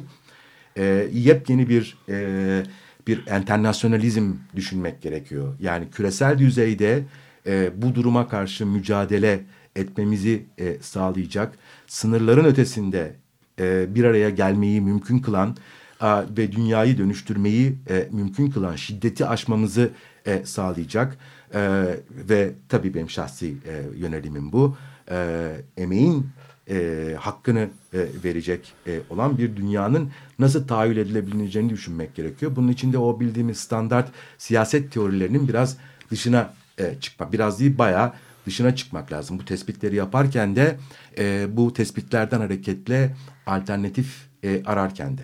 E, 0.77 1.07
yepyeni 1.13 1.69
bir 1.69 1.97
e, 2.09 2.63
bir 3.07 3.17
internasyonalizm 3.17 4.33
düşünmek 4.55 5.01
gerekiyor. 5.01 5.53
Yani 5.59 5.89
küresel 5.89 6.37
düzeyde 6.37 7.03
e, 7.47 7.81
bu 7.81 7.95
duruma 7.95 8.27
karşı 8.27 8.65
mücadele 8.65 9.43
etmemizi 9.75 10.45
e, 10.57 10.77
sağlayacak, 10.81 11.57
sınırların 11.87 12.45
ötesinde 12.45 13.15
e, 13.59 13.95
bir 13.95 14.03
araya 14.03 14.29
gelmeyi 14.29 14.81
mümkün 14.81 15.19
kılan 15.19 15.57
e, 16.01 16.07
ve 16.37 16.51
dünyayı 16.51 16.97
dönüştürmeyi 16.97 17.77
e, 17.89 18.07
mümkün 18.11 18.49
kılan 18.49 18.75
şiddeti 18.75 19.25
aşmamızı 19.25 19.89
e, 20.25 20.45
sağlayacak 20.45 21.17
e, 21.53 21.83
ve 22.29 22.51
tabii 22.69 22.93
benim 22.93 23.09
şahsi 23.09 23.47
e, 23.47 23.97
yönelimim 23.97 24.51
bu. 24.51 24.77
E, 25.11 25.47
emeğin 25.77 26.27
e, 26.69 27.15
hakkını 27.19 27.69
e, 27.93 27.99
verecek 28.23 28.73
e, 28.87 28.99
olan 29.09 29.37
bir 29.37 29.55
dünyanın 29.55 30.11
nasıl 30.39 30.67
tahayyül 30.67 30.97
edilebileceğini 30.97 31.69
düşünmek 31.69 32.15
gerekiyor. 32.15 32.55
Bunun 32.55 32.67
için 32.67 32.93
de 32.93 32.97
o 32.97 33.19
bildiğimiz 33.19 33.57
standart 33.57 34.11
siyaset 34.37 34.91
teorilerinin 34.91 35.47
biraz 35.47 35.77
dışına 36.11 36.53
e, 36.77 36.95
çıkmak, 36.99 37.33
biraz 37.33 37.59
değil 37.59 37.77
bayağı 37.77 38.13
dışına 38.45 38.75
çıkmak 38.75 39.11
lazım. 39.11 39.39
Bu 39.39 39.45
tespitleri 39.45 39.95
yaparken 39.95 40.55
de 40.55 40.77
e, 41.17 41.47
bu 41.57 41.73
tespitlerden 41.73 42.39
hareketle 42.39 43.15
alternatif 43.45 44.27
e, 44.43 44.63
ararken 44.65 45.17
de. 45.17 45.21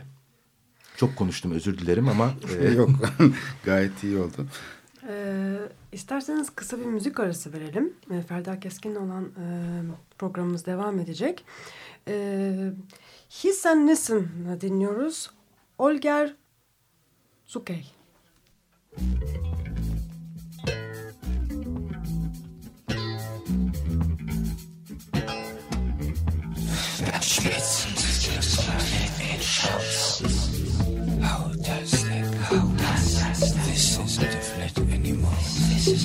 Çok 0.97 1.15
konuştum 1.15 1.51
özür 1.51 1.77
dilerim 1.77 2.07
ama. 2.07 2.33
E... 2.61 2.67
Yok 2.77 2.89
gayet 3.65 4.03
iyi 4.03 4.17
oldu. 4.17 4.47
Ee, 5.09 5.57
isterseniz 5.91 6.49
kısa 6.49 6.79
bir 6.79 6.85
müzik 6.85 7.19
arası 7.19 7.53
verelim. 7.53 7.93
E, 8.11 8.21
Ferda 8.21 8.59
Keskin'le 8.59 8.95
olan 8.95 9.23
e, 9.25 9.45
programımız 10.17 10.65
devam 10.65 10.99
edecek. 10.99 11.45
E, 12.07 12.71
His 13.29 13.65
and 13.65 13.89
Listen 13.89 14.27
dinliyoruz. 14.61 15.31
Olger 15.77 16.35
Zukey. 17.45 17.85
Schwitzen 18.97 19.76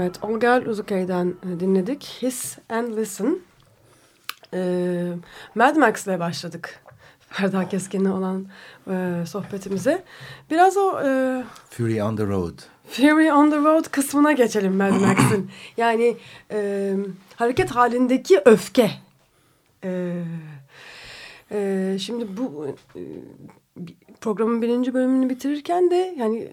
Evet, 0.00 0.24
Olga 0.24 0.62
Uzukay'dan 0.66 1.28
e, 1.28 1.60
dinledik. 1.60 2.18
Hiss 2.22 2.58
and 2.68 2.96
Listen. 2.96 3.38
Ee, 4.54 5.12
Mad 5.54 5.76
Max'le 5.76 6.20
başladık. 6.20 6.80
Ferda 7.28 7.68
Keskin'le 7.68 8.10
olan 8.10 8.46
e, 8.90 9.26
sohbetimize. 9.26 10.02
Biraz 10.50 10.76
o 10.76 11.00
e, 11.00 11.42
Fury 11.70 12.02
on 12.02 12.16
the 12.16 12.26
Road. 12.26 12.58
Fury 12.88 13.32
on 13.32 13.50
the 13.50 13.56
Road 13.56 13.84
kısmına 13.90 14.32
geçelim 14.32 14.76
Mad 14.76 14.90
Max'in. 15.00 15.50
yani 15.76 16.16
e, 16.50 16.92
hareket 17.36 17.70
halindeki 17.70 18.40
öfke. 18.44 18.90
E, 19.84 20.22
e, 21.52 21.96
şimdi 22.00 22.36
bu 22.36 22.66
e, 22.96 23.00
programın 24.20 24.62
birinci 24.62 24.94
bölümünü 24.94 25.30
bitirirken 25.30 25.90
de 25.90 26.14
yani 26.18 26.48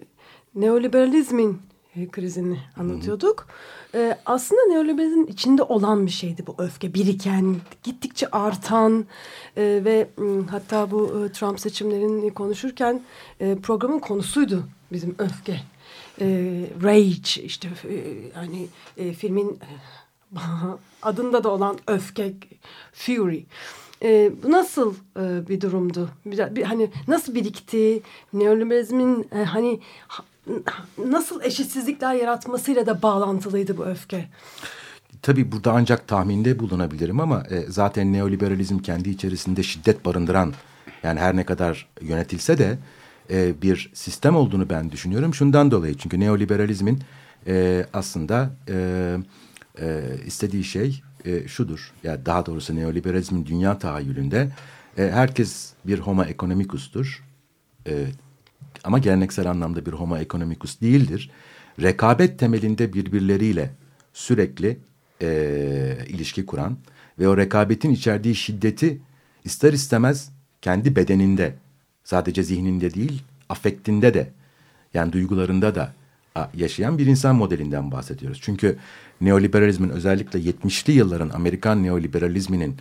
neoliberalizmin 0.54 1.67
e, 1.98 2.08
krizini 2.08 2.58
anlatıyorduk. 2.76 3.46
E, 3.94 4.18
aslında 4.26 4.60
neoliberalizmin 4.68 5.26
içinde 5.26 5.62
olan 5.62 6.06
bir 6.06 6.10
şeydi 6.10 6.46
bu 6.46 6.54
öfke. 6.58 6.94
Biriken, 6.94 7.56
gittikçe 7.82 8.30
artan 8.30 9.06
e, 9.56 9.62
ve 9.84 10.08
hatta 10.50 10.90
bu 10.90 11.24
e, 11.26 11.32
Trump 11.32 11.60
seçimlerini 11.60 12.34
konuşurken 12.34 13.02
e, 13.40 13.56
programın 13.62 13.98
konusuydu 13.98 14.68
bizim 14.92 15.14
öfke. 15.18 15.60
E, 16.20 16.26
rage 16.82 17.42
işte 17.42 17.68
e, 17.84 17.94
yani 18.36 18.66
e, 18.96 19.12
filmin 19.12 19.48
e, 19.48 20.38
adında 21.02 21.44
da 21.44 21.48
olan 21.48 21.78
öfke, 21.86 22.34
fury. 22.92 23.42
E, 24.02 24.32
bu 24.42 24.50
nasıl 24.50 24.94
e, 25.20 25.48
bir 25.48 25.60
durumdu? 25.60 26.10
Bir, 26.26 26.56
bir, 26.56 26.62
hani 26.62 26.90
nasıl 27.08 27.34
birikti? 27.34 28.02
Neoliberalizmin 28.32 29.28
e, 29.32 29.44
hani 29.44 29.80
ha- 30.08 30.24
nasıl 31.06 31.42
eşitsizlikler 31.42 32.14
yaratmasıyla 32.14 32.86
da 32.86 33.02
bağlantılıydı 33.02 33.78
bu 33.78 33.84
öfke? 33.84 34.28
Tabii 35.22 35.52
burada 35.52 35.72
ancak 35.72 36.08
tahminde 36.08 36.58
bulunabilirim 36.58 37.20
ama 37.20 37.42
e, 37.50 37.60
zaten 37.68 38.12
neoliberalizm 38.12 38.78
kendi 38.78 39.10
içerisinde 39.10 39.62
şiddet 39.62 40.04
barındıran 40.04 40.52
yani 41.02 41.20
her 41.20 41.36
ne 41.36 41.44
kadar 41.44 41.88
yönetilse 42.00 42.58
de 42.58 42.78
e, 43.30 43.62
bir 43.62 43.90
sistem 43.94 44.36
olduğunu 44.36 44.70
ben 44.70 44.92
düşünüyorum. 44.92 45.34
Şundan 45.34 45.70
dolayı 45.70 45.94
çünkü 45.94 46.20
neoliberalizmin 46.20 47.02
e, 47.46 47.86
aslında 47.92 48.50
e, 48.68 49.16
e, 49.80 50.02
istediği 50.26 50.64
şey 50.64 51.02
e, 51.24 51.48
şudur. 51.48 51.92
Yani 52.02 52.26
daha 52.26 52.46
doğrusu 52.46 52.76
neoliberalizmin 52.76 53.46
dünya 53.46 53.78
tahayyülünde 53.78 54.48
e, 54.98 55.10
herkes 55.10 55.72
bir 55.84 55.98
homo 55.98 56.24
economicus'tur. 56.24 57.24
E, 57.86 58.06
ama 58.84 58.98
geleneksel 58.98 59.50
anlamda 59.50 59.86
bir 59.86 59.92
homo 59.92 60.16
economicus 60.16 60.80
değildir. 60.80 61.30
Rekabet 61.82 62.38
temelinde 62.38 62.92
birbirleriyle 62.92 63.70
sürekli 64.12 64.78
e, 65.22 65.98
ilişki 66.08 66.46
kuran 66.46 66.76
ve 67.18 67.28
o 67.28 67.36
rekabetin 67.36 67.90
içerdiği 67.90 68.34
şiddeti 68.34 69.00
ister 69.44 69.72
istemez 69.72 70.30
kendi 70.62 70.96
bedeninde 70.96 71.54
sadece 72.04 72.42
zihninde 72.42 72.94
değil 72.94 73.22
afektinde 73.48 74.14
de 74.14 74.30
yani 74.94 75.12
duygularında 75.12 75.74
da 75.74 75.92
yaşayan 76.54 76.98
bir 76.98 77.06
insan 77.06 77.36
modelinden 77.36 77.92
bahsediyoruz. 77.92 78.38
Çünkü 78.42 78.76
neoliberalizmin 79.20 79.88
özellikle 79.88 80.38
70'li 80.38 80.92
yılların 80.92 81.28
Amerikan 81.28 81.82
neoliberalizminin 81.82 82.76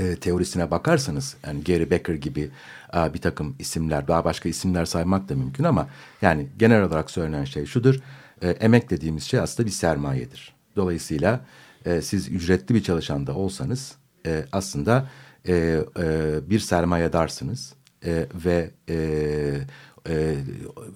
e, 0.00 0.16
teorisine 0.16 0.70
bakarsanız 0.70 1.36
yani 1.46 1.64
Gary 1.64 1.90
Becker 1.90 2.14
gibi 2.14 2.50
a, 2.92 3.14
bir 3.14 3.18
takım 3.20 3.56
isimler 3.58 4.08
daha 4.08 4.24
başka 4.24 4.48
isimler 4.48 4.84
saymak 4.84 5.28
da 5.28 5.34
mümkün 5.34 5.64
ama 5.64 5.88
yani 6.22 6.46
genel 6.58 6.82
olarak 6.82 7.10
söylenen 7.10 7.44
şey 7.44 7.66
şudur 7.66 7.94
e, 8.42 8.48
emek 8.50 8.90
dediğimiz 8.90 9.22
şey 9.22 9.40
aslında 9.40 9.66
bir 9.66 9.72
sermayedir. 9.72 10.54
Dolayısıyla 10.76 11.40
e, 11.84 12.02
siz 12.02 12.28
ücretli 12.28 12.74
bir 12.74 12.82
çalışan 12.82 13.26
da 13.26 13.34
olsanız 13.34 13.94
e, 14.26 14.44
aslında 14.52 15.08
e, 15.48 15.54
e, 15.98 16.34
bir 16.50 16.58
sermayedarsınız 16.60 17.74
e, 18.04 18.26
ve 18.44 18.70
e, 18.88 18.96
e, 20.08 20.34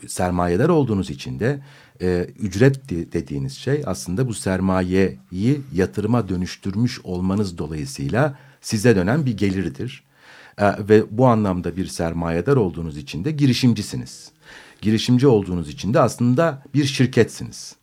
sermayedar 0.08 0.68
olduğunuz 0.68 1.10
için 1.10 1.40
de 1.40 1.60
e, 2.02 2.26
ücret 2.38 2.90
de- 2.90 3.12
dediğiniz 3.12 3.52
şey 3.52 3.82
aslında 3.86 4.28
bu 4.28 4.34
sermayeyi 4.34 5.60
yatırıma 5.72 6.28
dönüştürmüş 6.28 7.00
olmanız 7.04 7.58
dolayısıyla 7.58 8.38
size 8.60 8.96
dönen 8.96 9.26
bir 9.26 9.36
gelirdir. 9.36 10.04
E, 10.58 10.88
ve 10.88 11.04
bu 11.10 11.26
anlamda 11.26 11.76
bir 11.76 11.86
sermayedar 11.86 12.56
olduğunuz 12.56 12.96
için 12.96 13.24
de 13.24 13.30
girişimcisiniz. 13.30 14.30
Girişimci 14.80 15.26
olduğunuz 15.26 15.68
için 15.68 15.94
de 15.94 16.00
aslında 16.00 16.62
bir 16.74 16.84
şirketsiniz. 16.84 17.76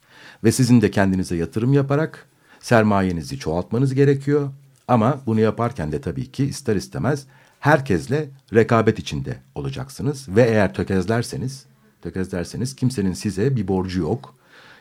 Ve 0.44 0.52
sizin 0.52 0.82
de 0.82 0.92
kendinize 0.92 1.36
yatırım 1.36 1.74
yaparak 1.74 2.28
sermayenizi 2.60 3.40
çoğaltmanız 3.40 3.94
gerekiyor. 3.94 4.50
Ama 4.88 5.22
bunu 5.26 5.40
yaparken 5.40 5.92
de 5.92 6.02
tabii 6.02 6.32
ki 6.32 6.46
ister 6.46 6.76
istemez 6.76 7.26
herkesle 7.60 8.30
rekabet 8.54 9.00
içinde 9.00 9.38
olacaksınız. 9.56 10.30
Ve 10.30 10.44
eğer 10.44 10.74
tökezlerseniz, 10.74 11.66
tökezlerseniz 12.02 12.76
kimsenin 12.76 13.14
size 13.14 13.56
bir 13.56 13.68
borcu 13.68 14.02
yok. 14.02 14.36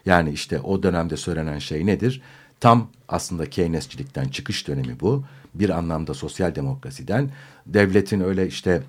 Yani 0.07 0.31
işte 0.31 0.61
o 0.61 0.83
dönemde 0.83 1.17
söylenen 1.17 1.59
şey 1.59 1.87
nedir? 1.87 2.23
Tam 2.61 2.91
aslında 3.09 3.51
Keynesçilikten 3.51 4.29
çıkış 4.29 4.69
dönemi 4.69 5.01
bu. 5.01 5.25
Bir 5.59 5.71
anlamda 5.71 6.15
sosyal 6.15 6.55
demokrasiden 6.55 7.31
devletin 7.67 8.21
öyle 8.21 8.47
işte 8.47 8.83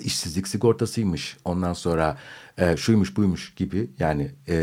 işsizlik 0.00 0.48
sigortasıymış 0.48 1.36
ondan 1.44 1.72
sonra 1.72 2.18
e, 2.58 2.76
şuymuş 2.76 3.16
buymuş 3.16 3.54
gibi 3.54 3.90
yani 3.98 4.30
e, 4.48 4.54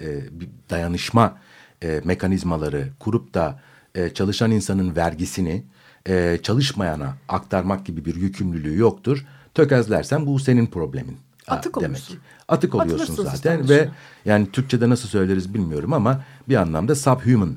e, 0.00 0.40
bir 0.40 0.48
dayanışma 0.70 1.38
e, 1.82 2.00
mekanizmaları 2.04 2.88
kurup 3.00 3.34
da 3.34 3.60
e, 3.94 4.10
çalışan 4.10 4.50
insanın 4.50 4.96
vergisini 4.96 5.64
e, 6.08 6.38
çalışmayana 6.42 7.14
aktarmak 7.28 7.86
gibi 7.86 8.04
bir 8.04 8.14
yükümlülüğü 8.14 8.78
yoktur. 8.78 9.26
Tökezlersen 9.54 10.26
bu 10.26 10.38
senin 10.38 10.66
problemin. 10.66 11.16
Atık 11.48 11.76
demek. 11.80 11.90
olursun. 11.90 12.18
Atık 12.48 12.74
oluyorsun 12.74 13.12
Atılırsın 13.12 13.36
zaten 13.36 13.68
ve 13.68 13.88
yani 14.24 14.50
Türkçe'de 14.52 14.88
nasıl 14.88 15.08
söyleriz 15.08 15.54
bilmiyorum 15.54 15.92
ama 15.92 16.24
bir 16.48 16.56
anlamda 16.56 16.94
subhuman 16.94 17.56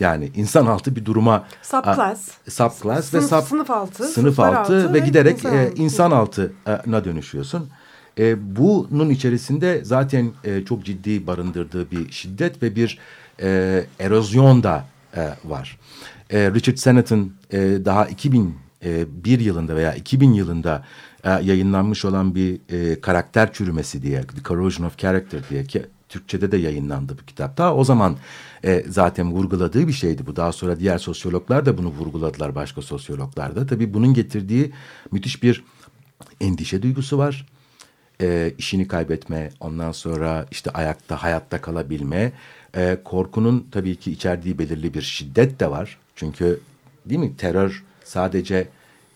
yani 0.00 0.30
insan 0.34 0.66
altı 0.66 0.96
bir 0.96 1.04
duruma 1.04 1.46
Subclass. 1.62 2.28
a, 2.48 2.50
subclass 2.50 3.14
ve 3.14 3.18
Sınıf- 3.18 3.40
sub, 3.40 3.48
sınıf 3.48 3.70
altı, 3.70 4.04
sınıf 4.08 4.40
altı 4.40 4.58
altı 4.58 4.88
ve 4.88 4.92
ve 4.94 4.98
giderek 5.06 5.38
insan 5.38 5.54
e, 5.54 5.72
insan 5.76 6.10
altına 6.10 7.04
dönüşüyorsun. 7.04 7.68
E, 8.18 8.56
bunun 8.56 9.10
içerisinde 9.10 9.84
zaten 9.84 10.32
e, 10.44 10.64
çok 10.64 10.84
ciddi 10.84 11.26
barındırdığı 11.26 11.90
bir 11.90 12.12
şiddet 12.12 12.62
ve 12.62 12.76
bir 12.76 12.98
e, 13.42 13.84
erozyon 13.98 14.62
da 14.62 14.84
e, 15.16 15.28
var. 15.44 15.78
E, 16.30 16.50
Richard 16.50 16.76
Sennett'ın 16.76 17.34
e, 17.52 17.58
daha 17.84 18.06
2001 18.06 19.40
yılında 19.40 19.76
veya 19.76 19.94
2000 19.94 20.32
yılında 20.32 20.84
e, 21.24 21.30
yayınlanmış 21.30 22.04
olan 22.04 22.34
bir 22.34 22.60
e, 22.70 23.00
karakter 23.00 23.52
çürümesi 23.52 24.02
diye, 24.02 24.22
The 24.22 24.42
Corrosion 24.44 24.86
of 24.86 24.98
Character 24.98 25.40
diye 25.50 25.64
ki 25.64 25.82
Türkçe'de 26.08 26.52
de 26.52 26.56
yayınlandı 26.56 27.18
bu 27.22 27.26
kitap. 27.26 27.58
Daha 27.58 27.74
o 27.74 27.84
zaman 27.84 28.16
e, 28.64 28.84
zaten 28.88 29.32
vurguladığı 29.32 29.88
bir 29.88 29.92
şeydi 29.92 30.26
bu. 30.26 30.36
Daha 30.36 30.52
sonra 30.52 30.80
diğer 30.80 30.98
sosyologlar 30.98 31.66
da 31.66 31.78
bunu 31.78 31.88
vurguladılar 31.88 32.54
başka 32.54 32.82
sosyologlar 32.82 33.56
da. 33.56 33.66
Tabii 33.66 33.94
bunun 33.94 34.14
getirdiği 34.14 34.72
müthiş 35.12 35.42
bir 35.42 35.64
endişe 36.40 36.82
duygusu 36.82 37.18
var. 37.18 37.46
E, 38.20 38.54
işini 38.58 38.88
kaybetme, 38.88 39.50
ondan 39.60 39.92
sonra 39.92 40.46
işte 40.50 40.70
ayakta, 40.70 41.22
hayatta 41.22 41.60
kalabilme. 41.60 42.32
E, 42.76 42.98
korkunun 43.04 43.66
tabii 43.72 43.96
ki 43.96 44.12
içerdiği 44.12 44.58
belirli 44.58 44.94
bir 44.94 45.02
şiddet 45.02 45.60
de 45.60 45.70
var. 45.70 45.98
Çünkü 46.16 46.60
değil 47.06 47.20
mi 47.20 47.36
terör 47.36 47.84
sadece 48.04 48.68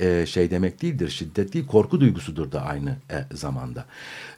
e, 0.03 0.27
şey 0.27 0.51
demek 0.51 0.83
değildir, 0.83 1.09
şiddet 1.09 1.53
değil, 1.53 1.67
korku 1.67 2.01
duygusudur 2.01 2.53
da 2.53 2.63
aynı 2.63 2.91
e, 2.91 3.37
zamanda. 3.37 3.85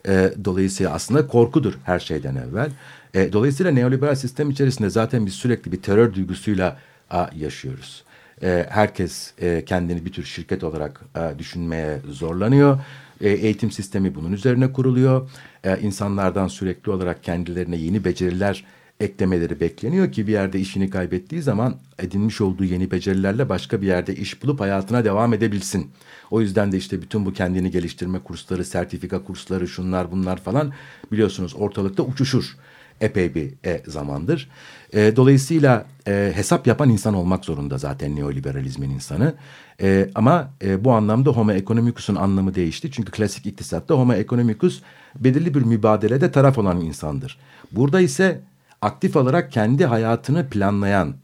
E, 0.09 0.33
dolayısıyla 0.45 0.93
aslında 0.93 1.27
korkudur 1.27 1.75
her 1.85 1.99
şeyden 1.99 2.37
evvel. 2.37 2.71
E, 3.15 3.33
dolayısıyla 3.33 3.73
neoliberal 3.73 4.15
sistem 4.15 4.51
içerisinde 4.51 4.91
zaten 4.91 5.27
biz 5.27 5.35
sürekli 5.35 5.73
bir 5.73 5.83
terör 5.83 6.15
duygusuyla 6.15 6.79
a, 7.11 7.29
yaşıyoruz. 7.37 8.05
E, 8.43 8.67
herkes 8.71 9.33
e, 9.39 9.65
kendini 9.65 10.05
bir 10.05 10.13
tür 10.13 10.25
şirket 10.25 10.65
olarak 10.65 11.01
e, 11.17 11.39
düşünmeye 11.39 11.99
zorlanıyor. 12.09 12.79
E, 13.21 13.31
eğitim 13.31 13.71
sistemi 13.71 14.15
bunun 14.15 14.33
üzerine 14.33 14.73
kuruluyor. 14.73 15.31
E, 15.65 15.81
insanlardan 15.81 16.49
sürekli 16.49 16.93
olarak 16.93 17.25
kendilerine 17.25 17.77
yeni 17.77 18.05
beceriler 18.05 18.65
eklemeleri 19.05 19.61
bekleniyor 19.61 20.13
ki 20.13 20.27
bir 20.27 20.33
yerde 20.33 20.61
işini 20.61 20.91
kaybettiği 20.91 21.43
zaman 21.43 21.77
edinmiş 21.99 22.41
olduğu 22.41 22.65
yeni 22.65 22.91
becerilerle 22.91 23.49
başka 23.49 23.83
bir 23.83 23.87
yerde 23.87 24.17
iş 24.17 24.43
bulup 24.43 24.61
hayatına 24.61 25.05
devam 25.05 25.35
edebilsin. 25.35 25.91
O 26.31 26.41
yüzden 26.41 26.73
de 26.73 26.77
işte 26.77 27.03
bütün 27.03 27.27
bu 27.27 27.33
kendini 27.33 27.71
geliştirme 27.71 28.19
kursları, 28.19 28.65
sertifika 28.65 29.25
kursları, 29.25 29.69
şunlar 29.69 30.13
bunlar 30.13 30.37
falan 30.37 30.73
biliyorsunuz 31.13 31.55
ortalıkta 31.59 32.03
uçuşur 32.03 32.57
epey 33.01 33.35
bir 33.35 33.51
e, 33.67 33.83
zamandır. 33.87 34.49
E, 34.93 35.17
dolayısıyla 35.17 35.87
e, 36.09 36.33
hesap 36.35 36.67
yapan 36.67 36.91
insan 36.91 37.15
olmak 37.15 37.45
zorunda 37.45 37.79
zaten 37.79 38.17
neoliberalizmin 38.17 38.91
insanı. 38.91 39.35
E, 39.83 40.11
ama 40.15 40.51
e, 40.65 40.85
bu 40.85 40.93
anlamda 40.93 41.31
homo 41.31 41.53
economicus'un 41.53 42.15
anlamı 42.15 42.55
değişti. 42.55 42.91
Çünkü 42.93 43.13
klasik 43.13 43.47
iktisatta 43.47 43.95
homo 43.95 44.15
economicus 44.15 44.83
belirli 45.17 45.55
bir 45.55 45.63
mübadelede 45.63 46.33
taraf 46.33 46.59
olan 46.59 46.81
insandır. 46.81 47.39
Burada 47.73 48.01
ise 48.01 48.41
aktif 48.83 49.17
olarak 49.17 49.53
kendi 49.53 49.87
hayatını 49.87 50.49
planlayan, 50.49 51.15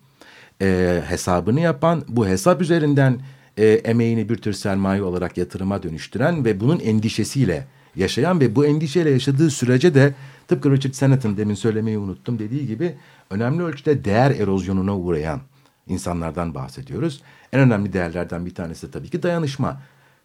e, 0.63 1.03
hesabını 1.09 1.61
yapan, 1.61 2.03
bu 2.09 2.27
hesap 2.27 2.63
üzerinden 2.63 3.21
e, 3.57 3.67
emeğini 3.67 4.29
bir 4.29 4.37
tür 4.37 4.53
sermaye 4.53 5.03
olarak 5.03 5.39
yatırıma 5.39 5.83
dönüştüren 5.83 6.45
ve 6.45 6.61
bunun 6.61 6.81
endişesiyle 6.81 7.67
yaşayan 7.97 8.41
ve 8.41 8.57
bu 8.57 8.67
endişeyle 8.67 9.11
yaşadığı 9.11 9.51
sürece 9.51 9.95
de 9.95 10.15
tıpkı 10.49 10.71
Richard 10.71 10.93
Sennett'ın 10.93 11.37
demin 11.37 11.55
söylemeyi 11.55 11.99
unuttum 11.99 12.39
dediği 12.39 12.67
gibi 12.67 12.95
önemli 13.31 13.63
ölçüde 13.63 14.05
değer 14.05 14.31
erozyonuna 14.31 14.97
uğrayan 14.97 15.41
insanlardan 15.87 16.55
bahsediyoruz. 16.55 17.23
En 17.53 17.61
önemli 17.61 17.93
değerlerden 17.93 18.47
bir 18.47 18.55
tanesi 18.55 18.87
de 18.87 18.91
tabii 18.91 19.11
ki 19.11 19.23
dayanışma. 19.23 19.83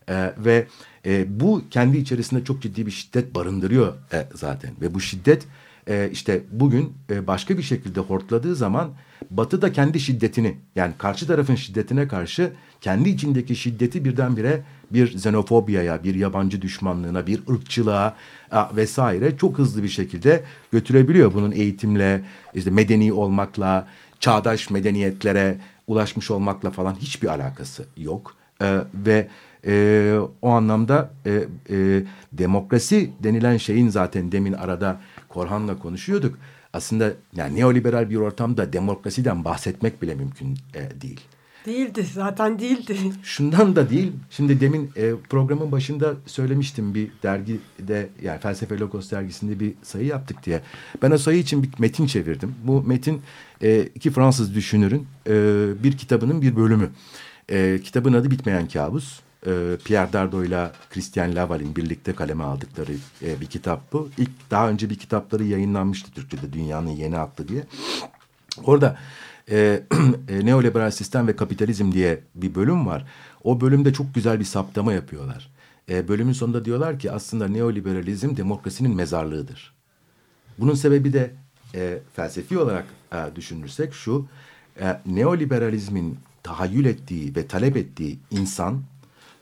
Ee, 0.10 0.34
ve 0.38 0.68
e, 1.06 1.40
bu 1.40 1.64
kendi 1.72 1.98
içerisinde 1.98 2.44
çok 2.44 2.62
ciddi 2.62 2.86
bir 2.86 2.92
şiddet 2.92 3.36
barındırıyor 3.36 3.94
e, 4.14 4.28
zaten. 4.34 4.72
Ve 4.82 4.94
bu 4.94 5.00
şiddet 5.00 5.48
e, 5.88 6.10
işte 6.12 6.44
bugün 6.52 6.94
e, 7.10 7.28
başka 7.28 7.58
bir 7.58 7.64
şekilde 7.64 8.00
hortladığı 8.00 8.56
zaman 8.56 8.90
Batı 9.32 9.62
da 9.62 9.72
kendi 9.72 10.00
şiddetini 10.00 10.58
yani 10.76 10.94
karşı 10.98 11.28
tarafın 11.28 11.56
şiddetine 11.56 12.08
karşı 12.08 12.52
kendi 12.82 13.10
içindeki 13.10 13.56
şiddeti 13.56 14.06
birdenbire 14.06 14.64
bir 14.92 15.14
xenofobiyaya, 15.14 16.04
bir 16.04 16.16
yabancı 16.16 16.62
düşmanlığına, 16.62 17.28
bir 17.28 17.42
ırkçılığa 17.50 18.16
a, 18.52 18.76
vesaire 18.76 19.38
çok 19.38 19.58
hızlı 19.58 19.84
bir 19.84 19.90
şekilde 19.90 20.44
götürebiliyor. 20.72 21.34
Bunun 21.34 21.52
eğitimle, 21.52 22.22
işte 22.54 22.70
medeni 22.70 23.14
olmakla, 23.14 23.88
çağdaş 24.20 24.70
medeniyetlere 24.70 25.58
ulaşmış 25.88 26.32
olmakla 26.32 26.72
falan 26.72 26.96
hiçbir 26.96 27.28
alakası 27.28 27.86
yok. 27.98 28.36
E, 28.62 28.78
ve 28.94 29.28
e, 29.68 30.18
o 30.42 30.50
anlamda 30.50 31.12
e, 31.26 31.44
e, 31.70 32.04
demokrasi 32.32 33.10
denilen 33.24 33.58
şeyin 33.58 33.90
zaten 33.90 34.32
demin 34.32 34.54
arada 34.54 35.02
Korhan'la 35.36 35.80
konuşuyorduk. 35.80 36.38
Aslında 36.74 37.14
yani 37.36 37.60
neoliberal 37.60 38.10
bir 38.10 38.16
ortamda 38.16 38.74
demokrasiden 38.74 39.46
bahsetmek 39.46 40.02
bile 40.02 40.16
mümkün 40.16 40.58
e, 40.74 41.02
değil. 41.02 41.22
Değildi 41.66 42.06
zaten 42.14 42.60
değildi. 42.60 42.98
Şundan 43.24 43.76
da 43.76 43.90
değil. 43.90 44.12
Şimdi 44.30 44.60
demin 44.60 44.92
e, 44.96 45.14
programın 45.30 45.72
başında 45.72 46.14
söylemiştim 46.26 46.96
bir 46.96 47.12
dergide 47.24 48.10
yani 48.22 48.40
Felsefe 48.40 48.80
Logos 48.80 49.12
dergisinde 49.12 49.60
bir 49.60 49.74
sayı 49.84 50.06
yaptık 50.06 50.46
diye. 50.46 50.62
Ben 51.02 51.12
o 51.12 51.18
sayı 51.18 51.40
için 51.40 51.64
bir 51.64 51.70
metin 51.80 52.08
çevirdim. 52.08 52.56
Bu 52.64 52.84
metin 52.84 53.22
e, 53.62 53.90
iki 53.96 54.12
Fransız 54.12 54.56
düşünürün 54.56 55.08
e, 55.28 55.34
bir 55.84 55.98
kitabının 55.98 56.42
bir 56.42 56.56
bölümü. 56.56 56.90
E, 57.50 57.80
kitabın 57.84 58.14
adı 58.14 58.32
Bitmeyen 58.32 58.68
Kabus. 58.68 59.25
E, 59.46 59.78
Pierre 59.86 60.14
Dardo 60.14 60.43
ile 60.43 60.72
Christian 60.89 61.36
Laval'in 61.36 61.76
birlikte 61.76 62.16
kaleme 62.16 62.43
aldıkları 62.43 62.91
e, 63.22 63.41
bir 63.41 63.46
kitap 63.46 63.93
bu. 63.93 64.10
İlk 64.18 64.52
daha 64.52 64.70
önce 64.70 64.89
bir 64.89 64.96
kitapları 64.96 65.43
yayınlanmıştı 65.43 66.12
Türkçe'de 66.12 66.54
Dünyanın 66.54 66.89
Yeni 66.89 67.18
Aklı 67.18 67.48
diye. 67.48 67.64
Orada 68.64 68.98
e, 69.52 69.84
e, 70.30 70.46
neoliberal 70.46 70.91
sistem 70.91 71.28
ve 71.28 71.36
kapitalizm 71.36 71.91
diye 71.91 72.24
bir 72.36 72.56
bölüm 72.56 72.88
var. 72.88 73.06
O 73.43 73.62
bölümde 73.62 73.93
çok 73.93 74.16
güzel 74.16 74.39
bir 74.39 74.46
saptama 74.46 74.93
yapıyorlar. 74.93 75.52
E, 75.89 76.08
bölümün 76.08 76.34
sonunda 76.34 76.66
diyorlar 76.66 77.00
ki 77.00 77.12
aslında 77.12 77.48
neoliberalizm 77.48 78.38
demokrasinin 78.38 78.96
mezarlığıdır. 78.96 79.74
Bunun 80.58 80.74
sebebi 80.74 81.14
de 81.14 81.32
e, 81.76 82.00
felsefi 82.14 82.58
olarak 82.58 82.86
e, 83.14 83.36
düşünürsek 83.36 83.93
şu, 83.93 84.28
e, 84.82 85.02
neoliberalizmin 85.06 86.18
tahayyül 86.43 86.86
ettiği 86.86 87.36
ve 87.36 87.48
talep 87.48 87.78
ettiği 87.78 88.20
insan 88.32 88.82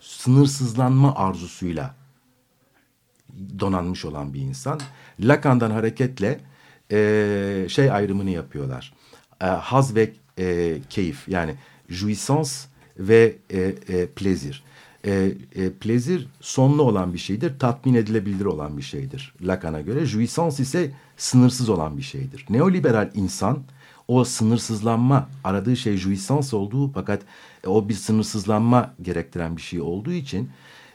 sınırsızlanma 0.03 1.15
arzusuyla 1.15 1.95
donanmış 3.59 4.05
olan 4.05 4.33
bir 4.33 4.41
insan. 4.41 4.79
Lacan'dan 5.19 5.71
hareketle 5.71 6.39
e, 6.91 7.65
şey 7.69 7.91
ayrımını 7.91 8.29
yapıyorlar. 8.29 8.93
E, 9.41 9.45
haz 9.45 9.95
ve 9.95 10.13
e, 10.39 10.77
keyif 10.89 11.27
yani 11.27 11.55
jouissance 11.89 12.51
ve 12.99 13.35
e, 13.49 13.61
e, 13.61 14.07
plaisir. 14.07 14.63
E, 15.05 15.31
e, 15.55 15.69
plezir 15.73 16.27
sonlu 16.41 16.81
olan 16.81 17.13
bir 17.13 17.17
şeydir, 17.17 17.59
tatmin 17.59 17.93
edilebilir 17.93 18.45
olan 18.45 18.77
bir 18.77 18.81
şeydir 18.81 19.33
Lacan'a 19.41 19.81
göre. 19.81 20.05
Jouissance 20.05 20.63
ise 20.63 20.91
sınırsız 21.17 21.69
olan 21.69 21.97
bir 21.97 22.01
şeydir. 22.01 22.45
Neoliberal 22.49 23.11
insan 23.13 23.63
o 24.07 24.23
sınırsızlanma 24.23 25.29
aradığı 25.43 25.77
şey 25.77 25.97
jouissance 25.97 26.55
olduğu 26.55 26.91
fakat 26.91 27.21
e, 27.63 27.67
o 27.67 27.89
bir 27.89 27.93
sınırsızlanma 27.93 28.93
gerektiren 29.01 29.57
bir 29.57 29.61
şey 29.61 29.81
olduğu 29.81 30.11
için 30.11 30.49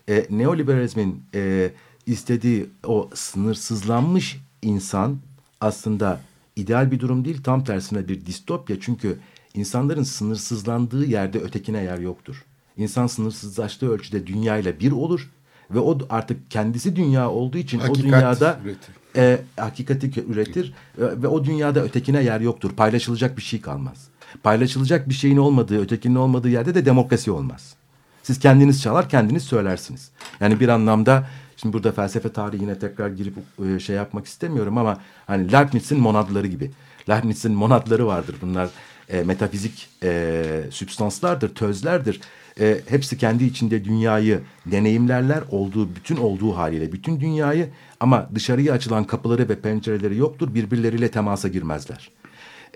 e, 0.08 0.26
neoliberalizmin 0.30 1.22
e, 1.34 1.70
istediği 2.06 2.66
o 2.86 3.10
sınırsızlanmış 3.14 4.40
insan 4.62 5.18
aslında 5.60 6.20
ideal 6.56 6.90
bir 6.90 7.00
durum 7.00 7.24
değil 7.24 7.42
tam 7.42 7.64
tersine 7.64 8.08
bir 8.08 8.26
distopya 8.26 8.80
çünkü 8.80 9.18
insanların 9.54 10.02
sınırsızlandığı 10.02 11.04
yerde 11.04 11.40
ötekine 11.40 11.82
yer 11.82 11.98
yoktur. 11.98 12.44
İnsan 12.76 13.06
sınırsızlaştığı 13.06 13.90
ölçüde 13.90 14.26
dünyayla 14.26 14.80
bir 14.80 14.92
olur 14.92 15.30
ve 15.70 15.78
o 15.78 15.98
artık 16.10 16.50
kendisi 16.50 16.96
dünya 16.96 17.30
olduğu 17.30 17.58
için 17.58 17.78
Hakikat 17.78 17.98
o 17.98 18.02
dünyada 18.02 18.60
üretir. 18.64 18.94
E, 19.18 19.40
hakikati 19.56 20.24
üretir 20.28 20.72
e, 20.98 21.02
ve 21.22 21.28
o 21.28 21.44
dünyada 21.44 21.82
ötekine 21.82 22.22
yer 22.22 22.40
yoktur. 22.40 22.70
Paylaşılacak 22.70 23.36
bir 23.36 23.42
şey 23.42 23.60
kalmaz. 23.60 24.08
Paylaşılacak 24.42 25.08
bir 25.08 25.14
şeyin 25.14 25.36
olmadığı, 25.36 25.80
ötekinin 25.82 26.14
olmadığı 26.14 26.48
yerde 26.48 26.74
de 26.74 26.84
demokrasi 26.84 27.30
olmaz. 27.30 27.74
Siz 28.22 28.38
kendiniz 28.38 28.82
çalar, 28.82 29.08
kendiniz 29.08 29.42
söylersiniz. 29.42 30.10
Yani 30.40 30.60
bir 30.60 30.68
anlamda 30.68 31.26
şimdi 31.56 31.72
burada 31.72 31.92
felsefe 31.92 32.28
tarihine 32.28 32.78
tekrar 32.78 33.08
girip 33.08 33.34
e, 33.66 33.80
şey 33.80 33.96
yapmak 33.96 34.26
istemiyorum 34.26 34.78
ama 34.78 35.00
hani 35.26 35.52
Leibniz'in 35.52 36.00
monadları 36.00 36.46
gibi. 36.46 36.70
Leibniz'in 37.08 37.52
monadları 37.52 38.06
vardır. 38.06 38.36
Bunlar 38.42 38.68
e, 39.08 39.22
metafizik 39.22 39.88
e, 40.02 40.42
sübstanslardır, 40.70 41.54
tözlerdir. 41.54 42.20
E, 42.60 42.80
hepsi 42.88 43.18
kendi 43.18 43.44
içinde 43.44 43.84
dünyayı 43.84 44.40
deneyimlerler 44.66 45.42
olduğu 45.50 45.96
bütün 45.96 46.16
olduğu 46.16 46.56
haliyle 46.56 46.92
bütün 46.92 47.20
dünyayı 47.20 47.68
ama 48.01 48.28
dışarıya 48.34 48.72
açılan 48.74 49.05
kapıları 49.05 49.49
ve 49.49 49.61
pencereleri 49.61 50.16
yoktur. 50.16 50.55
Birbirleriyle 50.55 51.11
temasa 51.11 51.49
girmezler. 51.49 52.11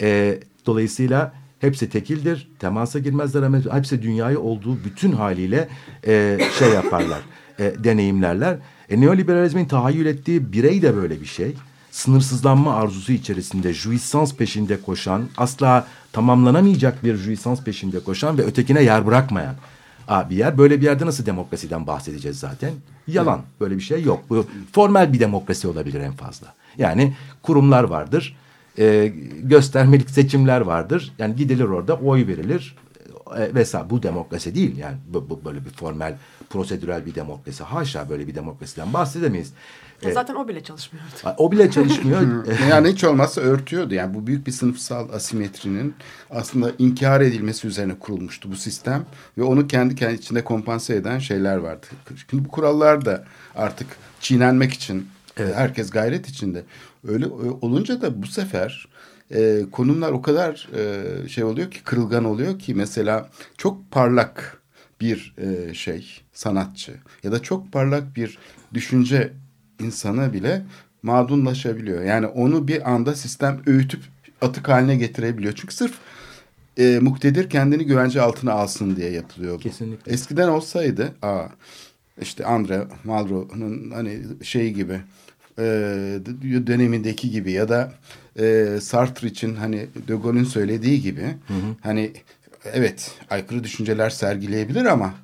E, 0.01 0.39
dolayısıyla 0.67 1.33
hepsi 1.59 1.91
tekildir, 1.91 2.49
temasa 2.59 2.99
girmezler 2.99 3.43
ama 3.43 3.59
hepsi 3.73 4.03
dünyayı 4.03 4.41
olduğu 4.41 4.85
bütün 4.85 5.13
haliyle 5.13 5.69
e, 6.07 6.39
şey 6.59 6.69
yaparlar, 6.69 7.21
e, 7.59 7.73
deneyimlerler. 7.85 8.57
E, 8.89 9.01
neoliberalizmin 9.01 9.65
tahayyül 9.65 10.07
ettiği 10.07 10.53
birey 10.53 10.83
de 10.83 10.97
böyle 10.97 11.21
bir 11.21 11.27
şey. 11.27 11.55
Sınırsızlanma 11.91 12.75
arzusu 12.75 13.13
içerisinde 13.13 13.73
jouissance 13.73 14.37
peşinde 14.37 14.81
koşan, 14.81 15.29
asla 15.37 15.87
tamamlanamayacak 16.13 17.05
bir 17.05 17.17
jouissance 17.17 17.65
peşinde 17.65 18.01
koşan 18.01 18.39
ve 18.39 18.43
ötekine 18.43 18.83
yer 18.83 19.07
bırakmayan 19.07 19.55
bir 20.31 20.37
yer. 20.37 20.59
Böyle 20.59 20.81
bir 20.81 20.85
yerde 20.87 21.07
nasıl 21.07 21.27
demokrasiden 21.27 21.87
bahsedeceğiz 21.87 22.39
zaten? 22.39 22.71
Yalan. 23.07 23.43
Böyle 23.61 23.77
bir 23.77 23.83
şey 23.83 24.03
yok. 24.03 24.21
Bu 24.31 24.47
formel 24.73 25.13
bir 25.13 25.21
demokrasi 25.21 25.69
olabilir 25.69 26.01
en 26.01 26.13
fazla. 26.13 26.55
Yani 26.79 27.15
kurumlar 27.43 27.85
vardır. 27.85 28.37
E, 28.79 29.13
göstermelik 29.43 30.11
seçimler 30.11 30.61
vardır. 30.61 31.13
Yani 31.19 31.37
gidilir 31.37 31.65
orada 31.65 31.95
oy 31.95 32.27
verilir. 32.27 32.77
E, 33.39 33.55
vesaire. 33.55 33.91
Bu 33.91 34.03
demokrasi 34.03 34.55
değil. 34.55 34.77
Yani 34.77 34.97
bu, 35.09 35.31
bu 35.31 35.45
böyle 35.45 35.65
bir 35.65 35.71
formel, 35.71 36.17
prosedürel 36.51 37.07
bir 37.07 37.15
demokrasi. 37.15 37.65
Haşa 37.65 38.11
böyle 38.11 38.27
bir 38.27 38.35
demokrasiden 38.35 38.93
bahsedemeyiz. 38.93 39.53
E, 40.03 40.13
Zaten 40.13 40.35
o 40.35 40.49
bile 40.49 40.63
çalışmıyordu. 40.63 41.09
o 41.37 41.53
bile 41.53 41.71
çalışmıyor. 41.71 42.47
yani 42.71 42.93
hiç 42.93 43.05
olmazsa 43.05 43.41
örtüyordu. 43.41 43.95
Yani 43.95 44.15
bu 44.15 44.27
büyük 44.27 44.47
bir 44.47 44.53
sınıfsal 44.53 45.11
asimetrinin 45.13 45.95
aslında 46.31 46.73
inkar 46.79 47.21
edilmesi 47.21 47.67
üzerine 47.67 47.99
kurulmuştu 47.99 48.51
bu 48.51 48.57
sistem. 48.57 49.05
Ve 49.39 49.43
onu 49.43 49.67
kendi 49.67 49.95
kendi 49.95 50.15
içinde 50.15 50.45
kompanse 50.45 50.95
eden 50.95 51.19
şeyler 51.19 51.57
vardı. 51.57 51.87
Şimdi 52.31 52.45
bu 52.45 52.49
kurallar 52.49 53.05
da 53.05 53.25
artık 53.55 53.87
çiğnenmek 54.21 54.73
için 54.73 55.09
Evet. 55.37 55.55
herkes 55.57 55.91
gayret 55.91 56.29
içinde. 56.29 56.63
Öyle 57.09 57.27
olunca 57.61 58.01
da 58.01 58.23
bu 58.23 58.27
sefer 58.27 58.89
e, 59.35 59.63
konumlar 59.73 60.13
o 60.13 60.23
kadar 60.23 60.69
e, 60.77 61.29
şey 61.29 61.45
oluyor 61.45 61.71
ki 61.71 61.83
kırılgan 61.83 62.25
oluyor 62.25 62.59
ki 62.59 62.75
mesela 62.75 63.31
çok 63.59 63.91
parlak 63.91 64.63
bir 65.01 65.35
e, 65.39 65.75
şey 65.75 66.21
sanatçı 66.33 66.95
ya 67.23 67.33
da 67.33 67.43
çok 67.43 67.73
parlak 67.73 68.17
bir 68.17 68.39
düşünce 68.75 69.33
insanı 69.81 70.33
bile 70.33 70.63
mağdunlaşabiliyor. 71.03 72.03
Yani 72.03 72.27
onu 72.27 72.69
bir 72.69 72.91
anda 72.91 73.15
sistem 73.15 73.63
öğütüp 73.67 74.01
atık 74.41 74.69
haline 74.69 74.97
getirebiliyor. 74.97 75.53
Çünkü 75.57 75.75
sırf 75.75 75.95
e, 76.79 76.99
muktedir 77.03 77.51
kendini 77.51 77.87
güvence 77.87 78.21
altına 78.21 78.53
alsın 78.53 78.97
diye 78.97 79.11
yapılıyor 79.11 79.55
bu. 79.55 79.59
Kesinlikle. 79.59 80.13
Eskiden 80.13 80.49
olsaydı 80.49 81.15
aa, 81.23 81.45
işte 82.21 82.47
Andre 82.47 82.87
Malraux'un 83.05 83.91
hani 83.91 84.23
şeyi 84.43 84.75
gibi 84.75 85.01
e, 85.59 85.63
dönemindeki 86.67 87.31
gibi 87.31 87.53
ya 87.53 87.69
da 87.69 87.93
e, 88.39 88.79
Sartre 88.83 89.29
için 89.29 89.57
hani 89.57 89.87
De 90.09 90.15
Gaulle'ün 90.15 90.45
söylediği 90.45 91.03
gibi 91.03 91.35
hani 91.81 92.13
evet 92.73 93.11
aykırı 93.31 93.65
düşünceler 93.65 94.11
sergileyebilir 94.11 94.85
ama 94.85 95.15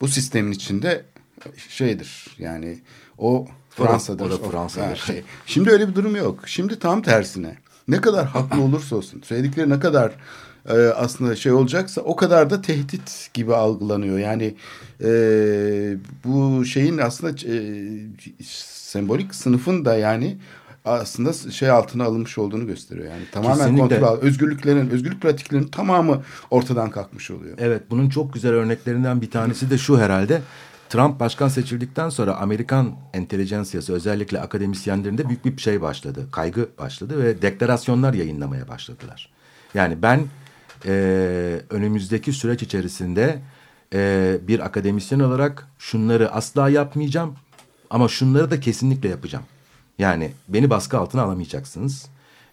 bu 0.00 0.08
sistemin 0.08 0.52
içinde 0.52 1.04
şeydir 1.68 2.26
yani 2.38 2.78
o 3.18 3.28
O 3.38 3.46
da- 3.46 3.86
Fransa'dır. 3.88 4.24
o 4.24 4.30
da 4.30 4.50
Fransa'dır. 4.50 4.86
ha, 4.86 4.96
şey. 4.96 5.22
Şimdi 5.46 5.70
öyle 5.70 5.88
bir 5.88 5.94
durum 5.94 6.16
yok. 6.16 6.42
Şimdi 6.46 6.78
tam 6.78 7.02
tersine. 7.02 7.56
Ne 7.88 8.00
kadar 8.00 8.26
haklı 8.26 8.60
olursa 8.62 8.96
olsun, 8.96 9.22
söyledikleri 9.24 9.70
ne 9.70 9.80
kadar 9.80 10.12
e, 10.68 10.72
aslında 10.72 11.36
şey 11.36 11.52
olacaksa 11.52 12.00
o 12.00 12.16
kadar 12.16 12.50
da 12.50 12.62
tehdit 12.62 13.30
gibi 13.34 13.54
algılanıyor. 13.54 14.18
Yani 14.18 14.54
e, 15.04 15.10
bu 16.24 16.64
şeyin 16.64 16.98
aslında 16.98 17.32
e, 17.32 17.86
sembolik 18.44 19.34
sınıfın 19.34 19.84
da 19.84 19.96
yani 19.96 20.36
aslında 20.84 21.32
şey 21.50 21.70
altına 21.70 22.04
alınmış 22.04 22.38
olduğunu 22.38 22.66
gösteriyor. 22.66 23.10
Yani 23.10 23.22
tamamen 23.32 23.56
Kesinlikle. 23.56 24.00
kontrol, 24.00 24.26
özgürlüklerin, 24.26 24.90
özgürlük 24.90 25.22
pratiklerinin 25.22 25.68
tamamı 25.68 26.22
ortadan 26.50 26.90
kalkmış 26.90 27.30
oluyor. 27.30 27.56
Evet 27.60 27.82
bunun 27.90 28.08
çok 28.08 28.34
güzel 28.34 28.52
örneklerinden 28.52 29.20
bir 29.20 29.30
tanesi 29.30 29.70
de 29.70 29.78
şu 29.78 29.98
herhalde. 29.98 30.42
Trump 30.88 31.20
başkan 31.20 31.48
seçildikten 31.48 32.08
sonra 32.08 32.36
Amerikan 32.36 32.96
entelijansiyası 33.12 33.92
özellikle 33.92 34.40
akademisyenlerinde 34.40 35.28
büyük 35.28 35.44
bir 35.44 35.62
şey 35.62 35.80
başladı. 35.80 36.26
Kaygı 36.32 36.68
başladı 36.78 37.24
ve 37.24 37.42
deklarasyonlar 37.42 38.14
yayınlamaya 38.14 38.68
başladılar. 38.68 39.30
Yani 39.74 40.02
ben 40.02 40.20
e, 40.86 41.60
önümüzdeki 41.70 42.32
süreç 42.32 42.62
içerisinde 42.62 43.42
e, 43.94 44.38
bir 44.48 44.60
akademisyen 44.60 45.20
olarak 45.20 45.68
şunları 45.78 46.32
asla 46.32 46.68
yapmayacağım 46.68 47.34
ama 47.90 48.08
şunları 48.08 48.50
da 48.50 48.60
kesinlikle 48.60 49.08
yapacağım. 49.08 49.44
Yani 49.98 50.30
beni 50.48 50.70
baskı 50.70 50.98
altına 50.98 51.22
alamayacaksınız. 51.22 52.08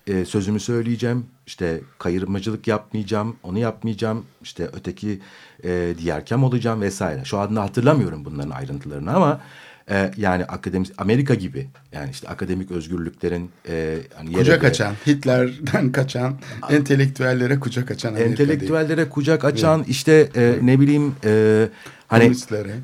E, 0.08 0.26
sözümü 0.26 0.60
söyleyeceğim. 0.60 1.26
İşte 1.48 1.82
kayırmacılık 1.98 2.68
yapmayacağım. 2.68 3.36
Onu 3.44 3.60
yapmayacağım. 3.60 4.26
İşte 4.42 4.70
öteki 4.74 5.20
e, 5.64 5.94
diğerkem 5.98 6.44
olacağım 6.44 6.82
vesaire. 6.82 7.26
Şu 7.26 7.38
anda 7.38 7.62
hatırlamıyorum 7.62 8.26
bunların 8.26 8.50
ayrıntılarını 8.50 9.16
ama 9.16 9.42
e, 9.90 10.12
yani 10.18 10.46
akademik 10.46 10.92
Amerika 10.98 11.34
gibi. 11.34 11.68
Yani 11.92 12.10
işte 12.12 12.28
akademik 12.28 12.72
özgürlüklerin 12.72 13.50
e, 13.70 13.98
hani 14.16 14.32
Kucak 14.34 14.62
göre- 14.62 14.70
açan, 14.70 14.94
Hitler'den 15.08 15.92
kaçan, 15.92 16.38
entelektüellere 16.70 17.60
kucak 17.60 17.92
açan 17.92 18.10
Amerika 18.10 18.38
değil. 18.38 18.50
entelektüellere 18.50 19.10
kucak 19.10 19.46
açan 19.46 19.86
işte 19.88 20.30
e, 20.36 20.56
ne 20.62 20.80
bileyim 20.80 21.16
e, 21.26 21.68
hani 22.08 22.32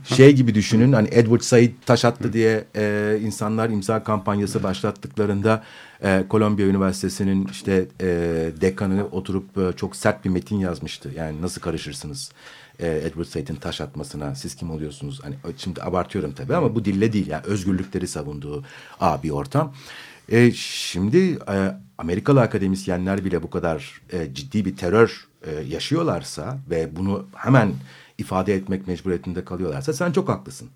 şey 0.04 0.34
gibi 0.34 0.56
düşünün 0.56 0.94
hani 0.94 1.08
Edward 1.12 1.42
Said 1.42 1.72
taş 1.86 2.06
attı 2.06 2.34
diye 2.34 2.64
e, 2.76 3.18
insanlar 3.22 3.70
imza 3.70 4.04
kampanyası 4.04 4.64
başlattıklarında 4.64 5.64
e, 6.04 6.26
Kolombiya 6.30 6.68
Üniversitesi'nin 6.68 7.48
işte 7.52 7.88
e, 8.02 8.08
dekanı 8.62 9.06
oturup 9.12 9.58
e, 9.58 9.74
çok 9.76 9.96
sert 9.96 10.26
bir 10.26 10.30
metin 10.30 10.60
yazmıştı. 10.60 11.12
Yani 11.16 11.42
nasıl 11.42 11.62
karışırsınız 11.62 12.32
e, 12.80 12.88
Edward 12.88 13.26
Said'in 13.26 13.56
taş 13.56 13.82
atmasına 13.82 14.36
siz 14.36 14.56
kim 14.56 14.72
oluyorsunuz? 14.72 15.20
Hani 15.24 15.36
şimdi 15.58 15.84
abartıyorum 15.84 16.32
tabii 16.32 16.56
ama 16.56 16.76
bu 16.76 16.86
dille 16.86 17.14
değil 17.14 17.28
yani 17.28 17.44
özgürlükleri 17.46 18.08
savunduğu 18.08 18.64
a, 19.00 19.24
bir 19.24 19.30
ortam. 19.30 19.74
E, 20.30 20.52
şimdi 20.52 21.40
e, 21.50 21.72
Amerikalı 21.98 22.42
akademisyenler 22.42 23.26
bile 23.26 23.44
bu 23.44 23.50
kadar 23.50 24.02
e, 24.12 24.34
ciddi 24.34 24.66
bir 24.66 24.78
terör 24.78 25.28
e, 25.44 25.52
yaşıyorlarsa 25.52 26.58
ve 26.70 26.96
bunu 26.96 27.26
hemen 27.36 27.74
ifade 28.18 28.54
etmek 28.54 28.88
mecburiyetinde 28.88 29.46
kalıyorlarsa 29.46 29.94
sen 29.94 30.12
çok 30.12 30.30
haklısın. 30.30 30.70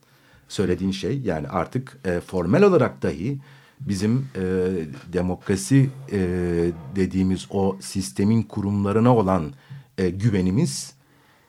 Söylediğin 0.47 0.91
şey 0.91 1.19
yani 1.19 1.47
artık 1.47 1.97
e, 2.05 2.19
formel 2.19 2.63
olarak 2.63 3.01
dahi 3.01 3.37
bizim 3.79 4.29
e, 4.35 4.41
demokrasi 5.13 5.89
e, 6.11 6.19
dediğimiz 6.95 7.47
o 7.49 7.77
sistemin 7.81 8.43
kurumlarına 8.43 9.15
olan 9.15 9.53
e, 9.97 10.09
güvenimiz 10.09 10.93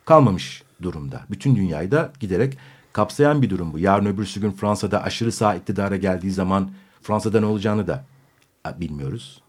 kalmamış 0.05 0.63
durumda. 0.81 1.21
Bütün 1.31 1.55
dünyayı 1.55 1.91
da 1.91 2.13
giderek 2.19 2.57
kapsayan 2.93 3.41
bir 3.41 3.49
durum 3.49 3.73
bu. 3.73 3.79
Yarın 3.79 4.05
öbürsü 4.05 4.41
gün 4.41 4.51
Fransa'da 4.51 5.03
aşırı 5.03 5.31
sağ 5.31 5.55
iktidara 5.55 5.97
geldiği 5.97 6.31
zaman 6.31 6.71
Fransa'da 7.01 7.39
ne 7.39 7.45
olacağını 7.45 7.87
da 7.87 8.05
bilmiyoruz. 8.77 9.41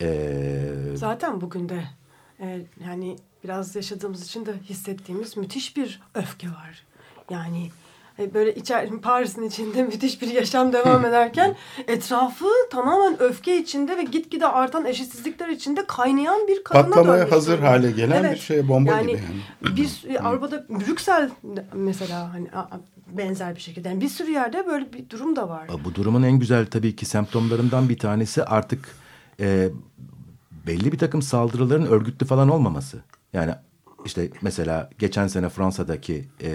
Ee, 0.00 0.74
Zaten 0.94 1.40
bugün 1.40 1.68
de 1.68 1.84
e, 2.40 2.66
yani 2.84 3.16
biraz 3.44 3.76
yaşadığımız 3.76 4.26
için 4.26 4.46
de 4.46 4.54
hissettiğimiz 4.68 5.36
müthiş 5.36 5.76
bir 5.76 6.00
öfke 6.14 6.48
var. 6.48 6.84
Yani 7.30 7.70
böyle 8.18 8.54
içer, 8.54 8.90
Paris'in 9.02 9.42
içinde 9.42 9.82
müthiş 9.82 10.22
bir 10.22 10.28
yaşam 10.28 10.72
devam 10.72 11.04
ederken 11.04 11.56
etrafı 11.88 12.44
tamamen 12.70 13.22
öfke 13.22 13.58
içinde 13.58 13.96
ve 13.96 14.02
gitgide 14.02 14.46
artan 14.46 14.84
eşitsizlikler 14.84 15.48
içinde 15.48 15.86
kaynayan 15.86 16.48
bir 16.48 16.64
kadına 16.64 16.82
Patlamaya 16.82 17.18
dönmüş 17.18 17.32
hazır 17.32 17.58
hale 17.58 17.90
gelen 17.90 18.24
Evet. 18.24 18.34
bir 18.34 18.40
şey 18.40 18.68
bomba 18.68 18.90
yani 18.90 19.12
gibi 19.12 19.20
yani. 19.62 19.76
Bir 19.76 20.14
e, 20.14 20.18
Avrupa'da 20.18 20.66
Brüksel 20.68 21.30
mesela 21.74 22.32
hani 22.32 22.48
benzer 23.06 23.56
bir 23.56 23.60
şekilde. 23.60 23.88
Yani 23.88 24.00
bir 24.00 24.08
sürü 24.08 24.30
yerde 24.30 24.66
böyle 24.66 24.92
bir 24.92 25.10
durum 25.10 25.36
da 25.36 25.48
var. 25.48 25.68
Bu 25.84 25.94
durumun 25.94 26.22
en 26.22 26.38
güzel 26.38 26.66
tabii 26.66 26.96
ki 26.96 27.06
semptomlarından 27.06 27.88
bir 27.88 27.98
tanesi 27.98 28.44
artık 28.44 28.88
e, 29.40 29.68
belli 30.66 30.92
bir 30.92 30.98
takım 30.98 31.22
saldırıların 31.22 31.86
örgütlü 31.86 32.26
falan 32.26 32.48
olmaması. 32.48 33.02
Yani 33.32 33.54
işte 34.06 34.30
mesela 34.42 34.90
geçen 34.98 35.26
sene 35.26 35.48
Fransa'daki 35.48 36.24
e, 36.42 36.50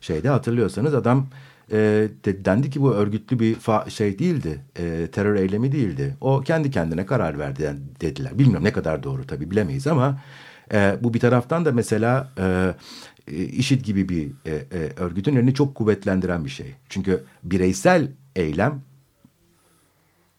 şeyde 0.00 0.28
hatırlıyorsanız 0.28 0.94
adam 0.94 1.26
e, 1.72 1.76
de- 2.24 2.44
dendi 2.44 2.70
ki 2.70 2.80
bu 2.80 2.94
örgütlü 2.94 3.38
bir 3.38 3.56
fa- 3.56 3.90
şey 3.90 4.18
değildi. 4.18 4.64
E, 4.78 5.08
terör 5.12 5.34
eylemi 5.34 5.72
değildi. 5.72 6.16
O 6.20 6.40
kendi 6.40 6.70
kendine 6.70 7.06
karar 7.06 7.38
verdi 7.38 7.74
dediler. 8.00 8.38
Bilmiyorum 8.38 8.64
ne 8.64 8.72
kadar 8.72 9.02
doğru 9.02 9.26
tabii 9.26 9.50
bilemeyiz 9.50 9.86
ama 9.86 10.20
e, 10.72 10.96
bu 11.00 11.14
bir 11.14 11.20
taraftan 11.20 11.64
da 11.64 11.72
mesela 11.72 12.32
e, 12.38 12.74
IŞİD 13.32 13.84
gibi 13.84 14.08
bir 14.08 14.30
e, 14.46 14.54
e, 14.54 14.92
örgütün 14.96 15.36
önünü 15.36 15.54
çok 15.54 15.74
kuvvetlendiren 15.74 16.44
bir 16.44 16.50
şey. 16.50 16.74
Çünkü 16.88 17.24
bireysel 17.42 18.12
eylem 18.36 18.82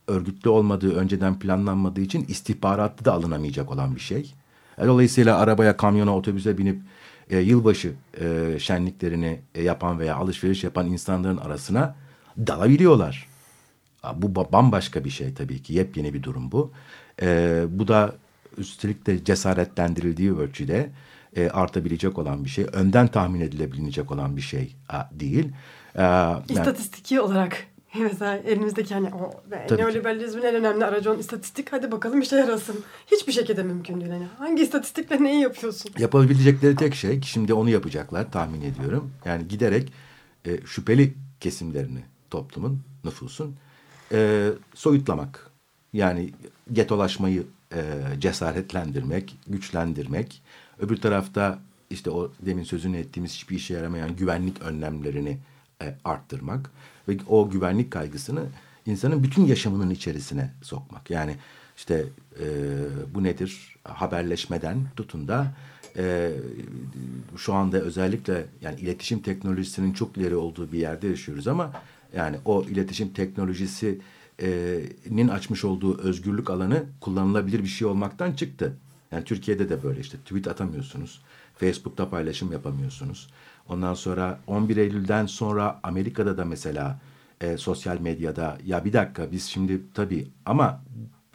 örgütlü 0.08 0.50
olmadığı, 0.50 0.96
önceden 0.96 1.40
planlanmadığı 1.40 2.02
için 2.02 2.26
istihbaratlı 2.28 3.06
da 3.06 3.14
alınamayacak 3.14 3.72
olan 3.72 3.96
bir 3.96 4.02
şey. 4.02 4.34
Dolayısıyla 4.88 5.38
arabaya, 5.38 5.78
kamyona, 5.78 6.16
otobüse 6.16 6.58
binip 6.58 6.82
e, 7.30 7.38
yılbaşı 7.40 7.94
e, 8.22 8.56
şenliklerini 8.60 9.40
e, 9.56 9.64
yapan 9.64 10.00
veya 10.00 10.16
alışveriş 10.16 10.64
yapan 10.64 10.88
insanların 10.88 11.38
arasına 11.38 11.96
dalabiliyorlar. 12.38 13.28
Bu 14.16 14.26
ba- 14.28 14.52
bambaşka 14.52 15.04
bir 15.06 15.10
şey 15.10 15.34
tabii 15.34 15.62
ki. 15.62 15.74
Yepyeni 15.74 16.14
bir 16.14 16.24
durum 16.24 16.52
bu. 16.52 16.72
E, 17.22 17.62
bu 17.70 17.88
da 17.88 18.16
üstelik 18.58 19.08
de 19.08 19.24
cesaretlendirildiği 19.24 20.34
ölçüde 20.38 20.90
e, 21.36 21.50
artabilecek 21.50 22.18
olan 22.18 22.46
bir 22.46 22.50
şey. 22.50 22.66
Önden 22.74 23.08
tahmin 23.08 23.42
edilebilecek 23.42 24.12
olan 24.12 24.38
bir 24.38 24.42
şey 24.42 24.76
değil. 25.12 25.52
E, 25.96 26.02
yani- 26.02 26.44
İstatistiki 26.50 27.22
olarak 27.22 27.66
mesela 28.00 28.38
elimizdeki 28.38 28.94
hani 28.94 29.08
o 29.08 29.32
Tabii 29.50 29.68
ki. 29.68 29.78
neoliberalizmin 29.78 30.42
en 30.44 30.56
önemli 30.56 30.86
aracı 30.86 31.10
olan 31.10 31.20
istatistik 31.20 31.74
hadi 31.74 31.92
bakalım 31.92 32.22
işe 32.22 32.36
yarasın. 32.36 32.84
Hiçbir 33.12 33.32
şekilde 33.32 33.64
mümkün 33.64 34.02
değil. 34.02 34.12
Yani 34.12 34.28
hangi 34.38 34.64
istatistikle 34.64 35.24
neyi 35.24 35.42
yapıyorsun? 35.42 35.92
Yapabilecekleri 35.98 36.76
tek 36.76 36.96
şey 36.96 37.22
şimdi 37.22 37.54
onu 37.54 37.70
yapacaklar 37.70 38.32
tahmin 38.32 38.62
ediyorum. 38.62 39.12
Yani 39.26 39.48
giderek 39.48 39.94
e, 40.46 40.58
şüpheli 40.66 41.14
kesimlerini 41.40 42.04
toplumun, 42.30 42.82
nüfusun 43.06 43.56
e, 44.12 44.50
soyutlamak. 44.74 45.50
Yani 45.94 46.34
getolaşmayı 46.74 47.44
e, 47.74 47.82
cesaretlendirmek, 48.20 49.38
güçlendirmek. 49.48 50.42
Öbür 50.80 50.98
tarafta 50.98 51.60
işte 51.90 52.10
o 52.10 52.32
demin 52.40 52.64
sözünü 52.64 52.98
ettiğimiz 52.98 53.34
hiçbir 53.34 53.56
işe 53.56 53.74
yaramayan 53.74 54.16
güvenlik 54.16 54.62
önlemlerini 54.62 55.38
e, 55.82 55.96
arttırmak. 56.06 56.72
Ve 57.10 57.18
o 57.28 57.50
güvenlik 57.50 57.92
kaygısını 57.92 58.46
insanın 58.86 59.24
bütün 59.24 59.46
yaşamının 59.46 59.90
içerisine 59.90 60.52
sokmak. 60.62 61.10
Yani 61.10 61.36
işte 61.78 62.06
e, 62.40 62.46
bu 63.14 63.24
nedir? 63.24 63.76
Haberleşmeden 63.84 64.78
tutun 64.96 65.28
da 65.28 65.56
e, 65.98 66.32
şu 67.38 67.54
anda 67.54 67.78
özellikle 67.78 68.46
yani 68.62 68.80
iletişim 68.80 69.20
teknolojisinin 69.20 69.94
çok 69.94 70.18
ileri 70.18 70.36
olduğu 70.36 70.72
bir 70.72 70.80
yerde 70.80 71.08
yaşıyoruz 71.08 71.48
ama 71.48 71.72
yani 72.16 72.38
o 72.46 72.64
iletişim 72.64 73.14
teknolojisinin 73.14 75.28
açmış 75.28 75.66
olduğu 75.66 75.98
özgürlük 75.98 76.50
alanı 76.50 76.84
kullanılabilir 77.02 77.60
bir 77.60 77.68
şey 77.68 77.88
olmaktan 77.88 78.34
çıktı. 78.34 78.74
Yani 79.12 79.24
Türkiye'de 79.24 79.70
de 79.70 79.84
böyle 79.84 80.00
işte 80.00 80.18
tweet 80.18 80.48
atamıyorsunuz. 80.48 81.22
Facebook'ta 81.56 82.10
paylaşım 82.10 82.52
yapamıyorsunuz. 82.52 83.30
Ondan 83.70 83.94
sonra 83.94 84.40
11 84.48 84.78
Eylül'den 84.78 85.26
sonra 85.26 85.80
Amerika'da 85.84 86.38
da 86.38 86.46
mesela 86.46 87.00
e, 87.42 87.58
sosyal 87.58 88.00
medyada 88.00 88.58
ya 88.66 88.86
bir 88.86 88.94
dakika 88.94 89.32
biz 89.32 89.46
şimdi 89.46 89.82
tabii 89.94 90.28
ama 90.46 90.82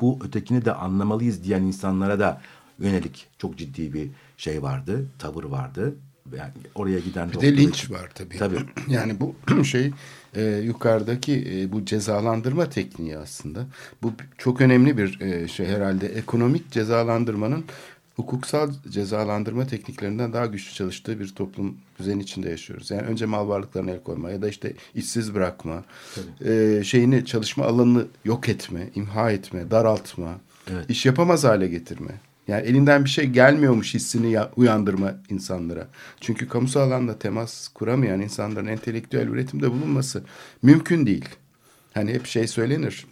bu 0.00 0.18
ötekini 0.24 0.64
de 0.64 0.74
anlamalıyız 0.74 1.44
diyen 1.44 1.62
insanlara 1.62 2.20
da 2.20 2.40
yönelik 2.78 3.26
çok 3.38 3.58
ciddi 3.58 3.92
bir 3.92 4.08
şey 4.36 4.62
vardı, 4.62 5.06
tavır 5.18 5.44
vardı. 5.44 5.94
Yani 6.36 6.50
oraya 6.74 6.98
giden 6.98 7.32
Bir 7.32 7.40
de 7.40 7.56
linç 7.56 7.82
için- 7.84 7.94
var 7.94 8.10
tabii. 8.14 8.38
Tabii. 8.38 8.56
Yani 8.88 9.20
bu 9.20 9.34
şey 9.64 9.90
e, 10.34 10.44
yukarıdaki 10.44 11.44
e, 11.52 11.72
bu 11.72 11.84
cezalandırma 11.84 12.68
tekniği 12.70 13.18
aslında. 13.18 13.66
Bu 14.02 14.12
çok 14.38 14.60
önemli 14.60 14.98
bir 14.98 15.20
e, 15.20 15.48
şey 15.48 15.66
herhalde. 15.66 16.06
Ekonomik 16.06 16.70
cezalandırmanın 16.70 17.64
hukuksal 18.16 18.70
cezalandırma 18.90 19.66
tekniklerinden 19.66 20.32
daha 20.32 20.46
güçlü 20.46 20.74
çalıştığı 20.74 21.20
bir 21.20 21.28
toplum 21.28 21.76
düzeni 21.98 22.22
içinde 22.22 22.50
yaşıyoruz. 22.50 22.90
Yani 22.90 23.02
önce 23.02 23.26
mal 23.26 23.48
varlıklarına 23.48 23.90
el 23.90 24.02
koyma 24.02 24.30
ya 24.30 24.42
da 24.42 24.48
işte 24.48 24.72
işsiz 24.94 25.34
bırakma, 25.34 25.84
e, 26.44 26.80
şeyini 26.84 27.24
çalışma 27.26 27.64
alanını 27.64 28.06
yok 28.24 28.48
etme, 28.48 28.90
imha 28.94 29.30
etme, 29.30 29.70
daraltma, 29.70 30.40
Evet. 30.72 30.90
iş 30.90 31.06
yapamaz 31.06 31.44
hale 31.44 31.68
getirme. 31.68 32.20
Yani 32.48 32.66
elinden 32.66 33.04
bir 33.04 33.10
şey 33.10 33.24
gelmiyormuş 33.26 33.94
hissini 33.94 34.30
ya- 34.32 34.50
uyandırma 34.56 35.14
insanlara. 35.30 35.88
Çünkü 36.20 36.48
kamusal 36.48 36.80
alanda 36.80 37.18
temas 37.18 37.68
kuramayan 37.68 38.20
insanların 38.20 38.66
entelektüel 38.66 39.26
üretimde 39.28 39.70
bulunması 39.70 40.22
mümkün 40.62 41.06
değil. 41.06 41.28
Hani 41.94 42.12
hep 42.14 42.26
şey 42.26 42.46
söylenir. 42.46 43.06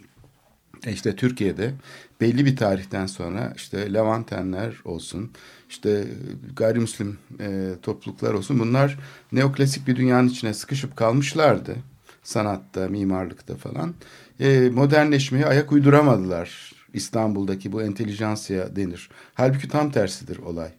E 0.87 0.91
İşte 0.91 1.15
Türkiye'de 1.15 1.73
belli 2.21 2.45
bir 2.45 2.55
tarihten 2.55 3.05
sonra 3.05 3.53
işte 3.55 3.93
Levantenler 3.93 4.75
olsun, 4.85 5.31
işte 5.69 6.07
gayrimüslim 6.55 7.17
e, 7.39 7.69
topluluklar 7.81 8.33
olsun 8.33 8.59
bunlar 8.59 8.99
neoklasik 9.31 9.87
bir 9.87 9.95
dünyanın 9.95 10.27
içine 10.27 10.53
sıkışıp 10.53 10.97
kalmışlardı. 10.97 11.75
Sanatta, 12.23 12.87
mimarlıkta 12.87 13.55
falan. 13.55 13.93
E, 14.39 14.69
modernleşmeye 14.73 15.45
ayak 15.45 15.71
uyduramadılar. 15.71 16.73
İstanbul'daki 16.93 17.71
bu 17.71 17.81
entelijansiya 17.81 18.75
denir. 18.75 19.09
Halbuki 19.33 19.69
tam 19.69 19.91
tersidir 19.91 20.37
olay. 20.37 20.69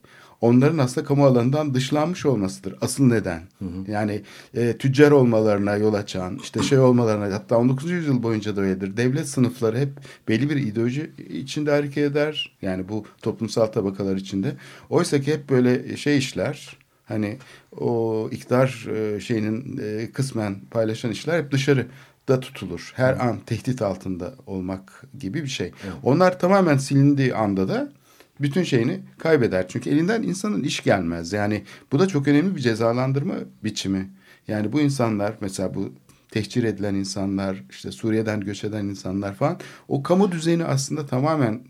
Onların 0.45 0.79
aslında 0.79 1.07
kamu 1.07 1.27
alanından 1.27 1.75
dışlanmış 1.75 2.27
olmasıdır 2.27 2.75
asıl 2.81 3.05
neden. 3.05 3.43
Yani 3.89 4.23
e, 4.55 4.77
tüccar 4.77 5.11
olmalarına 5.11 5.77
yol 5.77 5.95
açan, 5.95 6.39
işte 6.43 6.63
şey 6.63 6.79
olmalarına 6.79 7.35
hatta 7.35 7.59
19. 7.59 7.91
yüzyıl 7.91 8.23
boyunca 8.23 8.57
da 8.57 8.61
öyledir. 8.61 8.97
Devlet 8.97 9.29
sınıfları 9.29 9.79
hep 9.79 9.89
belli 10.29 10.51
bir 10.51 10.57
ideoloji 10.57 11.11
içinde 11.29 11.71
hareket 11.71 12.11
eder. 12.11 12.57
Yani 12.63 12.89
bu 12.89 13.05
toplumsal 13.23 13.67
tabakalar 13.67 14.17
içinde. 14.17 14.57
Oysa 14.91 15.21
ki 15.21 15.33
hep 15.33 15.51
böyle 15.51 15.97
şey 15.97 16.19
işler, 16.19 16.77
hani 17.05 17.39
o 17.77 18.29
iktidar 18.33 18.87
e, 18.97 19.21
şeyinin 19.21 19.81
e, 19.83 20.11
kısmen 20.13 20.57
paylaşan 20.71 21.11
işler 21.11 21.39
hep 21.39 21.53
dışarı 21.53 21.87
da 22.29 22.41
tutulur. 22.41 22.93
Her 22.97 23.27
an 23.27 23.39
tehdit 23.47 23.83
altında 23.83 24.35
olmak 24.47 25.05
gibi 25.19 25.43
bir 25.43 25.49
şey. 25.49 25.73
Onlar 26.03 26.39
tamamen 26.39 26.77
silindiği 26.77 27.35
anda 27.35 27.69
da 27.69 27.93
bütün 28.41 28.63
şeyini 28.63 29.01
kaybeder. 29.19 29.69
Çünkü 29.69 29.91
elinden 29.91 30.23
insanın 30.23 30.63
iş 30.63 30.83
gelmez. 30.83 31.33
Yani 31.33 31.65
bu 31.93 31.99
da 31.99 32.09
çok 32.09 32.29
önemli 32.29 32.57
bir 32.57 32.61
cezalandırma 32.61 33.35
biçimi. 33.65 34.11
Yani 34.49 34.73
bu 34.73 34.81
insanlar 34.81 35.35
mesela 35.41 35.75
bu 35.75 35.93
tehcir 36.31 36.65
edilen 36.65 36.95
insanlar, 36.95 37.65
işte 37.71 37.93
Suriye'den 37.93 38.41
göç 38.41 38.65
eden 38.65 38.85
insanlar 38.85 39.35
falan 39.35 39.61
o 39.89 40.03
kamu 40.03 40.33
düzeni 40.33 40.65
aslında 40.65 41.07
tamamen 41.07 41.61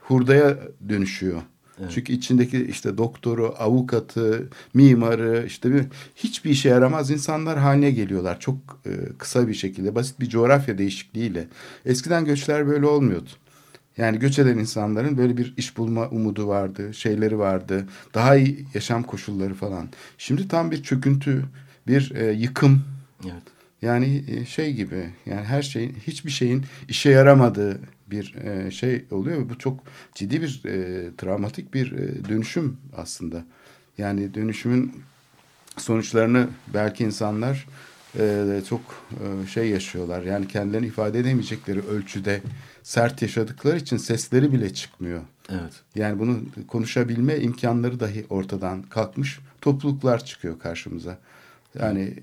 hurdaya 0.00 0.58
dönüşüyor. 0.88 1.42
Çünkü 1.90 2.12
içindeki 2.12 2.64
işte 2.64 2.98
doktoru, 2.98 3.54
avukatı, 3.58 4.48
mimarı 4.74 5.44
işte 5.46 5.72
bir, 5.72 5.84
hiçbir 6.16 6.50
işe 6.50 6.68
yaramaz 6.68 7.10
insanlar 7.10 7.58
haline 7.58 7.90
geliyorlar. 7.90 8.40
Çok 8.40 8.56
e, 8.86 8.90
kısa 9.18 9.48
bir 9.48 9.54
şekilde 9.54 9.94
basit 9.94 10.20
bir 10.20 10.28
coğrafya 10.28 10.78
değişikliğiyle. 10.78 11.48
Eskiden 11.84 12.24
göçler 12.24 12.66
böyle 12.66 12.86
olmuyordu. 12.86 13.30
Yani 13.98 14.18
göç 14.18 14.38
eden 14.38 14.58
insanların 14.58 15.18
böyle 15.18 15.36
bir 15.36 15.54
iş 15.56 15.76
bulma 15.76 16.08
umudu 16.08 16.48
vardı, 16.48 16.94
şeyleri 16.94 17.38
vardı. 17.38 17.86
Daha 18.14 18.36
iyi 18.36 18.66
yaşam 18.74 19.02
koşulları 19.02 19.54
falan. 19.54 19.88
Şimdi 20.18 20.48
tam 20.48 20.70
bir 20.70 20.82
çöküntü, 20.82 21.44
bir 21.86 22.14
e, 22.14 22.32
yıkım. 22.32 22.84
Evet. 23.24 23.42
Yani 23.82 24.24
e, 24.28 24.44
şey 24.44 24.72
gibi 24.72 25.10
yani 25.26 25.44
her 25.44 25.62
şeyin 25.62 25.96
hiçbir 26.06 26.30
şeyin 26.30 26.64
işe 26.88 27.10
yaramadığı 27.10 27.80
bir 28.06 28.34
e, 28.34 28.70
şey 28.70 29.04
oluyor. 29.10 29.48
Bu 29.48 29.58
çok 29.58 29.80
ciddi 30.14 30.42
bir 30.42 30.62
e, 30.64 31.06
travmatik 31.16 31.74
bir 31.74 31.92
e, 31.92 32.28
dönüşüm 32.28 32.76
aslında. 32.96 33.44
Yani 33.98 34.34
dönüşümün 34.34 34.92
sonuçlarını 35.76 36.48
belki 36.74 37.04
insanlar 37.04 37.66
e, 38.18 38.60
çok 38.68 38.80
e, 39.10 39.46
şey 39.46 39.68
yaşıyorlar. 39.68 40.22
Yani 40.22 40.48
kendilerini 40.48 40.86
ifade 40.86 41.18
edemeyecekleri 41.18 41.80
ölçüde 41.80 42.40
sert 42.88 43.22
yaşadıkları 43.22 43.76
için 43.76 43.96
sesleri 43.96 44.52
bile 44.52 44.74
çıkmıyor. 44.74 45.20
Evet. 45.50 45.72
Yani 45.94 46.18
bunu 46.18 46.40
konuşabilme 46.68 47.36
imkanları 47.36 48.00
dahi 48.00 48.26
ortadan 48.30 48.82
kalkmış 48.82 49.38
topluluklar 49.60 50.24
çıkıyor 50.24 50.58
karşımıza. 50.58 51.18
Yani 51.78 52.14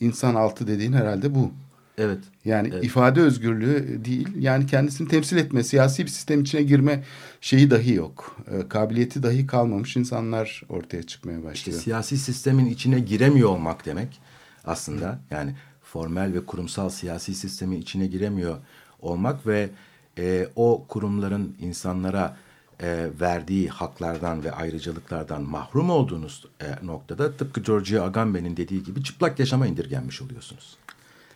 insan 0.00 0.34
altı 0.34 0.66
dediğin 0.66 0.92
herhalde 0.92 1.34
bu. 1.34 1.52
Evet. 1.98 2.18
Yani 2.44 2.70
Evet. 2.72 2.84
ifade 2.84 3.20
özgürlüğü 3.20 4.04
değil, 4.04 4.28
yani 4.38 4.66
kendisini 4.66 5.08
temsil 5.08 5.36
etme, 5.36 5.64
siyasi 5.64 6.02
bir 6.04 6.10
sistem 6.10 6.40
içine 6.40 6.62
girme 6.62 7.04
şeyi 7.40 7.70
dahi 7.70 7.94
yok. 7.94 8.36
E, 8.50 8.68
kabiliyeti 8.68 9.22
dahi 9.22 9.46
kalmamış 9.46 9.96
insanlar 9.96 10.62
ortaya 10.68 11.02
çıkmaya 11.02 11.38
İşte 11.38 11.48
başlıyor. 11.48 11.80
siyasi 11.80 12.18
sistemin 12.18 12.66
içine 12.66 13.00
giremiyor 13.00 13.48
olmak 13.48 13.86
demek 13.86 14.20
aslında. 14.64 15.18
Yani 15.30 15.54
formel 15.82 16.34
ve 16.34 16.46
kurumsal 16.46 16.88
siyasi 16.88 17.34
sistemin 17.34 17.80
içine 17.80 18.06
giremiyor 18.06 18.56
olmak 19.00 19.46
ve 19.46 19.70
e, 20.18 20.48
o 20.56 20.84
kurumların 20.88 21.56
insanlara 21.60 22.36
e, 22.82 23.08
verdiği 23.20 23.68
haklardan 23.68 24.44
ve 24.44 24.52
ayrıcalıklardan 24.52 25.42
mahrum 25.42 25.90
olduğunuz 25.90 26.46
e, 26.62 26.86
noktada 26.86 27.32
tıpkı 27.36 27.60
Giorgio 27.60 28.04
Agamben'in 28.04 28.56
dediği 28.56 28.82
gibi 28.82 29.04
çıplak 29.04 29.38
yaşama 29.38 29.66
indirgenmiş 29.66 30.22
oluyorsunuz. 30.22 30.76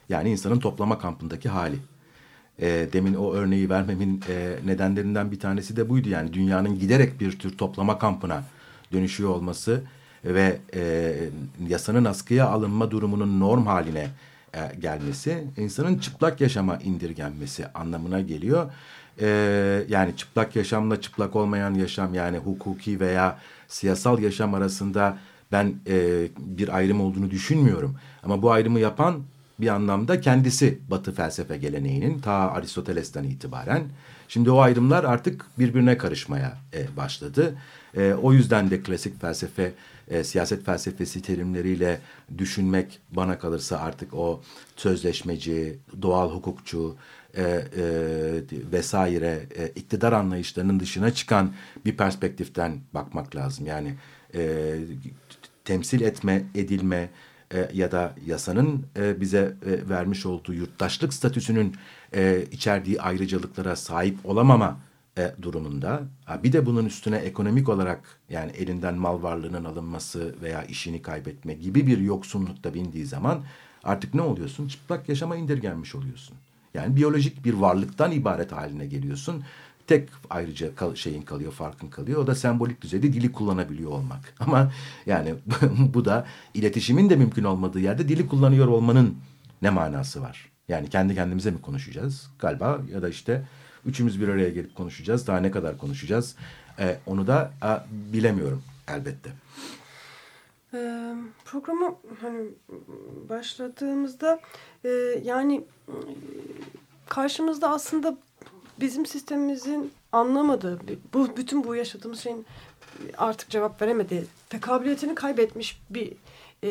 Yani 0.08 0.30
insanın 0.30 0.58
toplama 0.58 0.98
kampındaki 0.98 1.48
hali. 1.48 1.76
E, 2.58 2.88
demin 2.92 3.14
o 3.14 3.32
örneği 3.32 3.70
vermemin 3.70 4.22
e, 4.28 4.56
nedenlerinden 4.66 5.30
bir 5.30 5.40
tanesi 5.40 5.76
de 5.76 5.88
buydu. 5.88 6.08
Yani 6.08 6.32
dünyanın 6.32 6.78
giderek 6.78 7.20
bir 7.20 7.38
tür 7.38 7.58
toplama 7.58 7.98
kampına 7.98 8.44
dönüşüyor 8.92 9.30
olması 9.30 9.82
ve 10.24 10.58
e, 10.74 11.14
yasanın 11.68 12.04
askıya 12.04 12.48
alınma 12.48 12.90
durumunun 12.90 13.40
norm 13.40 13.66
haline 13.66 14.10
gelmesi 14.78 15.44
insanın 15.56 15.98
çıplak 15.98 16.40
yaşama 16.40 16.76
indirgenmesi 16.76 17.66
anlamına 17.66 18.20
geliyor. 18.20 18.72
E, 19.20 19.26
yani 19.88 20.16
çıplak 20.16 20.56
yaşamla 20.56 21.00
çıplak 21.00 21.36
olmayan 21.36 21.74
yaşam 21.74 22.14
yani 22.14 22.38
hukuki 22.38 23.00
veya 23.00 23.38
siyasal 23.68 24.18
yaşam 24.18 24.54
arasında 24.54 25.18
ben 25.52 25.74
e, 25.86 26.28
bir 26.38 26.76
ayrım 26.76 27.00
olduğunu 27.00 27.30
düşünmüyorum. 27.30 27.96
Ama 28.22 28.42
bu 28.42 28.52
ayrımı 28.52 28.80
yapan 28.80 29.22
bir 29.60 29.68
anlamda 29.68 30.20
kendisi 30.20 30.78
Batı 30.90 31.12
felsefe 31.12 31.56
geleneğinin 31.56 32.18
ta 32.18 32.32
Aristoteles'ten 32.32 33.24
itibaren. 33.24 33.82
Şimdi 34.28 34.50
o 34.50 34.58
ayrımlar 34.58 35.04
artık 35.04 35.46
birbirine 35.58 35.98
karışmaya 35.98 36.58
e, 36.74 36.96
başladı. 36.96 37.54
E, 37.96 38.12
o 38.12 38.32
yüzden 38.32 38.70
de 38.70 38.82
klasik 38.82 39.20
felsefe, 39.20 39.72
e, 40.08 40.24
siyaset 40.24 40.64
felsefesi 40.64 41.22
terimleriyle 41.22 42.00
düşünmek 42.38 43.00
bana 43.10 43.38
kalırsa 43.38 43.78
artık 43.78 44.14
o 44.14 44.42
sözleşmeci, 44.76 45.78
doğal 46.02 46.30
hukukçu 46.30 46.96
e, 47.34 47.42
e, 47.42 47.62
vesaire 48.72 49.46
e, 49.56 49.68
iktidar 49.68 50.12
anlayışlarının 50.12 50.80
dışına 50.80 51.14
çıkan 51.14 51.52
bir 51.84 51.96
perspektiften 51.96 52.80
bakmak 52.94 53.36
lazım. 53.36 53.66
Yani 53.66 53.94
e, 54.34 54.74
temsil 55.64 56.00
etme, 56.00 56.44
edilme, 56.54 57.10
e, 57.54 57.70
ya 57.72 57.92
da 57.92 58.14
yasanın 58.26 58.86
e, 58.96 59.20
bize 59.20 59.54
e, 59.66 59.88
vermiş 59.88 60.26
olduğu 60.26 60.54
yurttaşlık 60.54 61.14
statüsünün 61.14 61.74
e, 62.14 62.44
içerdiği 62.52 63.00
ayrıcalıklara 63.00 63.76
sahip 63.76 64.18
olamama 64.24 64.78
e, 65.18 65.34
durumunda. 65.42 66.02
Bir 66.42 66.52
de 66.52 66.66
bunun 66.66 66.86
üstüne 66.86 67.16
ekonomik 67.16 67.68
olarak 67.68 68.20
yani 68.30 68.52
elinden 68.52 68.94
mal 68.94 69.22
varlığının 69.22 69.64
alınması 69.64 70.34
veya 70.42 70.62
işini 70.64 71.02
kaybetme 71.02 71.54
gibi 71.54 71.86
bir 71.86 71.98
yoksunlukta 71.98 72.74
bindiği 72.74 73.06
zaman 73.06 73.42
artık 73.84 74.14
ne 74.14 74.22
oluyorsun? 74.22 74.68
Çıplak 74.68 75.08
yaşama 75.08 75.36
indirgenmiş 75.36 75.94
oluyorsun. 75.94 76.36
Yani 76.74 76.96
biyolojik 76.96 77.44
bir 77.44 77.54
varlıktan 77.54 78.12
ibaret 78.12 78.52
haline 78.52 78.86
geliyorsun. 78.86 79.44
Tek 79.86 80.08
ayrıca 80.30 80.74
kal- 80.74 80.94
şeyin 80.94 81.22
kalıyor, 81.22 81.52
farkın 81.52 81.88
kalıyor. 81.88 82.20
O 82.20 82.26
da 82.26 82.34
sembolik 82.34 82.82
düzeyde 82.82 83.12
dili 83.12 83.32
kullanabiliyor 83.32 83.90
olmak. 83.90 84.34
Ama 84.40 84.72
yani 85.06 85.34
bu 85.94 86.04
da 86.04 86.26
iletişimin 86.54 87.10
de 87.10 87.16
mümkün 87.16 87.44
olmadığı 87.44 87.80
yerde 87.80 88.08
dili 88.08 88.26
kullanıyor 88.28 88.66
olmanın 88.66 89.16
ne 89.62 89.70
manası 89.70 90.22
var? 90.22 90.50
Yani 90.68 90.90
kendi 90.90 91.14
kendimize 91.14 91.50
mi 91.50 91.60
konuşacağız 91.62 92.30
galiba 92.38 92.80
ya 92.92 93.02
da 93.02 93.08
işte 93.08 93.44
üçümüz 93.86 94.20
bir 94.20 94.28
araya 94.28 94.50
gelip 94.50 94.74
konuşacağız. 94.76 95.26
Daha 95.26 95.38
ne 95.40 95.50
kadar 95.50 95.78
konuşacağız? 95.78 96.36
Ee, 96.78 96.98
onu 97.06 97.26
da 97.26 97.52
a, 97.62 97.78
bilemiyorum 97.90 98.62
elbette. 98.88 99.30
Ee, 100.74 101.14
programa 101.44 101.94
hani 102.20 102.46
başladığımızda 103.28 104.40
e, 104.84 104.88
yani 105.24 105.64
e, 105.88 105.94
karşımızda 107.08 107.70
aslında 107.70 108.16
bizim 108.80 109.06
sistemimizin 109.06 109.92
anlamadığı 110.12 110.80
bu 111.14 111.36
bütün 111.36 111.64
bu 111.64 111.74
yaşadığımız 111.74 112.20
şeyin 112.20 112.46
artık 113.18 113.50
cevap 113.50 113.82
veremediği 113.82 114.24
tekabiliyetini 114.50 115.14
kaybetmiş 115.14 115.80
bir 115.90 116.12
e, 116.62 116.68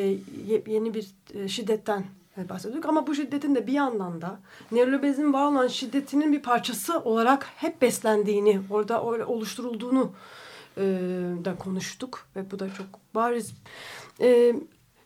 ye- 0.48 0.64
yeni 0.68 0.94
bir 0.94 1.08
e, 1.34 1.48
şiddetten 1.48 2.04
bahsediyorduk 2.38 2.90
ama 2.90 3.08
bu 3.08 3.16
şiddetin 3.16 3.56
de 3.56 3.68
bir 3.68 3.74
yandan 3.74 4.22
da 4.22 4.40
neoliberalizmin 4.72 5.34
var 5.34 5.48
olan 5.48 5.68
şiddetinin 5.68 6.34
bir 6.34 6.42
parçası 6.42 7.00
olarak 7.00 7.50
hep 7.56 7.82
beslendiğini 7.82 8.62
orada 8.70 9.12
öyle 9.12 9.26
oluşturulduğunu 9.26 10.12
e, 10.78 10.82
da 11.46 11.56
konuştuk 11.56 12.28
ve 12.36 12.52
bu 12.52 12.60
da 12.60 12.74
çok 12.74 12.86
bariz. 13.16 13.54
E, 14.22 14.56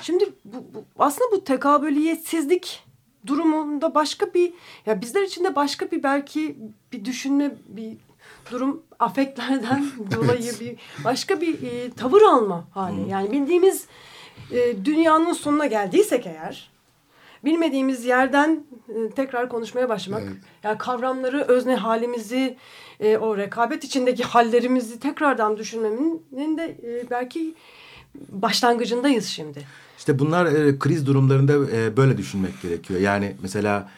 şimdi 0.01 0.25
bu, 0.45 0.57
bu, 0.73 0.85
aslında 0.99 1.31
bu 1.31 1.43
tekabüliyetsizlik 1.43 2.83
durumunda 3.27 3.95
başka 3.95 4.33
bir 4.33 4.53
ya 4.85 5.01
bizler 5.01 5.21
için 5.21 5.43
de 5.43 5.55
başka 5.55 5.91
bir 5.91 6.03
belki 6.03 6.57
bir 6.91 7.05
düşünme 7.05 7.55
bir 7.67 7.97
durum 8.51 8.83
afektlerden 8.99 9.85
dolayı 10.15 10.59
bir 10.59 10.75
başka 11.03 11.41
bir 11.41 11.63
e, 11.63 11.91
tavır 11.91 12.21
alma 12.21 12.67
hali. 12.71 13.09
Yani 13.09 13.31
bildiğimiz 13.31 13.85
e, 14.51 14.85
dünyanın 14.85 15.33
sonuna 15.33 15.65
geldiysek 15.65 16.25
eğer 16.25 16.76
bilmediğimiz 17.45 18.05
yerden 18.05 18.63
e, 18.89 19.09
tekrar 19.09 19.49
konuşmaya 19.49 19.89
başlamak. 19.89 20.23
Evet. 20.23 20.37
Yani 20.63 20.77
kavramları, 20.77 21.41
özne 21.41 21.75
halimizi, 21.75 22.57
e, 22.99 23.17
o 23.17 23.37
rekabet 23.37 23.83
içindeki 23.83 24.23
hallerimizi 24.23 24.99
tekrardan 24.99 25.57
düşünmenin 25.57 26.57
de 26.57 26.77
e, 26.83 27.09
belki 27.09 27.55
başlangıcındayız 28.29 29.25
şimdi. 29.25 29.59
İşte 29.97 30.19
bunlar 30.19 30.45
e, 30.45 30.79
kriz 30.79 31.07
durumlarında 31.07 31.53
e, 31.77 31.97
böyle 31.97 32.17
düşünmek 32.17 32.61
gerekiyor. 32.61 32.99
Yani 32.99 33.35
mesela 33.41 33.89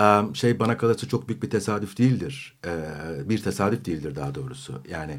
e, 0.00 0.34
şey 0.34 0.58
bana 0.58 0.78
kalırsa 0.78 1.08
çok 1.08 1.28
büyük 1.28 1.42
bir 1.42 1.50
tesadüf 1.50 1.98
değildir. 1.98 2.58
E, 2.66 2.70
bir 3.28 3.42
tesadüf 3.42 3.84
değildir 3.84 4.16
daha 4.16 4.34
doğrusu. 4.34 4.82
Yani 4.88 5.18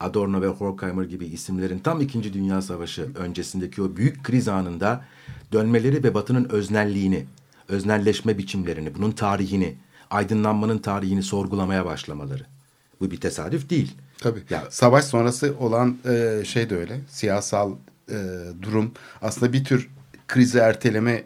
Adorno 0.00 0.42
ve 0.42 0.46
Horkheimer 0.46 1.04
gibi 1.04 1.26
isimlerin 1.26 1.78
tam 1.78 2.00
İkinci 2.00 2.32
Dünya 2.34 2.62
Savaşı 2.62 3.08
öncesindeki 3.14 3.82
o 3.82 3.96
büyük 3.96 4.24
kriz 4.24 4.48
anında 4.48 5.04
dönmeleri 5.52 6.04
ve 6.04 6.14
Batı'nın 6.14 6.44
öznelliğini, 6.48 7.24
öznelleşme 7.68 8.38
biçimlerini, 8.38 8.94
bunun 8.94 9.12
tarihini, 9.12 9.74
aydınlanmanın 10.10 10.78
tarihini 10.78 11.22
sorgulamaya 11.22 11.84
başlamaları. 11.86 12.46
Bu 13.00 13.10
bir 13.10 13.20
tesadüf 13.20 13.70
değil. 13.70 13.92
Tabii. 14.18 14.42
Ya- 14.50 14.64
Savaş 14.70 15.04
sonrası 15.04 15.54
olan 15.58 15.96
e, 16.08 16.44
şey 16.44 16.70
de 16.70 16.76
öyle. 16.76 17.00
Siyasal 17.08 17.72
e, 18.10 18.16
durum 18.62 18.92
aslında 19.22 19.52
bir 19.52 19.64
tür 19.64 19.88
krizi 20.28 20.58
erteleme 20.58 21.24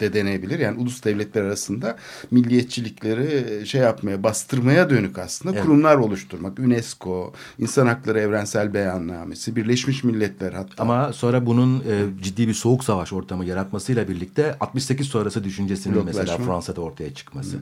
de 0.00 0.12
deneyebilir. 0.12 0.58
Yani 0.58 0.80
ulus 0.80 1.04
devletler 1.04 1.42
arasında 1.42 1.96
milliyetçilikleri 2.30 3.66
şey 3.66 3.80
yapmaya, 3.80 4.22
bastırmaya 4.22 4.90
dönük 4.90 5.18
aslında 5.18 5.54
Evet. 5.54 5.64
kurumlar 5.64 5.96
oluşturmak. 5.96 6.58
UNESCO, 6.58 7.32
İnsan 7.58 7.86
Hakları 7.86 8.20
Evrensel 8.20 8.74
Beyannamesi, 8.74 9.56
Birleşmiş 9.56 10.04
Milletler 10.04 10.52
hatta. 10.52 10.82
Ama 10.82 11.12
sonra 11.12 11.46
bunun 11.46 11.80
e, 11.80 12.22
ciddi 12.22 12.48
bir 12.48 12.54
soğuk 12.54 12.84
savaş 12.84 13.12
ortamı 13.12 13.44
yaratmasıyla 13.44 14.08
birlikte 14.08 14.56
68 14.60 15.06
sonrası 15.06 15.44
düşüncesinin 15.44 15.94
Bloklaşma. 15.96 16.20
mesela 16.20 16.38
Fransa'da 16.38 16.80
ortaya 16.80 17.14
çıkması. 17.14 17.56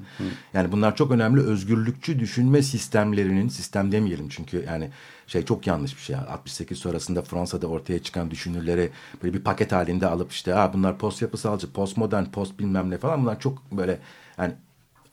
Yani 0.55 0.73
bunlar 0.73 0.97
çok 0.97 1.11
önemli 1.11 1.41
özgürlükçü 1.41 2.21
düşünme 2.21 2.63
sistemlerinin 2.63 3.49
sistem 3.49 3.93
demeyelim 3.93 4.29
çünkü 4.29 4.65
yani 4.67 4.91
şey 5.27 5.45
çok 5.45 5.67
yanlış 5.67 5.97
bir 5.97 6.03
şey. 6.03 6.17
68 6.17 6.79
sonrasında 6.79 7.23
Fransa'da 7.23 7.67
ortaya 7.67 8.03
çıkan 8.03 8.31
düşünürleri 8.31 8.91
böyle 9.23 9.35
bir 9.35 9.45
paket 9.45 9.73
halinde 9.73 10.07
alıp 10.07 10.33
işte 10.33 10.53
ha 10.53 10.73
bunlar 10.75 10.99
post 10.99 11.23
yapısalcı, 11.23 11.73
postmodern, 11.73 12.25
post 12.25 12.59
bilmem 12.59 12.91
ne 12.91 12.99
falan 12.99 13.23
bunlar 13.23 13.41
çok 13.41 13.73
böyle 13.73 13.99
yani 14.39 14.53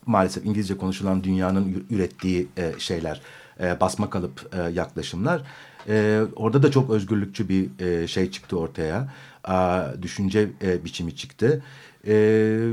maalesef 0.06 0.46
İngilizce 0.46 0.76
konuşulan 0.76 1.24
dünyanın 1.24 1.86
ürettiği 1.90 2.48
e, 2.56 2.72
şeyler, 2.78 3.20
e, 3.60 3.80
basma 3.80 4.10
kalıp 4.10 4.54
e, 4.54 4.62
yaklaşımlar. 4.72 5.42
E, 5.88 6.22
orada 6.36 6.62
da 6.62 6.70
çok 6.70 6.90
özgürlükçü 6.90 7.48
bir 7.48 7.84
e, 7.86 8.06
şey 8.06 8.30
çıktı 8.30 8.58
ortaya, 8.58 9.08
Aa, 9.44 10.02
düşünce 10.02 10.50
e, 10.62 10.84
biçimi 10.84 11.16
çıktı. 11.16 11.62
E, 12.06 12.14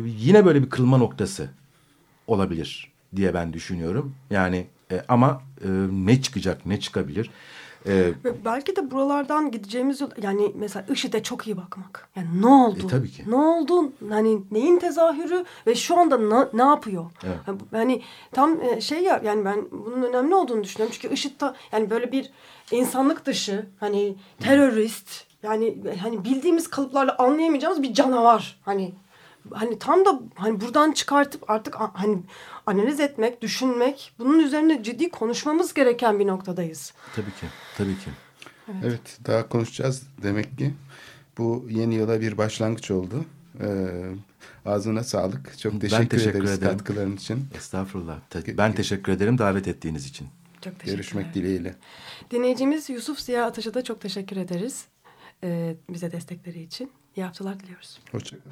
yine 0.05 0.45
böyle 0.45 0.63
bir 0.63 0.69
kırılma 0.69 0.97
noktası 0.97 1.49
olabilir 2.27 2.91
diye 3.15 3.33
ben 3.33 3.53
düşünüyorum. 3.53 4.15
Yani 4.29 4.67
e, 4.91 5.05
ama 5.07 5.41
e, 5.63 5.67
ne 5.91 6.21
çıkacak, 6.21 6.65
ne 6.65 6.79
çıkabilir? 6.79 7.29
E, 7.87 8.13
belki 8.45 8.75
de 8.75 8.91
buralardan 8.91 9.51
gideceğimiz 9.51 10.01
yol 10.01 10.09
yani 10.21 10.51
mesela 10.55 10.85
IŞİD'e 10.89 11.23
çok 11.23 11.47
iyi 11.47 11.57
bakmak. 11.57 12.09
Yani 12.15 12.41
ne 12.41 12.47
oldu? 12.47 12.85
E, 12.85 12.87
tabii 12.87 13.11
ki. 13.11 13.23
Ne 13.27 13.35
oldu? 13.35 13.93
Hani 14.09 14.41
neyin 14.51 14.79
tezahürü 14.79 15.45
ve 15.67 15.75
şu 15.75 15.99
anda 15.99 16.17
ne, 16.17 16.47
ne 16.53 16.69
yapıyor? 16.69 17.05
Evet. 17.23 17.59
Yani 17.73 18.01
tam 18.31 18.61
e, 18.61 18.81
şey 18.81 19.03
ya 19.03 19.21
yani 19.25 19.45
ben 19.45 19.65
bunun 19.71 20.03
önemli 20.03 20.35
olduğunu 20.35 20.63
düşünüyorum. 20.63 20.95
Çünkü 20.99 21.13
IŞİD 21.13 21.31
ta, 21.39 21.55
yani 21.71 21.89
böyle 21.89 22.11
bir 22.11 22.31
insanlık 22.71 23.25
dışı 23.25 23.65
hani 23.79 24.15
terörist 24.39 25.25
yani 25.43 25.77
hani 26.01 26.23
bildiğimiz 26.23 26.69
kalıplarla 26.69 27.15
anlayamayacağımız 27.17 27.83
bir 27.83 27.93
canavar. 27.93 28.59
Hani 28.65 28.93
hani 29.51 29.79
tam 29.79 30.05
da 30.05 30.19
hani 30.35 30.61
buradan 30.61 30.91
çıkartıp 30.91 31.49
artık 31.49 31.75
hani 31.93 32.17
analiz 32.65 32.99
etmek, 32.99 33.41
düşünmek, 33.41 34.13
bunun 34.19 34.39
üzerine 34.39 34.83
ciddi 34.83 35.09
konuşmamız 35.09 35.73
gereken 35.73 36.19
bir 36.19 36.27
noktadayız. 36.27 36.93
tabii 37.15 37.25
ki, 37.31 37.45
tabii 37.77 37.95
ki. 37.99 38.09
Evet 38.85 39.17
daha 39.27 39.49
konuşacağız 39.49 40.03
demek 40.23 40.57
ki. 40.57 40.73
Bu 41.37 41.67
yeni 41.69 41.95
yıla 41.95 42.21
bir 42.21 42.37
başlangıç 42.37 42.91
oldu. 42.91 43.25
Ee, 43.61 43.65
ağzına 44.65 45.03
sağlık. 45.03 45.57
Çok 45.59 45.81
teşekkür, 45.81 46.09
teşekkür 46.09 46.39
ederiz 46.39 46.51
ederim. 46.57 46.77
katkıların 46.77 47.15
için. 47.15 47.47
Estağfurullah. 47.55 48.19
Te- 48.29 48.57
Ben 48.57 48.73
teşekkür 48.73 49.11
ederim 49.11 49.37
davet 49.37 49.67
ettiğiniz 49.67 50.05
için. 50.05 50.27
Çok 50.53 50.63
teşekkürler. 50.73 50.93
Görüşmek 50.93 51.33
dileğiyle. 51.33 51.75
Dinleyicimiz 52.31 52.89
Yusuf 52.89 53.19
Ziya 53.19 53.45
Ataş'a 53.45 53.73
da 53.73 53.83
çok 53.83 54.01
teşekkür 54.01 54.37
ederiz. 54.37 54.85
Ee, 55.43 55.75
bize 55.89 56.11
destekleri 56.11 56.61
için. 56.61 56.91
İyi 57.15 57.23
haftalar 57.23 57.59
diliyoruz. 57.59 57.99
Hoşçakalın. 58.11 58.51